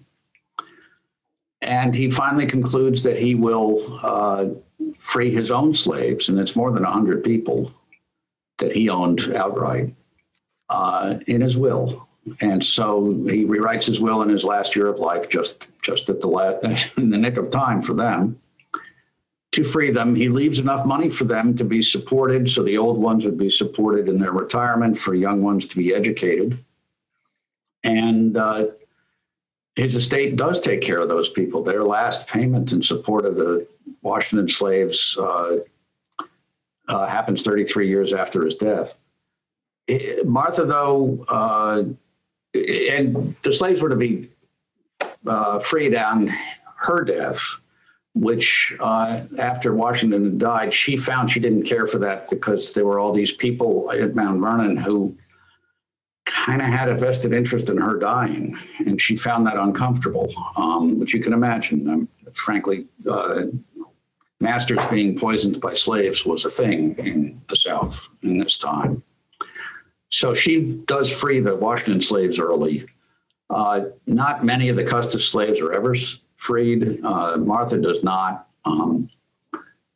And 1.64 1.96
he 1.96 2.10
finally 2.10 2.46
concludes 2.46 3.04
that 3.04 3.18
he 3.18 3.36
will 3.36 4.00
uh, 4.04 4.46
free 5.00 5.32
his 5.32 5.50
own 5.50 5.74
slaves, 5.74 6.30
and 6.30 6.40
it's 6.40 6.56
more 6.56 6.72
than 6.72 6.84
100 6.84 7.24
people 7.24 7.74
that 8.58 8.76
he 8.76 8.90
owned 8.90 9.34
outright 9.36 9.94
uh, 10.70 11.16
in 11.28 11.42
his 11.42 11.58
will. 11.58 12.08
And 12.42 12.64
so 12.64 13.12
he 13.26 13.46
rewrites 13.46 13.86
his 13.86 14.00
will 14.00 14.22
in 14.22 14.30
his 14.30 14.44
last 14.44 14.76
year 14.76 14.88
of 14.88 15.00
life, 15.00 15.30
just 15.30 15.68
just 15.82 16.10
at 16.10 16.22
the 16.22 16.28
last, 16.28 16.90
in 16.98 17.10
the 17.10 17.18
nick 17.18 17.38
of 17.38 17.50
time 17.50 17.82
for 17.82 17.94
them 17.94 18.40
to 19.54 19.64
free 19.64 19.92
them. 19.92 20.16
He 20.16 20.30
leaves 20.30 20.60
enough 20.60 20.86
money 20.86 21.10
for 21.10 21.26
them 21.26 21.56
to 21.58 21.64
be 21.64 21.82
supported, 21.82 22.50
so 22.50 22.64
the 22.64 22.78
old 22.78 22.98
ones 22.98 23.24
would 23.24 23.38
be 23.38 23.50
supported 23.50 24.10
in 24.10 24.20
their 24.20 24.32
retirement, 24.32 24.98
for 24.98 25.14
young 25.14 25.42
ones 25.42 25.66
to 25.68 25.78
be 25.78 25.94
educated. 25.94 26.64
And 27.84 28.38
uh, 28.38 28.68
his 29.76 29.96
estate 29.96 30.36
does 30.36 30.60
take 30.60 30.82
care 30.82 31.00
of 31.00 31.10
those 31.10 31.30
people. 31.30 31.64
Their 31.64 31.84
last 31.84 32.28
payment 32.28 32.72
in 32.72 32.82
support 32.82 33.26
of 33.26 33.36
the 33.36 33.68
Washington 34.02 34.48
slaves 34.48 35.18
uh, 35.20 35.58
uh, 36.88 37.06
happens 37.06 37.42
33 37.44 37.88
years 37.88 38.14
after 38.14 38.46
his 38.46 38.56
death. 38.56 38.98
It, 39.88 40.28
Martha, 40.28 40.66
though, 40.66 41.26
uh, 41.28 41.84
and 42.54 43.36
the 43.42 43.52
slaves 43.54 43.82
were 43.82 43.90
to 43.90 43.96
be 43.96 44.30
uh, 45.26 45.60
freed 45.60 45.96
on 45.96 46.28
her 46.76 47.04
death 47.04 47.40
which 48.16 48.76
uh, 48.80 49.22
after 49.40 49.74
Washington 49.74 50.38
died, 50.38 50.74
she 50.74 50.98
found 50.98 51.30
she 51.30 51.40
didn't 51.40 51.64
care 51.64 51.88
for 51.88 51.98
that 52.00 52.30
because 52.30 52.72
there 52.72 52.86
were 52.86 53.00
all 53.00 53.12
these 53.12 53.32
people 53.32 53.92
at 53.92 54.16
Mount 54.16 54.40
Vernon 54.40 54.78
who 54.78 55.18
kind 56.46 56.62
of 56.62 56.68
had 56.68 56.90
a 56.90 56.96
vested 56.96 57.34
interest 57.34 57.70
in 57.70 57.78
her 57.78 57.98
dying, 57.98 58.58
and 58.80 59.02
she 59.02 59.16
found 59.16 59.48
that 59.48 59.56
uncomfortable, 59.56 60.34
um, 60.58 61.00
which 61.00 61.14
you 61.14 61.22
can 61.22 61.34
imagine. 61.34 61.88
Um, 61.90 62.10
frankly, 62.34 62.88
uh, 63.10 63.44
masters 64.40 64.84
being 64.90 65.18
poisoned 65.18 65.62
by 65.62 65.74
slaves 65.74 66.26
was 66.26 66.44
a 66.44 66.50
thing 66.50 66.96
in 66.98 67.42
the 67.48 67.56
South 67.56 68.10
in 68.24 68.38
this 68.38 68.58
time. 68.58 69.02
So 70.10 70.34
she 70.34 70.84
does 70.86 71.10
free 71.10 71.40
the 71.40 71.56
Washington 71.56 72.02
slaves 72.02 72.40
early. 72.40 72.86
Uh, 73.50 73.86
not 74.06 74.44
many 74.44 74.70
of 74.70 74.76
the 74.76 74.84
Custis 74.84 75.28
slaves 75.28 75.60
are 75.60 75.74
ever 75.74 75.96
freed. 76.36 77.04
Uh, 77.04 77.38
Martha 77.38 77.78
does 77.78 78.04
not. 78.04 78.48
Um, 78.66 79.10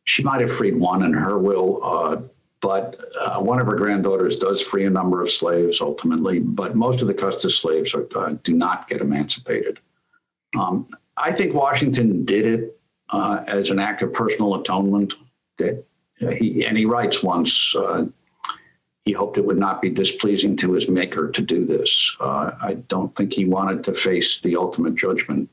she 0.06 0.24
might 0.24 0.42
have 0.42 0.52
freed 0.52 0.78
one 0.78 1.04
in 1.04 1.14
her 1.14 1.38
will, 1.38 1.84
uh, 1.84 2.22
but 2.62 3.00
uh, 3.22 3.40
one 3.40 3.60
of 3.60 3.68
her 3.68 3.76
granddaughters 3.76 4.38
does 4.38 4.62
free 4.62 4.86
a 4.86 4.90
number 4.90 5.22
of 5.22 5.32
slaves 5.32 5.80
ultimately. 5.82 6.40
But 6.40 6.76
most 6.76 7.02
of 7.02 7.08
the 7.08 7.14
Custis 7.14 7.58
slaves 7.58 7.94
are, 7.94 8.08
uh, 8.16 8.36
do 8.44 8.54
not 8.54 8.88
get 8.88 9.02
emancipated. 9.02 9.80
Um, 10.58 10.88
I 11.18 11.32
think 11.32 11.54
Washington 11.54 12.26
did 12.26 12.46
it 12.46 12.80
uh, 13.10 13.44
as 13.48 13.70
an 13.70 13.80
act 13.80 14.02
of 14.02 14.14
personal 14.14 14.56
atonement. 14.56 15.14
That 15.58 15.84
uh, 16.22 16.32
he 16.32 16.66
and 16.66 16.78
he 16.78 16.86
writes 16.86 17.22
once 17.22 17.76
he 19.08 19.14
hoped 19.14 19.38
it 19.38 19.46
would 19.46 19.58
not 19.58 19.82
be 19.82 19.90
displeasing 19.90 20.58
to 20.58 20.74
his 20.74 20.90
maker 20.90 21.32
to 21.32 21.42
do 21.42 21.66
this. 21.66 22.18
Uh, 22.20 22.52
I 22.62 22.74
don't 22.90 23.16
think 23.16 23.32
he 23.32 23.46
wanted 23.46 23.86
to 23.86 23.94
face 23.94 24.42
the 24.42 24.58
ultimate 24.58 24.96
judgment 24.96 25.50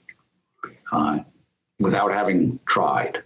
uh, 0.91 1.21
without 1.79 2.13
having 2.13 2.59
tried. 2.67 3.23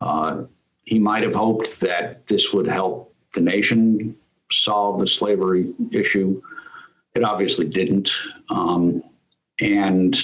Uh, 0.00 0.42
he 0.90 0.98
might 0.98 1.22
have 1.22 1.36
hoped 1.36 1.78
that 1.80 2.26
this 2.26 2.52
would 2.52 2.66
help 2.66 3.14
the 3.32 3.40
nation 3.40 4.16
solve 4.50 4.98
the 4.98 5.06
slavery 5.06 5.72
issue. 5.92 6.42
It 7.14 7.22
obviously 7.22 7.68
didn't. 7.68 8.10
Um, 8.50 9.00
and 9.60 10.20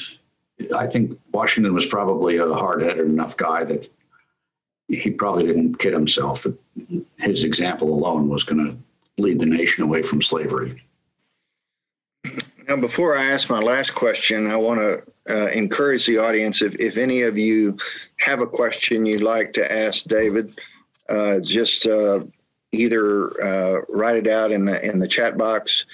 I 0.77 0.89
think 0.89 1.21
Washington 1.31 1.73
was 1.73 1.87
probably 1.87 2.39
a 2.39 2.53
hard 2.53 2.83
headed 2.83 3.07
enough 3.07 3.37
guy 3.37 3.63
that 3.63 3.89
he 4.89 5.11
probably 5.11 5.47
didn't 5.47 5.79
kid 5.79 5.93
himself 5.93 6.43
that 6.43 6.59
his 7.19 7.45
example 7.45 7.95
alone 7.95 8.29
was 8.29 8.43
going 8.43 8.67
to 8.67 9.23
lead 9.23 9.39
the 9.39 9.47
nation 9.47 9.85
away 9.85 10.03
from 10.03 10.21
slavery. 10.21 10.83
Now, 12.69 12.77
before 12.77 13.17
I 13.17 13.27
ask 13.27 13.49
my 13.49 13.61
last 13.61 13.95
question, 13.95 14.51
I 14.51 14.57
want 14.57 14.81
to 14.81 15.03
uh, 15.31 15.51
encourage 15.51 16.05
the 16.05 16.19
audience 16.19 16.63
if, 16.63 16.75
if 16.77 16.97
any 16.97 17.23
of 17.23 17.39
you 17.39 17.79
have 18.17 18.41
a 18.41 18.47
question 18.47 19.07
you'd 19.07 19.21
like 19.21 19.53
to 19.53 19.73
ask 19.73 20.05
David, 20.07 20.61
uh, 21.09 21.39
just 21.41 21.87
uh, 21.87 22.25
either 22.73 23.45
uh, 23.45 23.83
write 23.89 24.17
it 24.17 24.27
out 24.27 24.51
in 24.51 24.65
the 24.65 24.85
in 24.85 24.99
the 24.99 25.07
chat 25.07 25.39
box, 25.39 25.85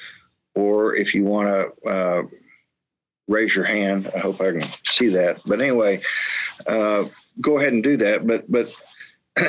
or 0.55 0.95
if 0.97 1.15
you 1.15 1.25
want 1.25 1.49
to 1.49 1.91
uh, 1.91 2.23
raise 3.29 3.55
your 3.55 3.67
hand. 3.67 4.11
I 4.15 4.21
hope 4.21 4.41
I 4.41 4.53
can 4.53 4.63
see 4.87 5.09
that. 5.09 5.41
But 5.45 5.61
anyway, 5.61 6.01
uh, 6.67 7.05
go 7.43 7.59
ahead 7.59 7.75
and 7.75 7.83
do 7.83 7.99
that. 7.99 8.27
But 8.27 8.51
but 8.51 8.73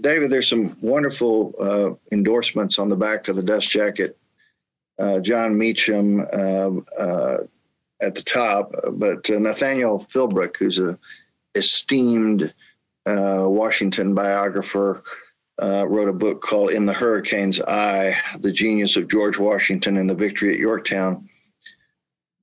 David, 0.00 0.30
there's 0.30 0.48
some 0.48 0.76
wonderful 0.80 2.00
endorsements 2.10 2.80
on 2.80 2.88
the 2.88 2.96
back 2.96 3.28
of 3.28 3.36
the 3.36 3.42
dust 3.42 3.70
jacket 3.70 4.18
uh, 4.98 5.20
Jon 5.20 5.56
Meacham 5.56 6.20
uh, 6.20 6.70
uh, 6.98 7.38
at 8.00 8.14
the 8.14 8.22
top, 8.22 8.72
but 8.92 9.28
Nathaniel 9.28 9.98
Philbrick, 9.98 10.56
who's 10.56 10.78
a 10.78 10.98
esteemed 11.54 12.52
Washington 13.06 14.14
biographer, 14.14 15.02
wrote 15.60 16.08
a 16.08 16.12
book 16.12 16.42
called 16.42 16.70
"In 16.70 16.86
the 16.86 16.92
Hurricane's 16.92 17.60
Eye: 17.60 18.16
The 18.40 18.52
Genius 18.52 18.96
of 18.96 19.08
George 19.08 19.38
Washington 19.38 19.96
and 19.96 20.08
the 20.08 20.14
Victory 20.14 20.52
at 20.52 20.58
Yorktown." 20.58 21.28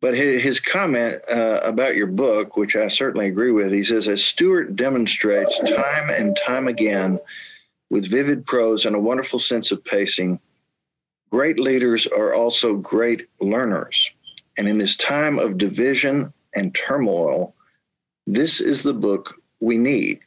But 0.04 0.18
his, 0.18 0.42
his 0.42 0.60
comment 0.60 1.22
uh, 1.30 1.62
about 1.64 1.96
your 1.96 2.08
book, 2.08 2.58
which 2.58 2.76
I 2.76 2.90
certainly 2.90 3.28
agree 3.28 3.52
with, 3.52 3.72
he 3.72 3.86
says, 3.86 4.06
as 4.06 4.22
Stewart 4.22 4.76
demonstrates 4.76 5.58
time 5.60 6.10
and 6.10 6.38
time 6.46 6.68
again 6.68 7.20
with 7.90 8.12
vivid 8.12 8.46
prose 8.46 8.86
and 8.86 8.98
a 8.98 9.00
wonderful 9.00 9.40
sense 9.40 9.72
of 9.72 9.82
pacing, 9.86 10.42
Great 11.34 11.60
leaders 11.60 12.06
are 12.06 12.32
also 12.32 12.76
great 12.76 13.28
learners. 13.42 14.12
And 14.56 14.68
in 14.68 14.78
this 14.78 14.96
time 14.96 15.40
of 15.40 15.58
division 15.58 16.32
and 16.54 16.76
turmoil, 16.76 17.56
this 18.28 18.62
is 18.62 18.84
the 18.84 18.94
book 18.94 19.42
we 19.60 19.80
need. 19.80 20.20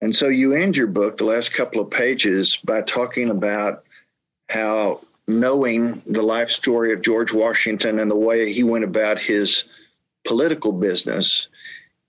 And 0.00 0.14
so 0.14 0.28
you 0.28 0.52
end 0.54 0.76
your 0.76 0.86
book, 0.86 1.16
the 1.16 1.24
last 1.24 1.52
couple 1.52 1.80
of 1.80 1.90
pages, 1.90 2.56
by 2.62 2.82
talking 2.82 3.28
about 3.28 3.82
how 4.50 5.00
knowing 5.26 6.00
the 6.06 6.22
life 6.22 6.50
story 6.50 6.92
of 6.92 7.02
George 7.02 7.32
Washington 7.32 7.98
and 7.98 8.08
the 8.08 8.14
way 8.14 8.52
he 8.52 8.62
went 8.62 8.84
about 8.84 9.18
his 9.18 9.64
political 10.24 10.70
business 10.70 11.48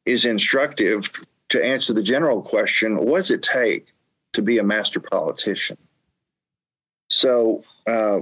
is 0.05 0.25
instructive 0.25 1.09
to 1.49 1.65
answer 1.65 1.91
the 1.91 2.03
general 2.03 2.43
question 2.43 2.97
what 2.97 3.17
does 3.17 3.31
it 3.31 3.41
take 3.41 3.87
to 4.33 4.43
be 4.43 4.59
a 4.59 4.63
master 4.63 4.99
politician? 4.99 5.77
So, 7.13 7.63
uh, 7.85 8.21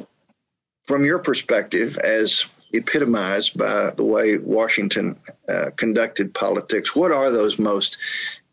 from 0.85 1.05
your 1.05 1.19
perspective, 1.19 1.97
as 1.99 2.45
epitomized 2.73 3.57
by 3.57 3.91
the 3.91 4.03
way 4.03 4.37
Washington 4.37 5.17
uh, 5.47 5.71
conducted 5.77 6.33
politics, 6.33 6.95
what 6.95 7.11
are 7.11 7.31
those 7.31 7.57
most 7.57 7.97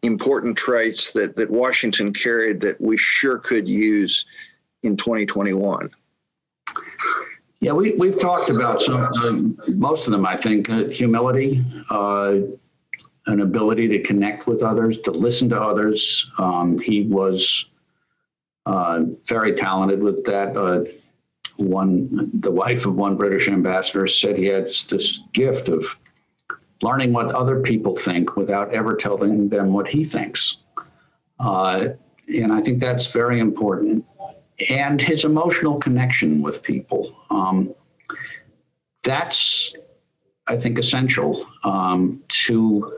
important 0.02 0.56
traits 0.56 1.10
that, 1.12 1.34
that 1.36 1.50
Washington 1.50 2.12
carried 2.12 2.60
that 2.60 2.80
we 2.80 2.96
sure 2.96 3.38
could 3.38 3.68
use 3.68 4.24
in 4.84 4.96
2021? 4.96 5.90
Yeah, 7.60 7.72
we, 7.72 7.94
we've 7.94 8.18
talked 8.18 8.50
about 8.50 8.80
some, 8.80 9.58
uh, 9.66 9.72
most 9.72 10.06
of 10.06 10.12
them, 10.12 10.24
I 10.24 10.36
think. 10.36 10.70
Uh, 10.70 10.84
humility, 10.84 11.64
uh, 11.90 12.36
an 13.26 13.40
ability 13.40 13.88
to 13.88 13.98
connect 14.04 14.46
with 14.46 14.62
others, 14.62 15.00
to 15.00 15.10
listen 15.10 15.48
to 15.48 15.60
others. 15.60 16.30
Um, 16.38 16.78
he 16.78 17.02
was 17.02 17.67
uh, 18.66 19.00
very 19.26 19.54
talented 19.54 20.02
with 20.02 20.24
that. 20.24 20.56
Uh, 20.56 20.84
one, 21.56 22.30
the 22.34 22.50
wife 22.50 22.86
of 22.86 22.94
one 22.94 23.16
British 23.16 23.48
ambassador 23.48 24.06
said 24.06 24.36
he 24.36 24.46
had 24.46 24.66
this 24.66 25.24
gift 25.32 25.68
of 25.68 25.96
learning 26.82 27.12
what 27.12 27.34
other 27.34 27.60
people 27.60 27.96
think 27.96 28.36
without 28.36 28.72
ever 28.72 28.94
telling 28.94 29.48
them 29.48 29.72
what 29.72 29.88
he 29.88 30.04
thinks. 30.04 30.58
Uh, 31.40 31.88
and 32.28 32.52
I 32.52 32.60
think 32.60 32.80
that's 32.80 33.08
very 33.10 33.40
important. 33.40 34.04
And 34.70 35.00
his 35.00 35.24
emotional 35.24 35.78
connection 35.78 36.42
with 36.42 36.62
people. 36.62 37.16
Um, 37.30 37.74
that's, 39.02 39.74
I 40.46 40.56
think, 40.56 40.78
essential 40.78 41.46
um, 41.64 42.22
to 42.28 42.92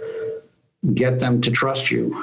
get 0.95 1.19
them 1.19 1.41
to 1.43 1.51
trust 1.51 1.91
you. 1.91 2.23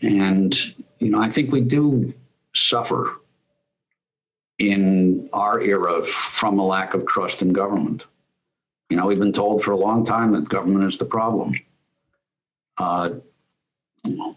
And, 0.00 0.54
you 0.98 1.10
know, 1.10 1.20
I 1.20 1.30
think 1.30 1.52
we 1.52 1.60
do 1.60 2.12
suffer 2.54 3.16
in 4.58 5.28
our 5.32 5.60
era 5.60 6.02
from 6.02 6.58
a 6.58 6.64
lack 6.64 6.94
of 6.94 7.06
trust 7.06 7.42
in 7.42 7.52
government. 7.52 8.06
You 8.90 8.96
know, 8.96 9.06
we've 9.06 9.18
been 9.18 9.32
told 9.32 9.62
for 9.62 9.72
a 9.72 9.76
long 9.76 10.04
time 10.04 10.32
that 10.32 10.48
government 10.48 10.84
is 10.84 10.98
the 10.98 11.04
problem. 11.04 11.54
Uh, 12.78 13.10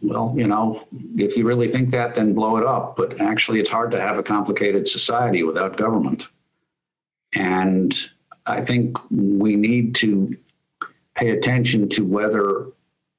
well, 0.02 0.34
you 0.38 0.48
know, 0.48 0.88
if 1.18 1.36
you 1.36 1.46
really 1.46 1.68
think 1.68 1.90
that, 1.92 2.16
then 2.16 2.34
blow 2.34 2.58
it 2.58 2.66
up. 2.66 2.96
But 2.96 3.20
actually, 3.20 3.60
it's 3.60 3.70
hard 3.70 3.92
to 3.92 4.00
have 4.00 4.18
a 4.18 4.24
complicated 4.24 4.88
society 4.88 5.44
without 5.44 5.78
government. 5.78 6.28
And 7.34 7.94
I 8.46 8.62
think 8.62 8.98
we 9.12 9.56
need 9.56 9.96
to 9.96 10.38
pay 11.16 11.32
attention 11.32 11.90
to 11.90 12.06
whether 12.06 12.68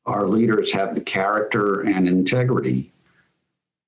our 0.07 0.27
leaders 0.27 0.73
have 0.73 0.95
the 0.95 1.01
character 1.01 1.81
and 1.83 2.07
integrity 2.07 2.93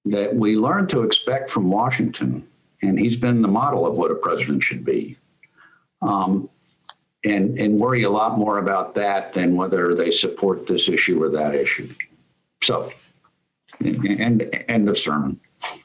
that 0.05 0.35
we 0.35 0.57
learned 0.57 0.89
to 0.91 1.03
expect 1.03 1.51
from 1.51 1.71
Washington. 1.71 2.47
And 2.83 2.99
he's 2.99 3.17
been 3.17 3.43
the 3.43 3.49
model 3.49 3.87
of 3.87 3.95
what 3.95 4.11
a 4.11 4.15
president 4.15 4.63
should 4.63 4.85
be. 4.85 5.17
Um, 6.01 6.49
and, 7.25 7.59
and 7.59 7.79
worry 7.79 8.05
a 8.05 8.11
lot 8.11 8.39
more 8.39 8.59
about 8.59 8.95
that 8.95 9.33
than 9.33 9.57
whether 9.57 9.95
they 9.95 10.11
support 10.11 10.67
this 10.67 10.89
issue 10.89 11.23
or 11.23 11.29
that 11.31 11.55
issue. 11.55 11.93
So, 12.63 12.93
end, 13.85 14.65
end 14.69 14.89
of 14.89 14.97
sermon. 14.97 15.41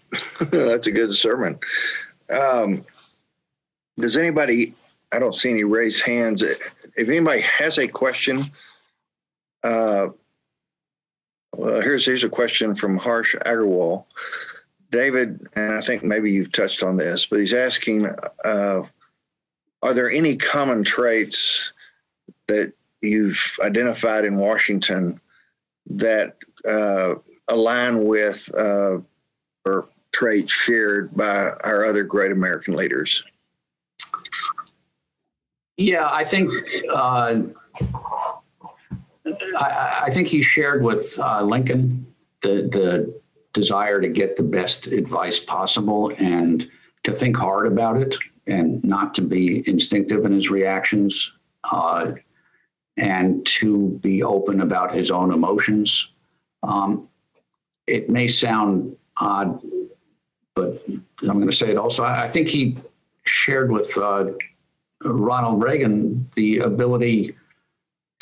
That's 0.51 0.87
a 0.87 0.91
good 0.91 1.13
sermon. 1.15 1.59
Um, 2.29 2.85
does 3.99 4.15
anybody, 4.15 4.75
I 5.11 5.19
don't 5.19 5.35
see 5.35 5.51
any 5.51 5.63
raised 5.63 6.03
hands. 6.03 6.43
If 6.43 7.09
anybody 7.09 7.41
has 7.41 7.77
a 7.79 7.87
question, 7.87 8.51
uh, 9.63 10.09
well, 11.53 11.81
here's 11.81 12.05
here's 12.05 12.23
a 12.23 12.29
question 12.29 12.75
from 12.75 12.97
Harsh 12.97 13.35
Agarwal. 13.45 14.05
David, 14.91 15.47
and 15.55 15.73
I 15.73 15.81
think 15.81 16.03
maybe 16.03 16.31
you've 16.31 16.51
touched 16.51 16.83
on 16.83 16.97
this, 16.97 17.25
but 17.25 17.39
he's 17.39 17.53
asking, 17.53 18.07
uh, 18.45 18.83
are 19.81 19.93
there 19.93 20.09
any 20.09 20.37
common 20.37 20.83
traits 20.83 21.73
that 22.47 22.73
you've 23.01 23.57
identified 23.59 24.23
in 24.23 24.35
Washington 24.35 25.19
that 25.87 26.37
uh, 26.67 27.15
align 27.47 28.05
with 28.05 28.53
uh, 28.55 28.99
or 29.65 29.89
traits 30.11 30.53
shared 30.53 31.13
by 31.15 31.49
our 31.63 31.85
other 31.85 32.03
great 32.03 32.31
American 32.31 32.75
leaders? 32.75 33.23
Yeah, 35.77 36.07
I 36.11 36.23
think 36.23 36.51
uh, 36.91 37.41
I, 39.25 40.03
I, 40.05 40.09
think 40.11 40.27
he 40.27 40.41
shared 40.41 40.83
with 40.83 41.17
uh, 41.19 41.41
Lincoln 41.43 42.05
the 42.41 42.69
the 42.71 43.21
desire 43.53 44.01
to 44.01 44.09
get 44.09 44.35
the 44.35 44.43
best 44.43 44.87
advice 44.87 45.39
possible 45.39 46.11
and 46.17 46.69
to 47.03 47.11
think 47.11 47.37
hard 47.37 47.67
about 47.67 47.97
it 47.97 48.15
and 48.47 48.83
not 48.83 49.13
to 49.13 49.21
be 49.21 49.63
instinctive 49.67 50.25
in 50.25 50.31
his 50.31 50.49
reactions 50.49 51.33
uh, 51.71 52.11
and 52.97 53.45
to 53.45 53.99
be 54.01 54.23
open 54.23 54.61
about 54.61 54.93
his 54.93 55.11
own 55.11 55.31
emotions. 55.31 56.09
Um, 56.63 57.07
it 57.87 58.09
may 58.09 58.27
sound 58.27 58.95
odd, 59.17 59.61
but 60.55 60.83
I'm 60.87 61.37
going 61.37 61.49
to 61.49 61.55
say 61.55 61.69
it 61.69 61.77
also. 61.77 62.03
I, 62.03 62.27
think 62.27 62.47
he 62.47 62.77
shared 63.23 63.71
with 63.71 63.97
uh, 63.97 64.25
Ronald 65.03 65.63
Reagan 65.63 66.29
the 66.35 66.59
ability 66.59 67.35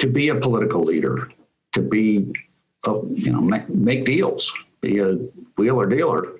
to 0.02 0.08
be 0.08 0.30
a 0.30 0.36
political 0.36 0.84
leader, 0.84 1.32
to 1.74 1.82
be, 1.82 2.34
a, 2.86 2.94
you 3.14 3.32
know, 3.32 3.40
make, 3.40 3.70
make 3.70 4.04
deals, 4.04 4.52
be 4.82 4.98
a 4.98 5.14
wheeler 5.58 5.86
dealer. 5.86 6.40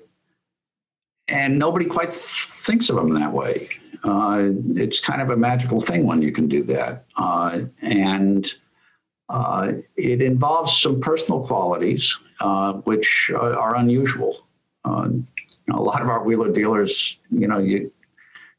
And 1.28 1.60
nobody 1.60 1.84
quite 1.84 2.12
thinks 2.12 2.90
of 2.90 2.96
them 2.96 3.14
that 3.14 3.32
way. 3.32 3.68
Uh, 4.02 4.50
it's 4.74 4.98
kind 4.98 5.22
of 5.22 5.30
a 5.30 5.36
magical 5.36 5.80
thing 5.80 6.04
when 6.04 6.20
you 6.20 6.32
can 6.32 6.48
do 6.48 6.64
that. 6.64 7.04
Uh, 7.16 7.60
and 7.80 8.52
uh, 9.28 9.74
it 9.96 10.20
involves 10.20 10.76
some 10.76 11.00
personal 11.00 11.46
qualities 11.46 12.18
uh, 12.40 12.72
which 12.72 13.30
are 13.36 13.76
unusual. 13.76 14.44
Uh, 14.84 15.08
you 15.08 15.68
know, 15.68 15.78
a 15.78 15.84
lot 15.84 16.02
of 16.02 16.08
our 16.08 16.24
wheeler 16.24 16.50
dealers, 16.50 17.16
you 17.30 17.46
know, 17.46 17.58
you 17.58 17.92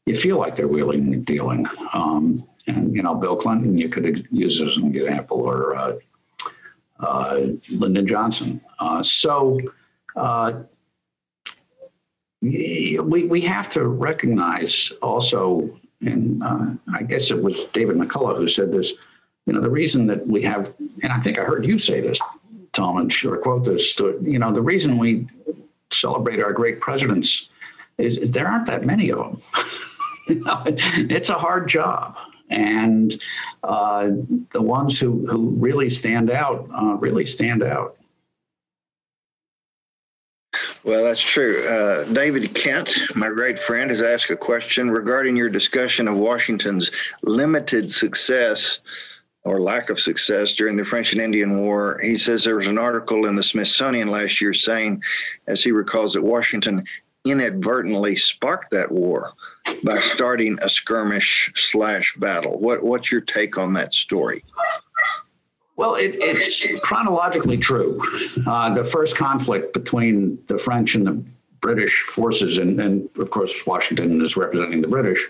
you 0.06 0.16
feel 0.16 0.38
like 0.38 0.56
they're 0.56 0.68
wheeling 0.68 1.12
and 1.12 1.26
dealing. 1.26 1.66
Um, 1.92 2.46
you 2.66 3.02
know, 3.02 3.14
Bill 3.14 3.36
Clinton, 3.36 3.76
you 3.76 3.88
could 3.88 4.26
use 4.30 4.60
as 4.60 4.76
an 4.76 4.94
example, 4.94 5.40
or 5.40 5.74
uh, 5.76 5.94
uh, 7.00 7.40
Lyndon 7.70 8.06
Johnson. 8.06 8.60
Uh, 8.78 9.02
so 9.02 9.60
uh, 10.16 10.62
we 12.40 12.98
we 13.00 13.40
have 13.42 13.70
to 13.72 13.86
recognize 13.86 14.92
also, 15.02 15.78
and 16.00 16.42
uh, 16.42 16.66
I 16.92 17.02
guess 17.02 17.30
it 17.30 17.42
was 17.42 17.64
David 17.72 17.96
McCullough 17.96 18.36
who 18.36 18.48
said 18.48 18.72
this. 18.72 18.94
You 19.46 19.52
know, 19.52 19.60
the 19.60 19.70
reason 19.70 20.06
that 20.06 20.26
we 20.26 20.40
have, 20.42 20.72
and 21.02 21.12
I 21.12 21.20
think 21.20 21.38
I 21.38 21.44
heard 21.44 21.66
you 21.66 21.78
say 21.78 22.00
this, 22.00 22.20
Tom, 22.72 22.96
and 22.96 23.12
sure 23.12 23.36
quote 23.38 23.64
this. 23.64 23.98
You 23.98 24.38
know, 24.38 24.52
the 24.52 24.62
reason 24.62 24.96
we 24.96 25.26
celebrate 25.90 26.42
our 26.42 26.52
great 26.52 26.80
presidents 26.80 27.50
is, 27.98 28.16
is 28.18 28.30
there 28.30 28.48
aren't 28.48 28.66
that 28.66 28.84
many 28.84 29.10
of 29.10 29.18
them. 29.18 29.42
You 30.26 30.36
know, 30.36 30.62
it's 30.66 31.28
a 31.28 31.34
hard 31.34 31.68
job. 31.68 32.16
And 32.50 33.20
uh, 33.62 34.10
the 34.50 34.62
ones 34.62 35.00
who, 35.00 35.26
who 35.26 35.50
really 35.50 35.90
stand 35.90 36.30
out 36.30 36.68
uh, 36.74 36.94
really 36.94 37.26
stand 37.26 37.62
out. 37.62 37.96
Well, 40.84 41.02
that's 41.02 41.20
true. 41.20 41.66
Uh, 41.66 42.04
David 42.12 42.54
Kent, 42.54 42.98
my 43.16 43.28
great 43.28 43.58
friend, 43.58 43.90
has 43.90 44.02
asked 44.02 44.30
a 44.30 44.36
question 44.36 44.90
regarding 44.90 45.34
your 45.34 45.48
discussion 45.48 46.06
of 46.06 46.18
Washington's 46.18 46.90
limited 47.22 47.90
success 47.90 48.80
or 49.44 49.60
lack 49.60 49.90
of 49.90 49.98
success 49.98 50.54
during 50.54 50.76
the 50.76 50.84
French 50.84 51.12
and 51.12 51.20
Indian 51.20 51.60
War. 51.60 51.98
He 52.02 52.18
says 52.18 52.44
there 52.44 52.56
was 52.56 52.66
an 52.66 52.78
article 52.78 53.26
in 53.26 53.34
the 53.34 53.42
Smithsonian 53.42 54.08
last 54.08 54.40
year 54.40 54.54
saying, 54.54 55.02
as 55.46 55.62
he 55.62 55.72
recalls, 55.72 56.12
that 56.14 56.22
Washington 56.22 56.84
inadvertently 57.24 58.16
sparked 58.16 58.70
that 58.70 58.90
war 58.90 59.32
by 59.82 59.98
starting 59.98 60.58
a 60.62 60.68
skirmish 60.68 61.52
slash 61.54 62.14
battle. 62.16 62.58
What 62.58 62.82
what's 62.82 63.10
your 63.10 63.20
take 63.20 63.58
on 63.58 63.72
that 63.74 63.94
story? 63.94 64.44
Well, 65.76 65.96
it, 65.96 66.14
it's 66.14 66.80
chronologically 66.82 67.58
true. 67.58 68.00
Uh, 68.46 68.72
the 68.74 68.84
first 68.84 69.16
conflict 69.16 69.72
between 69.72 70.38
the 70.46 70.56
French 70.56 70.94
and 70.94 71.06
the 71.06 71.24
British 71.60 72.02
forces, 72.02 72.58
and, 72.58 72.80
and 72.80 73.08
of 73.18 73.30
course 73.30 73.66
Washington 73.66 74.24
is 74.24 74.36
representing 74.36 74.82
the 74.82 74.88
British, 74.88 75.26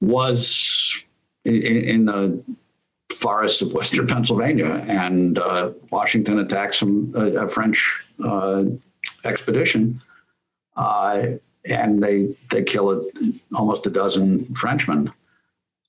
was 0.00 1.02
in, 1.44 1.54
in 1.54 2.04
the 2.04 2.40
forest 3.12 3.62
of 3.62 3.72
western 3.72 4.06
Pennsylvania, 4.06 4.84
and 4.86 5.38
uh, 5.38 5.72
Washington 5.90 6.38
attacked 6.38 6.74
some 6.74 7.12
a, 7.16 7.48
French 7.48 8.04
uh, 8.24 8.64
expedition 9.24 10.00
uh, 10.76 11.26
and 11.64 12.02
they 12.02 12.34
they 12.50 12.62
kill 12.62 13.10
almost 13.54 13.86
a 13.86 13.90
dozen 13.90 14.54
Frenchmen. 14.54 15.12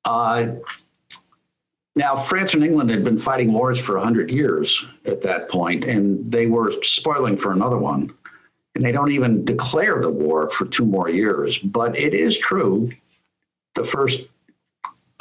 Uh, 0.04 0.48
now, 1.96 2.16
France 2.16 2.54
and 2.54 2.64
England 2.64 2.90
had 2.90 3.04
been 3.04 3.18
fighting 3.18 3.54
wars 3.54 3.80
for 3.80 3.96
100 3.96 4.30
years 4.30 4.86
at 5.06 5.22
that 5.22 5.50
point, 5.50 5.86
and 5.86 6.30
they 6.30 6.46
were 6.46 6.74
spoiling 6.84 7.38
for 7.38 7.54
another 7.54 7.78
one. 7.78 8.14
And 8.76 8.84
they 8.84 8.92
don't 8.92 9.12
even 9.12 9.46
declare 9.46 10.02
the 10.02 10.10
war 10.10 10.50
for 10.50 10.66
two 10.66 10.86
more 10.86 11.10
years. 11.10 11.58
But 11.58 11.98
it 11.98 12.14
is 12.14 12.38
true 12.38 12.92
the 13.76 13.86
first 13.86 14.28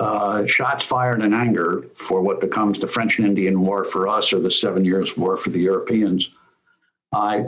uh, 0.00 0.44
shots 0.46 0.84
fired 0.84 1.22
in 1.22 1.32
anger 1.32 1.84
for 1.94 2.20
what 2.20 2.40
becomes 2.40 2.80
the 2.80 2.88
French 2.88 3.18
and 3.18 3.28
Indian 3.28 3.61
War 3.61 3.84
for 3.84 4.09
us, 4.09 4.32
or 4.32 4.40
the 4.40 4.50
Seven 4.50 4.84
Years' 4.84 5.16
War 5.16 5.36
for 5.36 5.50
the 5.50 5.61
Europeans, 5.61 6.30
uh, 7.12 7.42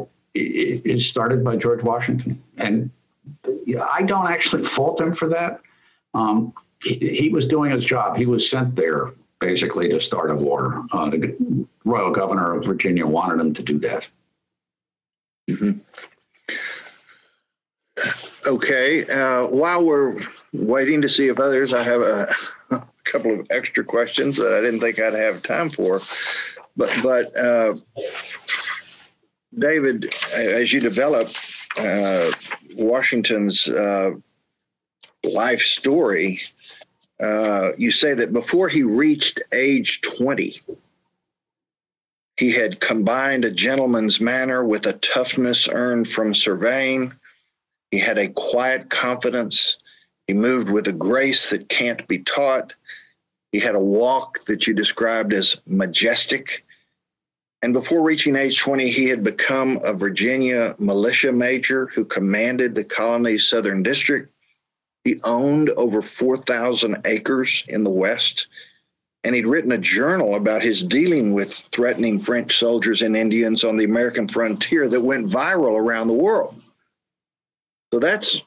started 0.98 1.42
by 1.42 1.56
George 1.56 1.82
Washington. 1.82 2.40
And 2.56 2.90
I 3.74 4.02
don't 4.02 4.28
actually 4.28 4.62
fault 4.62 5.00
him 5.00 5.12
for 5.12 5.28
that. 5.28 5.60
Um, 6.14 6.52
he, 6.82 6.94
he, 7.14 7.28
was 7.28 7.46
doing 7.46 7.70
his 7.70 7.84
job. 7.84 8.16
He 8.16 8.26
was 8.26 8.48
sent 8.48 8.76
there 8.76 9.12
basically 9.40 9.88
to 9.88 10.00
start 10.00 10.30
a 10.30 10.34
war. 10.34 10.84
Uh, 10.92 11.10
the 11.10 11.66
royal 11.84 12.10
governor 12.10 12.54
of 12.54 12.64
Virginia 12.64 13.06
wanted 13.06 13.40
him 13.40 13.54
to 13.54 13.62
do 13.62 13.78
that. 13.80 14.08
Mm-hmm. 15.50 15.78
Okay. 18.46 19.06
Uh, 19.06 19.46
while 19.46 19.84
we're 19.84 20.20
waiting 20.52 21.02
to 21.02 21.08
see 21.08 21.28
if 21.28 21.40
others, 21.40 21.72
I 21.72 21.82
have 21.82 22.02
a, 22.02 22.28
a, 22.70 22.82
couple 23.04 23.38
of 23.38 23.46
extra 23.50 23.84
questions 23.84 24.36
that 24.36 24.52
I 24.52 24.60
didn't 24.60 24.80
think 24.80 24.98
I'd 24.98 25.14
have 25.14 25.42
time 25.42 25.70
for. 25.70 26.00
But 26.76 26.90
but 27.02 27.36
uh, 27.36 27.76
David, 29.58 30.14
as 30.34 30.72
you 30.72 30.80
develop 30.80 31.30
uh, 31.78 32.30
Washington's 32.76 33.66
uh, 33.68 34.10
life 35.24 35.62
story, 35.62 36.40
uh, 37.20 37.72
you 37.78 37.90
say 37.90 38.14
that 38.14 38.32
before 38.32 38.68
he 38.68 38.82
reached 38.82 39.40
age 39.52 40.00
20, 40.02 40.60
he 42.36 42.52
had 42.52 42.80
combined 42.80 43.46
a 43.46 43.50
gentleman's 43.50 44.20
manner 44.20 44.62
with 44.62 44.86
a 44.86 44.92
toughness 44.94 45.68
earned 45.68 46.08
from 46.08 46.34
surveying, 46.34 47.12
He 47.90 47.98
had 47.98 48.18
a 48.18 48.28
quiet 48.28 48.90
confidence. 48.90 49.78
He 50.26 50.34
moved 50.34 50.68
with 50.68 50.86
a 50.88 50.92
grace 50.92 51.48
that 51.50 51.70
can't 51.70 52.06
be 52.08 52.18
taught. 52.18 52.74
He 53.52 53.60
had 53.60 53.74
a 53.74 53.80
walk 53.80 54.44
that 54.46 54.66
you 54.66 54.74
described 54.74 55.32
as 55.32 55.56
majestic. 55.66 56.65
And 57.66 57.72
before 57.72 58.00
reaching 58.00 58.36
age 58.36 58.60
20, 58.60 58.92
he 58.92 59.08
had 59.08 59.24
become 59.24 59.80
a 59.82 59.92
Virginia 59.92 60.76
militia 60.78 61.32
major 61.32 61.86
who 61.86 62.04
commanded 62.04 62.76
the 62.76 62.84
colony's 62.84 63.48
Southern 63.48 63.82
District. 63.82 64.32
He 65.02 65.20
owned 65.24 65.70
over 65.70 66.00
4,000 66.00 66.98
acres 67.04 67.64
in 67.66 67.82
the 67.82 67.90
West. 67.90 68.46
And 69.24 69.34
he'd 69.34 69.48
written 69.48 69.72
a 69.72 69.78
journal 69.78 70.36
about 70.36 70.62
his 70.62 70.80
dealing 70.80 71.32
with 71.32 71.54
threatening 71.72 72.20
French 72.20 72.56
soldiers 72.56 73.02
and 73.02 73.16
Indians 73.16 73.64
on 73.64 73.76
the 73.76 73.84
American 73.84 74.28
frontier 74.28 74.86
that 74.88 75.00
went 75.00 75.26
viral 75.26 75.76
around 75.76 76.06
the 76.06 76.14
world. 76.14 76.62
So 77.92 77.98
that's 77.98 78.42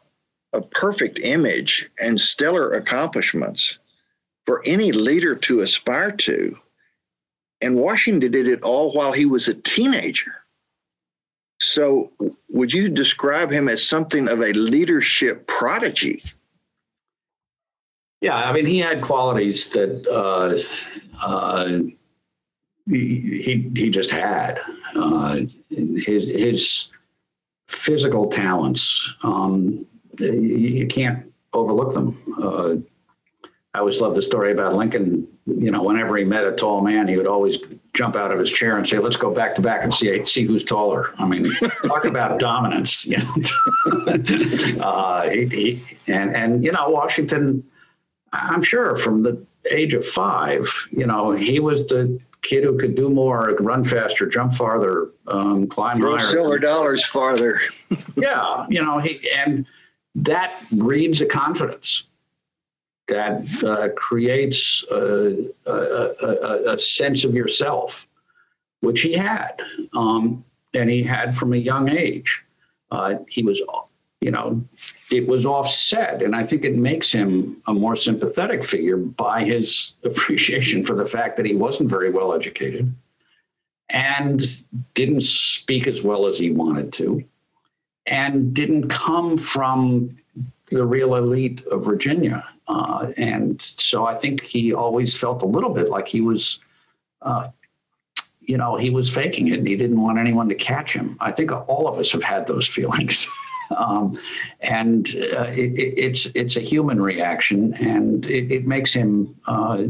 a 0.54 0.62
perfect 0.62 1.20
image 1.20 1.92
and 2.00 2.18
stellar 2.18 2.72
accomplishments 2.72 3.80
for 4.46 4.64
any 4.66 4.94
leader 4.94 5.36
to 5.36 5.60
aspire 5.60 6.12
to. 6.12 6.58
And 7.62 7.76
Washington 7.76 8.32
did 8.32 8.48
it 8.48 8.64
all 8.64 8.92
while 8.94 9.12
he 9.12 9.26
was 9.26 9.48
a 9.48 9.54
teenager. 9.54 10.34
So, 11.62 12.12
would 12.50 12.72
you 12.72 12.88
describe 12.88 13.52
him 13.52 13.68
as 13.68 13.86
something 13.86 14.30
of 14.30 14.42
a 14.42 14.54
leadership 14.54 15.46
prodigy? 15.48 16.24
Yeah, 18.22 18.36
I 18.36 18.54
mean, 18.54 18.66
he 18.66 18.80
had 18.80 19.02
qualities 19.02 19.68
that 19.70 20.06
uh, 20.08 20.58
uh, 21.22 21.80
he, 22.90 23.42
he, 23.44 23.72
he 23.76 23.90
just 23.90 24.12
had. 24.12 24.60
Uh, 24.96 25.42
his 25.70 26.30
his 26.30 26.90
physical 27.68 28.28
talents, 28.28 29.10
um, 29.24 29.86
you 30.18 30.88
can't 30.88 31.32
overlook 31.54 31.94
them. 31.94 32.88
I 33.74 33.80
always 33.80 34.02
love 34.02 34.16
the 34.16 34.22
story 34.22 34.52
about 34.52 34.74
Lincoln. 34.76 35.28
You 35.46 35.70
know, 35.72 35.84
whenever 35.84 36.18
he 36.18 36.24
met 36.24 36.44
a 36.44 36.52
tall 36.52 36.82
man, 36.82 37.08
he 37.08 37.18
would 37.18 37.28
always 37.28 37.58
jump 37.94 38.16
out 38.16 38.32
of 38.32 38.40
his 38.40 38.50
chair 38.50 38.78
and 38.78 38.88
say, 38.88 38.98
"Let's 38.98 39.18
go 39.18 39.32
back 39.32 39.54
to 39.56 39.62
back 39.62 39.84
and 39.84 39.94
see 39.94 40.26
see 40.26 40.44
who's 40.44 40.64
taller." 40.64 41.14
I 41.20 41.28
mean, 41.28 41.46
talk 41.84 42.06
about 42.06 42.40
dominance. 42.40 43.06
You 43.06 43.20
know? 43.20 44.82
uh, 44.84 45.30
he, 45.30 45.46
he, 45.46 45.84
and 46.08 46.36
and 46.36 46.64
you 46.64 46.72
know, 46.72 46.90
Washington. 46.90 47.64
I'm 48.32 48.62
sure 48.62 48.96
from 48.96 49.24
the 49.24 49.44
age 49.72 49.96
of 49.96 50.06
five, 50.06 50.68
you 50.92 51.06
know, 51.08 51.32
he 51.32 51.60
was 51.60 51.88
the 51.88 52.20
kid 52.44 52.64
who 52.64 52.78
could 52.78 52.94
do 52.96 53.10
more, 53.10 53.56
run 53.60 53.84
faster, 53.84 54.28
jump 54.28 54.54
farther, 54.54 55.10
um, 55.28 55.68
climb 55.68 55.98
Throw 55.98 56.18
higher. 56.18 56.28
silver 56.28 56.60
dollars 56.60 57.04
farther. 57.06 57.60
yeah, 58.16 58.66
you 58.70 58.84
know, 58.84 59.00
he 59.00 59.30
and 59.32 59.66
that 60.16 60.62
breeds 60.72 61.22
a 61.22 61.26
confidence 61.26 62.04
that 63.10 63.64
uh, 63.64 63.90
creates 63.96 64.84
a, 64.92 65.46
a, 65.66 66.74
a, 66.74 66.80
sense 66.80 67.24
of 67.24 67.34
yourself, 67.34 68.08
which 68.82 69.02
he 69.02 69.14
had, 69.14 69.62
um, 69.94 70.44
and 70.74 70.90
he 70.90 71.04
had 71.04 71.36
from 71.36 71.54
a 71.54 71.58
young 71.58 71.90
age. 71.90 72.44
Uh, 72.92 73.16
he 73.28 73.44
was, 73.44 73.62
you 74.22 74.32
know, 74.32 74.64
it 75.12 75.28
was 75.28 75.46
offset, 75.46 76.22
and 76.22 76.36
I 76.36 76.44
think 76.44 76.64
it 76.64 76.76
makes 76.76 77.12
him 77.12 77.62
a 77.68 77.74
more 77.74 77.96
sympathetic 77.96 78.64
figure 78.64 78.98
by 78.98 79.44
his 79.44 79.96
appreciation 80.04 80.84
for 80.84 80.96
the 80.96 81.06
fact 81.06 81.38
that 81.38 81.46
he 81.46 81.56
wasn't 81.56 81.90
very 81.90 82.12
well 82.12 82.34
educated 82.34 82.94
and 83.90 84.42
didn't 84.94 85.24
speak 85.24 85.88
as 85.88 86.04
well 86.04 86.28
as 86.28 86.38
he 86.38 86.52
wanted 86.52 86.94
to 86.94 87.24
and 88.06 88.54
didn't 88.54 88.90
come 88.90 89.38
from 89.38 90.16
the 90.72 90.86
real 90.86 91.16
elite 91.16 91.66
of 91.68 91.86
Virginia. 91.86 92.46
Uh, 92.70 93.12
and 93.18 93.60
so 93.60 94.06
I 94.06 94.16
think 94.16 94.44
he 94.44 94.74
always 94.74 95.16
felt 95.16 95.42
a 95.42 95.46
little 95.48 95.72
bit 95.72 95.90
like 95.90 96.08
he 96.08 96.22
was, 96.22 96.60
uh, 97.24 97.50
you 98.42 98.58
know, 98.58 98.78
he 98.78 98.92
was 98.92 99.10
faking 99.10 99.48
it 99.48 99.58
and 99.58 99.68
he 99.68 99.76
didn't 99.76 100.00
want 100.00 100.20
anyone 100.20 100.48
to 100.50 100.56
catch 100.56 100.94
him. 100.94 101.18
I 101.20 101.32
think 101.32 101.52
all 101.52 101.88
of 101.88 101.98
us 101.98 102.12
have 102.12 102.24
had 102.24 102.46
those 102.46 102.68
feelings. 102.78 103.28
um, 103.76 104.20
and 104.62 105.08
uh, 105.36 105.50
it, 105.50 105.74
it, 105.74 105.94
it's 105.98 106.26
it's 106.28 106.58
a 106.58 106.60
human 106.60 107.00
reaction, 107.02 107.76
and 107.76 108.26
it, 108.26 108.52
it 108.52 108.68
makes 108.68 108.92
him 108.92 109.36
uh, 109.46 109.84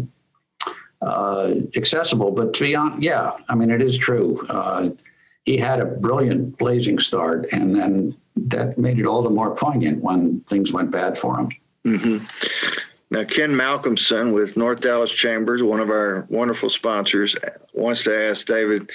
uh, 1.01 1.53
accessible. 1.77 2.31
But 2.31 2.53
to 2.55 2.63
be 2.63 2.75
honest, 2.75 3.03
yeah, 3.03 3.31
I 3.47 3.55
mean, 3.55 3.71
it 3.71 3.81
is 3.81 3.97
true. 3.97 4.45
Uh, 4.49 4.89
he 5.45 5.57
had 5.57 5.79
a 5.79 5.85
brilliant 5.85 6.57
blazing 6.57 6.99
start, 6.99 7.47
and 7.53 7.73
then 7.73 8.17
that 8.35 8.77
made 8.77 8.99
it 8.99 9.05
all 9.05 9.21
the 9.21 9.29
more 9.29 9.55
poignant 9.55 10.03
when 10.03 10.41
things 10.41 10.73
went 10.73 10.91
bad 10.91 11.17
for 11.17 11.39
him. 11.39 11.49
Mm-hmm. 11.85 12.25
Now, 13.11 13.23
Ken 13.23 13.51
Malcolmson 13.51 14.33
with 14.33 14.55
North 14.55 14.81
Dallas 14.81 15.11
Chambers, 15.11 15.63
one 15.63 15.79
of 15.79 15.89
our 15.89 16.27
wonderful 16.29 16.69
sponsors, 16.69 17.35
wants 17.73 18.03
to 18.03 18.29
ask 18.29 18.45
David, 18.45 18.91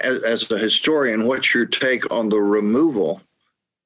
as, 0.00 0.22
as 0.22 0.50
a 0.50 0.58
historian, 0.58 1.26
what's 1.26 1.52
your 1.54 1.66
take 1.66 2.10
on 2.12 2.28
the 2.28 2.38
removal 2.38 3.20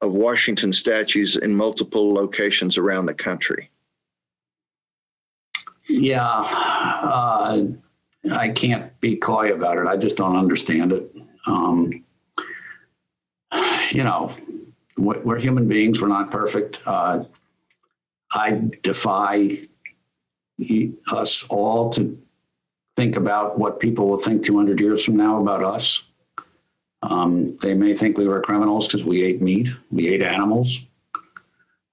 of 0.00 0.14
Washington 0.14 0.72
statues 0.72 1.36
in 1.36 1.56
multiple 1.56 2.12
locations 2.12 2.76
around 2.76 3.06
the 3.06 3.14
country? 3.14 3.70
Yeah, 5.88 6.22
uh, 6.22 7.64
I 8.30 8.48
can't 8.50 8.98
be 9.00 9.16
coy 9.16 9.54
about 9.54 9.78
it. 9.78 9.86
I 9.86 9.96
just 9.96 10.18
don't 10.18 10.36
understand 10.36 10.92
it. 10.92 11.10
Um, 11.46 12.04
you 13.90 14.04
know, 14.04 14.34
we're 14.98 15.38
human 15.40 15.66
beings. 15.66 16.02
We're 16.02 16.08
not 16.08 16.30
perfect. 16.30 16.82
Uh, 16.84 17.24
I 18.32 18.60
defy 18.82 19.58
us 21.10 21.44
all 21.48 21.90
to 21.90 22.20
think 22.96 23.16
about 23.16 23.58
what 23.58 23.80
people 23.80 24.08
will 24.08 24.18
think 24.18 24.44
200 24.44 24.80
years 24.80 25.04
from 25.04 25.16
now 25.16 25.40
about 25.40 25.62
us. 25.62 26.02
Um, 27.02 27.56
they 27.62 27.74
may 27.74 27.94
think 27.94 28.18
we 28.18 28.26
were 28.26 28.40
criminals 28.40 28.88
because 28.88 29.04
we 29.04 29.22
ate 29.22 29.40
meat, 29.40 29.68
we 29.90 30.08
ate 30.08 30.20
animals, 30.20 30.88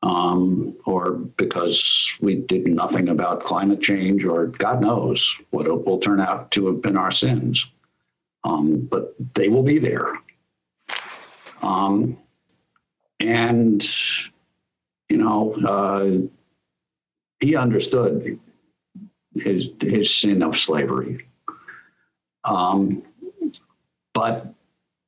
um, 0.02 0.76
or 0.86 1.12
because 1.12 2.18
we 2.22 2.36
did 2.36 2.68
nothing 2.68 3.10
about 3.10 3.44
climate 3.44 3.82
change, 3.82 4.26
or 4.26 4.48
God 4.48 4.82
knows 4.82 5.36
what 5.52 5.68
it 5.68 5.86
will 5.86 6.00
turn 6.00 6.20
out 6.20 6.52
to 6.52 6.66
have 6.68 6.82
been 6.82 6.98
our 6.98 7.12
sins. 7.12 7.72
Um, 8.44 8.88
but 8.90 9.16
they 9.36 9.50
will 9.50 9.64
be 9.64 9.80
there. 9.80 10.14
Um, 11.62 12.18
and, 13.20 13.88
you 15.10 15.18
know, 15.18 15.54
uh, 15.66 16.28
he 17.40 17.56
understood 17.56 18.40
his, 19.36 19.72
his 19.82 20.14
sin 20.14 20.42
of 20.42 20.56
slavery. 20.56 21.28
Um, 22.44 23.04
but 24.14 24.54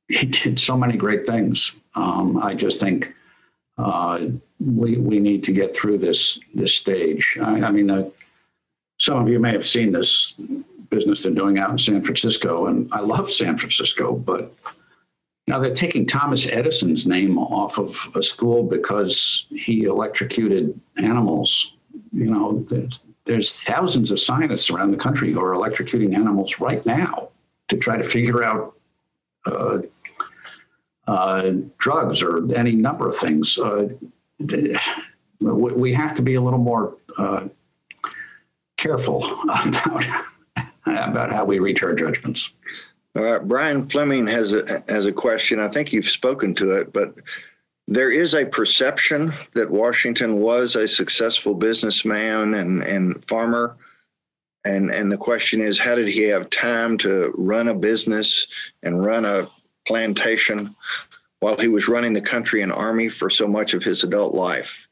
he 0.08 0.26
did 0.26 0.60
so 0.60 0.76
many 0.76 0.96
great 0.96 1.26
things. 1.26 1.72
Um, 1.94 2.38
I 2.38 2.54
just 2.54 2.80
think 2.80 3.14
uh, 3.78 4.26
we 4.60 4.96
we 4.96 5.20
need 5.20 5.44
to 5.44 5.52
get 5.52 5.74
through 5.74 5.98
this 5.98 6.38
this 6.54 6.74
stage. 6.74 7.38
I, 7.40 7.62
I 7.62 7.70
mean, 7.70 7.90
uh, 7.90 8.10
some 8.98 9.18
of 9.18 9.28
you 9.28 9.38
may 9.38 9.52
have 9.52 9.66
seen 9.66 9.92
this 9.92 10.32
business 10.90 11.20
they're 11.20 11.32
doing 11.32 11.58
out 11.58 11.70
in 11.70 11.78
San 11.78 12.02
Francisco, 12.02 12.66
and 12.66 12.88
I 12.92 13.00
love 13.00 13.30
San 13.30 13.56
Francisco, 13.56 14.14
but 14.14 14.52
now 15.48 15.58
they're 15.58 15.74
taking 15.74 16.04
Thomas 16.04 16.46
Edison's 16.46 17.06
name 17.06 17.38
off 17.38 17.78
of 17.78 17.96
a 18.14 18.22
school 18.22 18.62
because 18.62 19.46
he 19.48 19.84
electrocuted 19.84 20.78
animals. 20.98 21.74
You 22.12 22.26
know, 22.26 22.66
there's, 22.68 23.02
there's 23.24 23.56
thousands 23.56 24.10
of 24.10 24.20
scientists 24.20 24.68
around 24.68 24.90
the 24.90 24.98
country 24.98 25.32
who 25.32 25.40
are 25.40 25.52
electrocuting 25.52 26.14
animals 26.14 26.60
right 26.60 26.84
now 26.84 27.30
to 27.68 27.78
try 27.78 27.96
to 27.96 28.02
figure 28.02 28.44
out 28.44 28.74
uh, 29.46 29.78
uh, 31.06 31.52
drugs 31.78 32.22
or 32.22 32.54
any 32.54 32.72
number 32.72 33.08
of 33.08 33.16
things. 33.16 33.58
Uh, 33.58 33.88
we 35.40 35.94
have 35.94 36.14
to 36.14 36.22
be 36.22 36.34
a 36.34 36.40
little 36.42 36.58
more 36.58 36.98
uh, 37.16 37.48
careful 38.76 39.24
about 39.42 40.04
about 40.86 41.32
how 41.32 41.44
we 41.44 41.58
reach 41.58 41.82
our 41.82 41.94
judgments. 41.94 42.50
Right, 43.18 43.42
Brian 43.42 43.84
Fleming 43.84 44.26
has 44.28 44.52
a 44.52 44.84
has 44.88 45.06
a 45.06 45.12
question. 45.12 45.58
I 45.58 45.68
think 45.68 45.92
you've 45.92 46.08
spoken 46.08 46.54
to 46.54 46.76
it, 46.76 46.92
but 46.92 47.14
there 47.88 48.10
is 48.10 48.34
a 48.34 48.44
perception 48.44 49.34
that 49.54 49.70
Washington 49.70 50.40
was 50.40 50.76
a 50.76 50.86
successful 50.86 51.54
businessman 51.54 52.54
and, 52.54 52.82
and 52.82 53.24
farmer. 53.24 53.76
And, 54.66 54.90
and 54.90 55.10
the 55.10 55.16
question 55.16 55.62
is, 55.62 55.78
how 55.78 55.94
did 55.94 56.06
he 56.06 56.24
have 56.24 56.50
time 56.50 56.98
to 56.98 57.32
run 57.34 57.68
a 57.68 57.74
business 57.74 58.46
and 58.82 59.02
run 59.02 59.24
a 59.24 59.48
plantation 59.86 60.76
while 61.40 61.56
he 61.56 61.68
was 61.68 61.88
running 61.88 62.12
the 62.12 62.20
country 62.20 62.60
and 62.60 62.70
army 62.70 63.08
for 63.08 63.30
so 63.30 63.48
much 63.48 63.72
of 63.72 63.82
his 63.82 64.04
adult 64.04 64.34
life? 64.34 64.86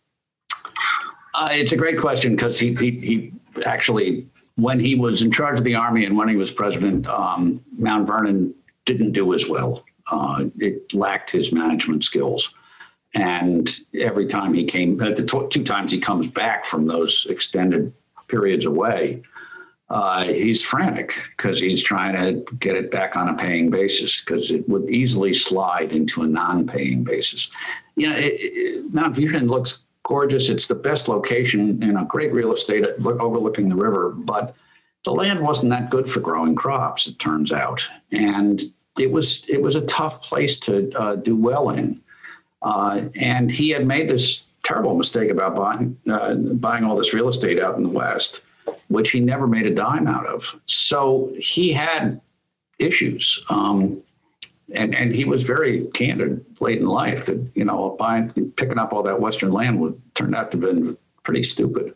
Uh, 1.35 1.51
it's 1.53 1.73
a 1.73 1.77
great 1.77 1.99
question 1.99 2.35
because 2.35 2.59
he, 2.59 2.75
he, 2.77 2.91
he 2.93 3.33
actually, 3.67 4.27
when 4.57 4.81
he 4.81 4.95
was 4.95 5.23
in 5.23 5.31
charge 5.31 5.59
of 5.59 5.65
the 5.65 5.75
army 5.75 6.05
and 6.05 6.17
when 6.17 6.29
he 6.29 6.37
was 6.37 6.51
president, 6.51 7.07
um, 7.07 7.63
Mount 7.79 8.07
Vernon 8.07 8.55
didn't 8.85 9.13
do 9.13 9.35
as 9.35 9.49
well. 9.49 9.85
Uh, 10.11 10.45
it 10.59 10.93
lacked 10.95 11.31
his 11.31 11.53
management 11.53 12.05
skills. 12.05 12.55
And 13.15 13.71
every 13.95 14.27
time 14.27 14.53
he 14.53 14.65
came, 14.65 14.97
the 14.97 15.49
two 15.51 15.65
times 15.65 15.91
he 15.91 15.99
comes 15.99 16.27
back 16.27 16.65
from 16.65 16.87
those 16.87 17.27
extended 17.29 17.93
periods 18.29 18.67
away, 18.67 19.23
uh, 19.89 20.25
he's 20.25 20.63
frantic 20.63 21.15
because 21.37 21.61
he's 21.61 21.83
trying 21.83 22.15
to 22.15 22.55
get 22.57 22.77
it 22.77 22.91
back 22.91 23.17
on 23.17 23.29
a 23.29 23.35
paying 23.35 23.71
basis 23.71 24.21
because 24.21 24.51
it 24.51 24.69
would 24.69 24.89
easily 24.91 25.33
slide 25.33 25.93
into 25.93 26.23
a 26.23 26.27
non-paying 26.27 27.05
basis. 27.05 27.49
You 27.95 28.09
know, 28.11 28.17
it, 28.17 28.35
it, 28.41 28.93
Mount 28.95 29.15
Vernon 29.15 29.47
looks 29.47 29.85
gorgeous. 30.07 30.49
It's 30.49 30.69
the 30.69 30.75
best 30.75 31.09
location 31.09 31.83
in 31.83 31.97
a 31.97 32.05
great 32.05 32.33
real 32.33 32.53
estate 32.53 32.85
overlooking 33.05 33.69
the 33.69 33.75
river, 33.75 34.11
but 34.11 34.55
the 35.05 35.11
land 35.11 35.41
wasn't 35.41 35.71
that 35.71 35.91
good 35.91 36.09
for 36.09 36.21
growing 36.21 36.55
crops. 36.55 37.09
It 37.09 37.19
turns 37.19 37.53
out, 37.53 37.87
and 38.13 38.63
it 38.99 39.11
was 39.11 39.45
it 39.49 39.61
was 39.61 39.75
a 39.75 39.83
tough 39.83 40.23
place 40.23 40.61
to 40.61 40.93
uh, 40.97 41.17
do 41.17 41.37
well 41.37 41.71
in. 41.71 42.01
Uh, 42.63 43.03
and 43.17 43.51
he 43.51 43.71
had 43.71 43.87
made 43.87 44.09
this 44.09 44.47
terrible 44.63 44.97
mistake 44.97 45.31
about 45.31 45.57
buying 45.57 45.97
uh, 46.09 46.35
buying 46.35 46.85
all 46.85 46.97
this 46.97 47.13
real 47.13 47.29
estate 47.29 47.61
out 47.61 47.77
in 47.77 47.83
the 47.83 47.89
West, 47.89 48.43
which 48.89 49.11
he 49.11 49.19
never 49.19 49.49
made 49.49 49.67
a 49.67 49.75
dime 49.75 50.07
out 50.07 50.27
of. 50.27 50.55
So 50.67 51.33
he 51.37 51.73
had 51.73 52.21
issues. 52.79 53.45
Um, 53.49 54.03
and, 54.75 54.95
and 54.95 55.15
he 55.15 55.25
was 55.25 55.43
very 55.43 55.87
candid 55.95 56.45
late 56.61 56.81
in 56.81 56.87
life 56.87 57.27
that 57.27 57.51
you 57.55 57.65
know 57.65 57.97
buying 57.99 58.31
picking 58.57 58.79
up 58.79 58.93
all 58.93 59.03
that 59.03 59.21
western 59.21 59.53
land 59.53 59.81
would 59.81 60.01
turned 60.15 60.35
out 60.35 60.51
to 60.51 60.59
have 60.59 60.75
been 60.75 60.97
pretty 61.23 61.43
stupid 61.43 61.95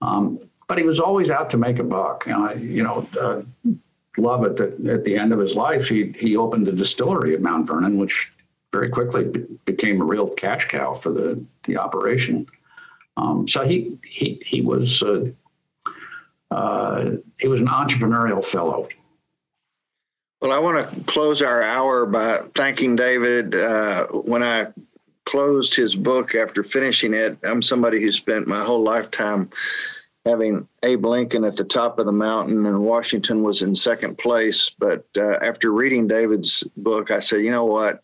um, 0.00 0.38
but 0.68 0.78
he 0.78 0.84
was 0.84 0.98
always 0.98 1.30
out 1.30 1.50
to 1.50 1.56
make 1.56 1.78
a 1.78 1.84
buck 1.84 2.26
you 2.26 2.32
know, 2.32 2.52
you 2.52 2.82
know 2.82 3.06
uh, 3.20 3.42
love 4.16 4.44
it 4.44 4.56
that 4.56 4.86
at 4.86 5.04
the 5.04 5.16
end 5.16 5.32
of 5.32 5.38
his 5.38 5.54
life 5.54 5.88
he 5.88 6.12
he 6.18 6.36
opened 6.36 6.66
a 6.68 6.72
distillery 6.72 7.34
at 7.34 7.40
mount 7.40 7.66
vernon 7.66 7.98
which 7.98 8.32
very 8.72 8.88
quickly 8.88 9.24
became 9.64 10.00
a 10.00 10.04
real 10.04 10.28
cash 10.28 10.66
cow 10.68 10.94
for 10.94 11.12
the 11.12 11.44
the 11.64 11.76
operation. 11.76 12.46
Um, 13.16 13.46
so 13.46 13.64
he 13.64 13.98
he 14.04 14.42
he 14.44 14.62
was 14.62 15.02
uh, 15.02 15.26
uh, 16.50 17.10
he 17.38 17.48
was 17.48 17.60
an 17.60 17.68
entrepreneurial 17.68 18.44
fellow. 18.44 18.88
Well, 20.42 20.50
I 20.50 20.58
want 20.58 20.90
to 20.90 21.04
close 21.04 21.40
our 21.40 21.62
hour 21.62 22.04
by 22.04 22.38
thanking 22.56 22.96
David. 22.96 23.54
Uh, 23.54 24.08
when 24.08 24.42
I 24.42 24.66
closed 25.24 25.72
his 25.72 25.94
book 25.94 26.34
after 26.34 26.64
finishing 26.64 27.14
it, 27.14 27.38
I'm 27.44 27.62
somebody 27.62 28.02
who 28.02 28.10
spent 28.10 28.48
my 28.48 28.64
whole 28.64 28.82
lifetime 28.82 29.50
having 30.26 30.66
Abe 30.82 31.06
Lincoln 31.06 31.44
at 31.44 31.54
the 31.54 31.62
top 31.62 32.00
of 32.00 32.06
the 32.06 32.12
mountain 32.12 32.66
and 32.66 32.84
Washington 32.84 33.44
was 33.44 33.62
in 33.62 33.76
second 33.76 34.18
place. 34.18 34.68
But 34.68 35.06
uh, 35.16 35.36
after 35.42 35.70
reading 35.70 36.08
David's 36.08 36.64
book, 36.76 37.12
I 37.12 37.20
said, 37.20 37.44
you 37.44 37.52
know 37.52 37.66
what? 37.66 38.02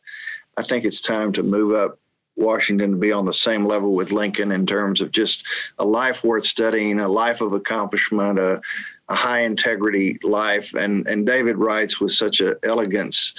I 0.57 0.63
think 0.63 0.85
it's 0.85 1.01
time 1.01 1.33
to 1.33 1.43
move 1.43 1.75
up 1.75 1.99
Washington 2.37 2.93
to 2.93 2.97
be 2.97 3.11
on 3.11 3.25
the 3.25 3.35
same 3.35 3.67
level 3.67 3.97
with 3.97 4.13
Lincoln 4.13 4.53
in 4.53 4.65
terms 4.65 5.01
of 5.01 5.11
just 5.11 5.45
a 5.81 5.85
life 5.85 6.23
worth 6.23 6.45
studying, 6.45 7.01
a 7.01 7.09
life 7.09 7.41
of 7.41 7.53
accomplishment, 7.53 8.39
a, 8.39 8.61
a 9.09 9.15
high 9.15 9.41
integrity 9.41 10.19
life. 10.23 10.75
And 10.75 11.07
and 11.07 11.27
David 11.27 11.57
writes 11.57 12.01
with 12.01 12.13
such 12.13 12.41
a 12.41 12.57
elegance. 12.63 13.35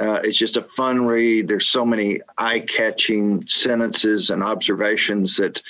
Uh, 0.00 0.20
it's 0.24 0.36
just 0.36 0.58
a 0.58 0.62
fun 0.62 1.06
read. 1.06 1.48
There's 1.48 1.68
so 1.68 1.84
many 1.86 2.20
eye 2.36 2.60
catching 2.60 3.46
sentences 3.46 4.28
and 4.28 4.42
observations 4.42 5.36
that 5.36 5.62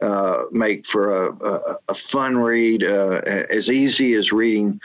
uh, 0.00 0.44
make 0.52 0.86
for 0.86 1.26
a, 1.26 1.44
a, 1.44 1.78
a 1.88 1.94
fun 1.94 2.36
read, 2.36 2.84
uh, 2.84 3.20
as 3.50 3.68
easy 3.68 4.14
as 4.14 4.32
reading 4.32 4.80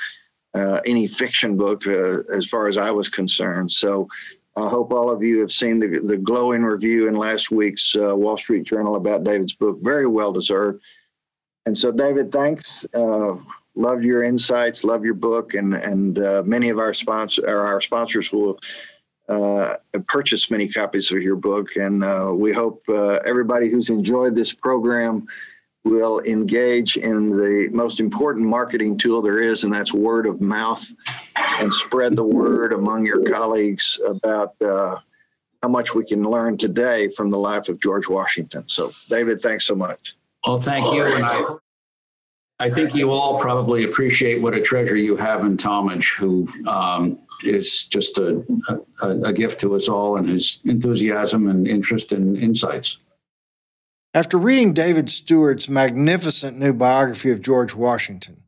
uh, 0.56 0.80
any 0.86 1.08
fiction 1.08 1.58
book, 1.58 1.86
uh, 1.86 2.24
as 2.34 2.48
far 2.48 2.68
as 2.68 2.78
I 2.78 2.90
was 2.90 3.08
concerned. 3.10 3.72
So 3.72 4.08
I 4.56 4.68
hope 4.68 4.92
all 4.92 5.12
of 5.12 5.22
you 5.22 5.40
have 5.42 5.52
seen 5.52 5.80
the, 5.80 6.00
the 6.00 6.18
glowing 6.18 6.64
review 6.64 7.08
in 7.08 7.16
last 7.16 7.52
week's 7.52 7.96
uh, 7.96 8.16
Wall 8.16 8.38
Street 8.38 8.64
Journal 8.64 8.96
about 8.96 9.24
David's 9.24 9.56
book. 9.56 9.78
Very 9.82 10.08
well 10.08 10.32
deserved. 10.32 10.82
And 11.68 11.78
so, 11.78 11.92
David, 11.92 12.32
thanks. 12.32 12.86
Love 13.78 14.04
your 14.04 14.24
insights, 14.24 14.84
love 14.84 15.06
your 15.06 15.14
book, 15.14 15.54
and 15.54 15.76
and 15.76 16.18
uh, 16.18 16.42
many 16.46 16.70
of 16.70 16.80
our 16.80 16.94
sponsors, 16.94 17.46
our 17.46 17.80
sponsors 17.80 18.34
will 18.34 18.60
uh, 19.30 19.76
purchase 20.08 20.50
many 20.50 20.68
copies 20.68 21.12
of 21.12 21.22
your 21.22 21.36
book. 21.36 21.76
And 21.76 22.04
uh, 22.04 22.32
we 22.34 22.52
hope 22.52 22.84
uh, 22.90 23.20
everybody 23.26 23.70
who's 23.70 23.90
enjoyed 23.90 24.36
this 24.36 24.52
program 24.54 25.28
will 25.84 26.22
engage 26.22 26.98
in 26.98 27.30
the 27.30 27.70
most 27.72 28.00
important 28.00 28.48
marketing 28.48 28.98
tool 28.98 29.22
there 29.22 29.40
is, 29.40 29.64
and 29.64 29.74
that's 29.74 29.94
word 29.94 30.26
of 30.26 30.42
mouth, 30.42 30.86
and 31.60 31.74
spread 31.74 32.16
the 32.16 32.24
word 32.24 32.74
among 32.74 33.06
your 33.06 33.24
colleagues 33.30 34.00
about 34.06 34.60
uh, 34.62 34.96
how 35.62 35.70
much 35.70 35.94
we 35.94 36.06
can 36.06 36.24
learn 36.24 36.58
today 36.58 37.10
from 37.10 37.30
the 37.30 37.38
life 37.38 37.70
of 37.70 37.80
George 37.80 38.08
Washington. 38.08 38.64
So, 38.68 38.92
David, 39.10 39.42
thanks 39.42 39.66
so 39.66 39.76
much. 39.76 40.16
Well, 40.46 40.60
thank 40.60 40.92
you. 40.94 41.60
I 42.60 42.70
think 42.70 42.96
you 42.96 43.12
all 43.12 43.40
probably 43.40 43.84
appreciate 43.84 44.42
what 44.42 44.56
a 44.56 44.62
treasure 44.62 44.96
you 44.96 45.16
have 45.16 45.44
in 45.44 45.58
Talmage, 45.58 46.16
who 46.16 46.48
um, 46.68 47.20
is 47.44 47.86
just 47.86 48.18
a, 48.18 48.44
a, 49.02 49.10
a 49.10 49.34
gift 49.34 49.62
to 49.62 49.76
us 49.76 49.88
all, 49.88 50.18
and 50.18 50.28
his 50.28 50.60
enthusiasm 50.66 51.48
and 51.48 51.68
interest 51.68 52.12
and 52.12 52.36
insights. 52.36 52.98
After 54.14 54.38
reading 54.38 54.74
David 54.74 55.12
Stewart's 55.12 55.70
magnificent 55.70 56.58
new 56.58 56.74
biography 56.74 57.30
of 57.30 57.42
George 57.42 57.76
Washington, 57.76 58.42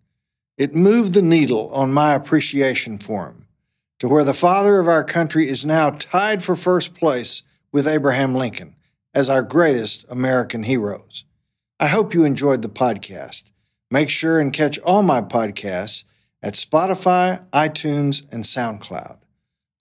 it 0.57 0.73
moved 0.73 1.13
the 1.13 1.21
needle 1.21 1.69
on 1.71 1.93
my 1.93 2.13
appreciation 2.13 2.97
for 2.97 3.27
him 3.27 3.45
to 3.99 4.07
where 4.07 4.23
the 4.23 4.33
father 4.33 4.79
of 4.79 4.87
our 4.87 5.03
country 5.03 5.47
is 5.47 5.65
now 5.65 5.91
tied 5.91 6.41
for 6.41 6.55
first 6.55 6.95
place 6.95 7.43
with 7.71 7.87
Abraham 7.87 8.33
Lincoln 8.33 8.75
as 9.13 9.29
our 9.29 9.43
greatest 9.43 10.05
American 10.09 10.63
heroes. 10.63 11.25
I 11.79 11.87
hope 11.87 12.13
you 12.13 12.23
enjoyed 12.23 12.61
the 12.61 12.69
podcast. 12.69 13.51
Make 13.91 14.09
sure 14.09 14.39
and 14.39 14.53
catch 14.53 14.77
all 14.79 15.01
my 15.01 15.21
podcasts 15.21 16.03
at 16.43 16.53
Spotify, 16.53 17.41
iTunes, 17.51 18.23
and 18.31 18.43
SoundCloud. 18.43 19.17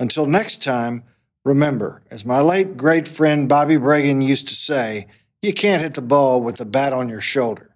Until 0.01 0.27
next 0.27 0.63
time, 0.63 1.03
remember, 1.45 2.03
as 2.11 2.25
my 2.25 2.41
late 2.41 2.77
great 2.77 3.07
friend 3.07 3.49
Bobby 3.49 3.77
Bragan 3.77 4.27
used 4.27 4.49
to 4.49 4.55
say, 4.55 5.07
you 5.43 5.53
can't 5.53 5.83
hit 5.83 5.95
the 5.95 6.03
ball 6.03 6.41
with 6.41 6.57
the 6.57 6.65
bat 6.65 6.93
on 6.93 7.09
your 7.09 7.21
shoulder. 7.21 7.71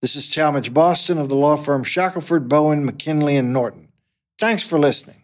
This 0.00 0.16
is 0.16 0.28
Talmage 0.28 0.72
Boston 0.72 1.18
of 1.18 1.28
the 1.28 1.36
law 1.36 1.56
firm 1.56 1.84
Shackelford, 1.84 2.48
Bowen, 2.48 2.84
McKinley, 2.84 3.36
and 3.36 3.52
Norton. 3.52 3.88
Thanks 4.38 4.62
for 4.62 4.78
listening. 4.78 5.22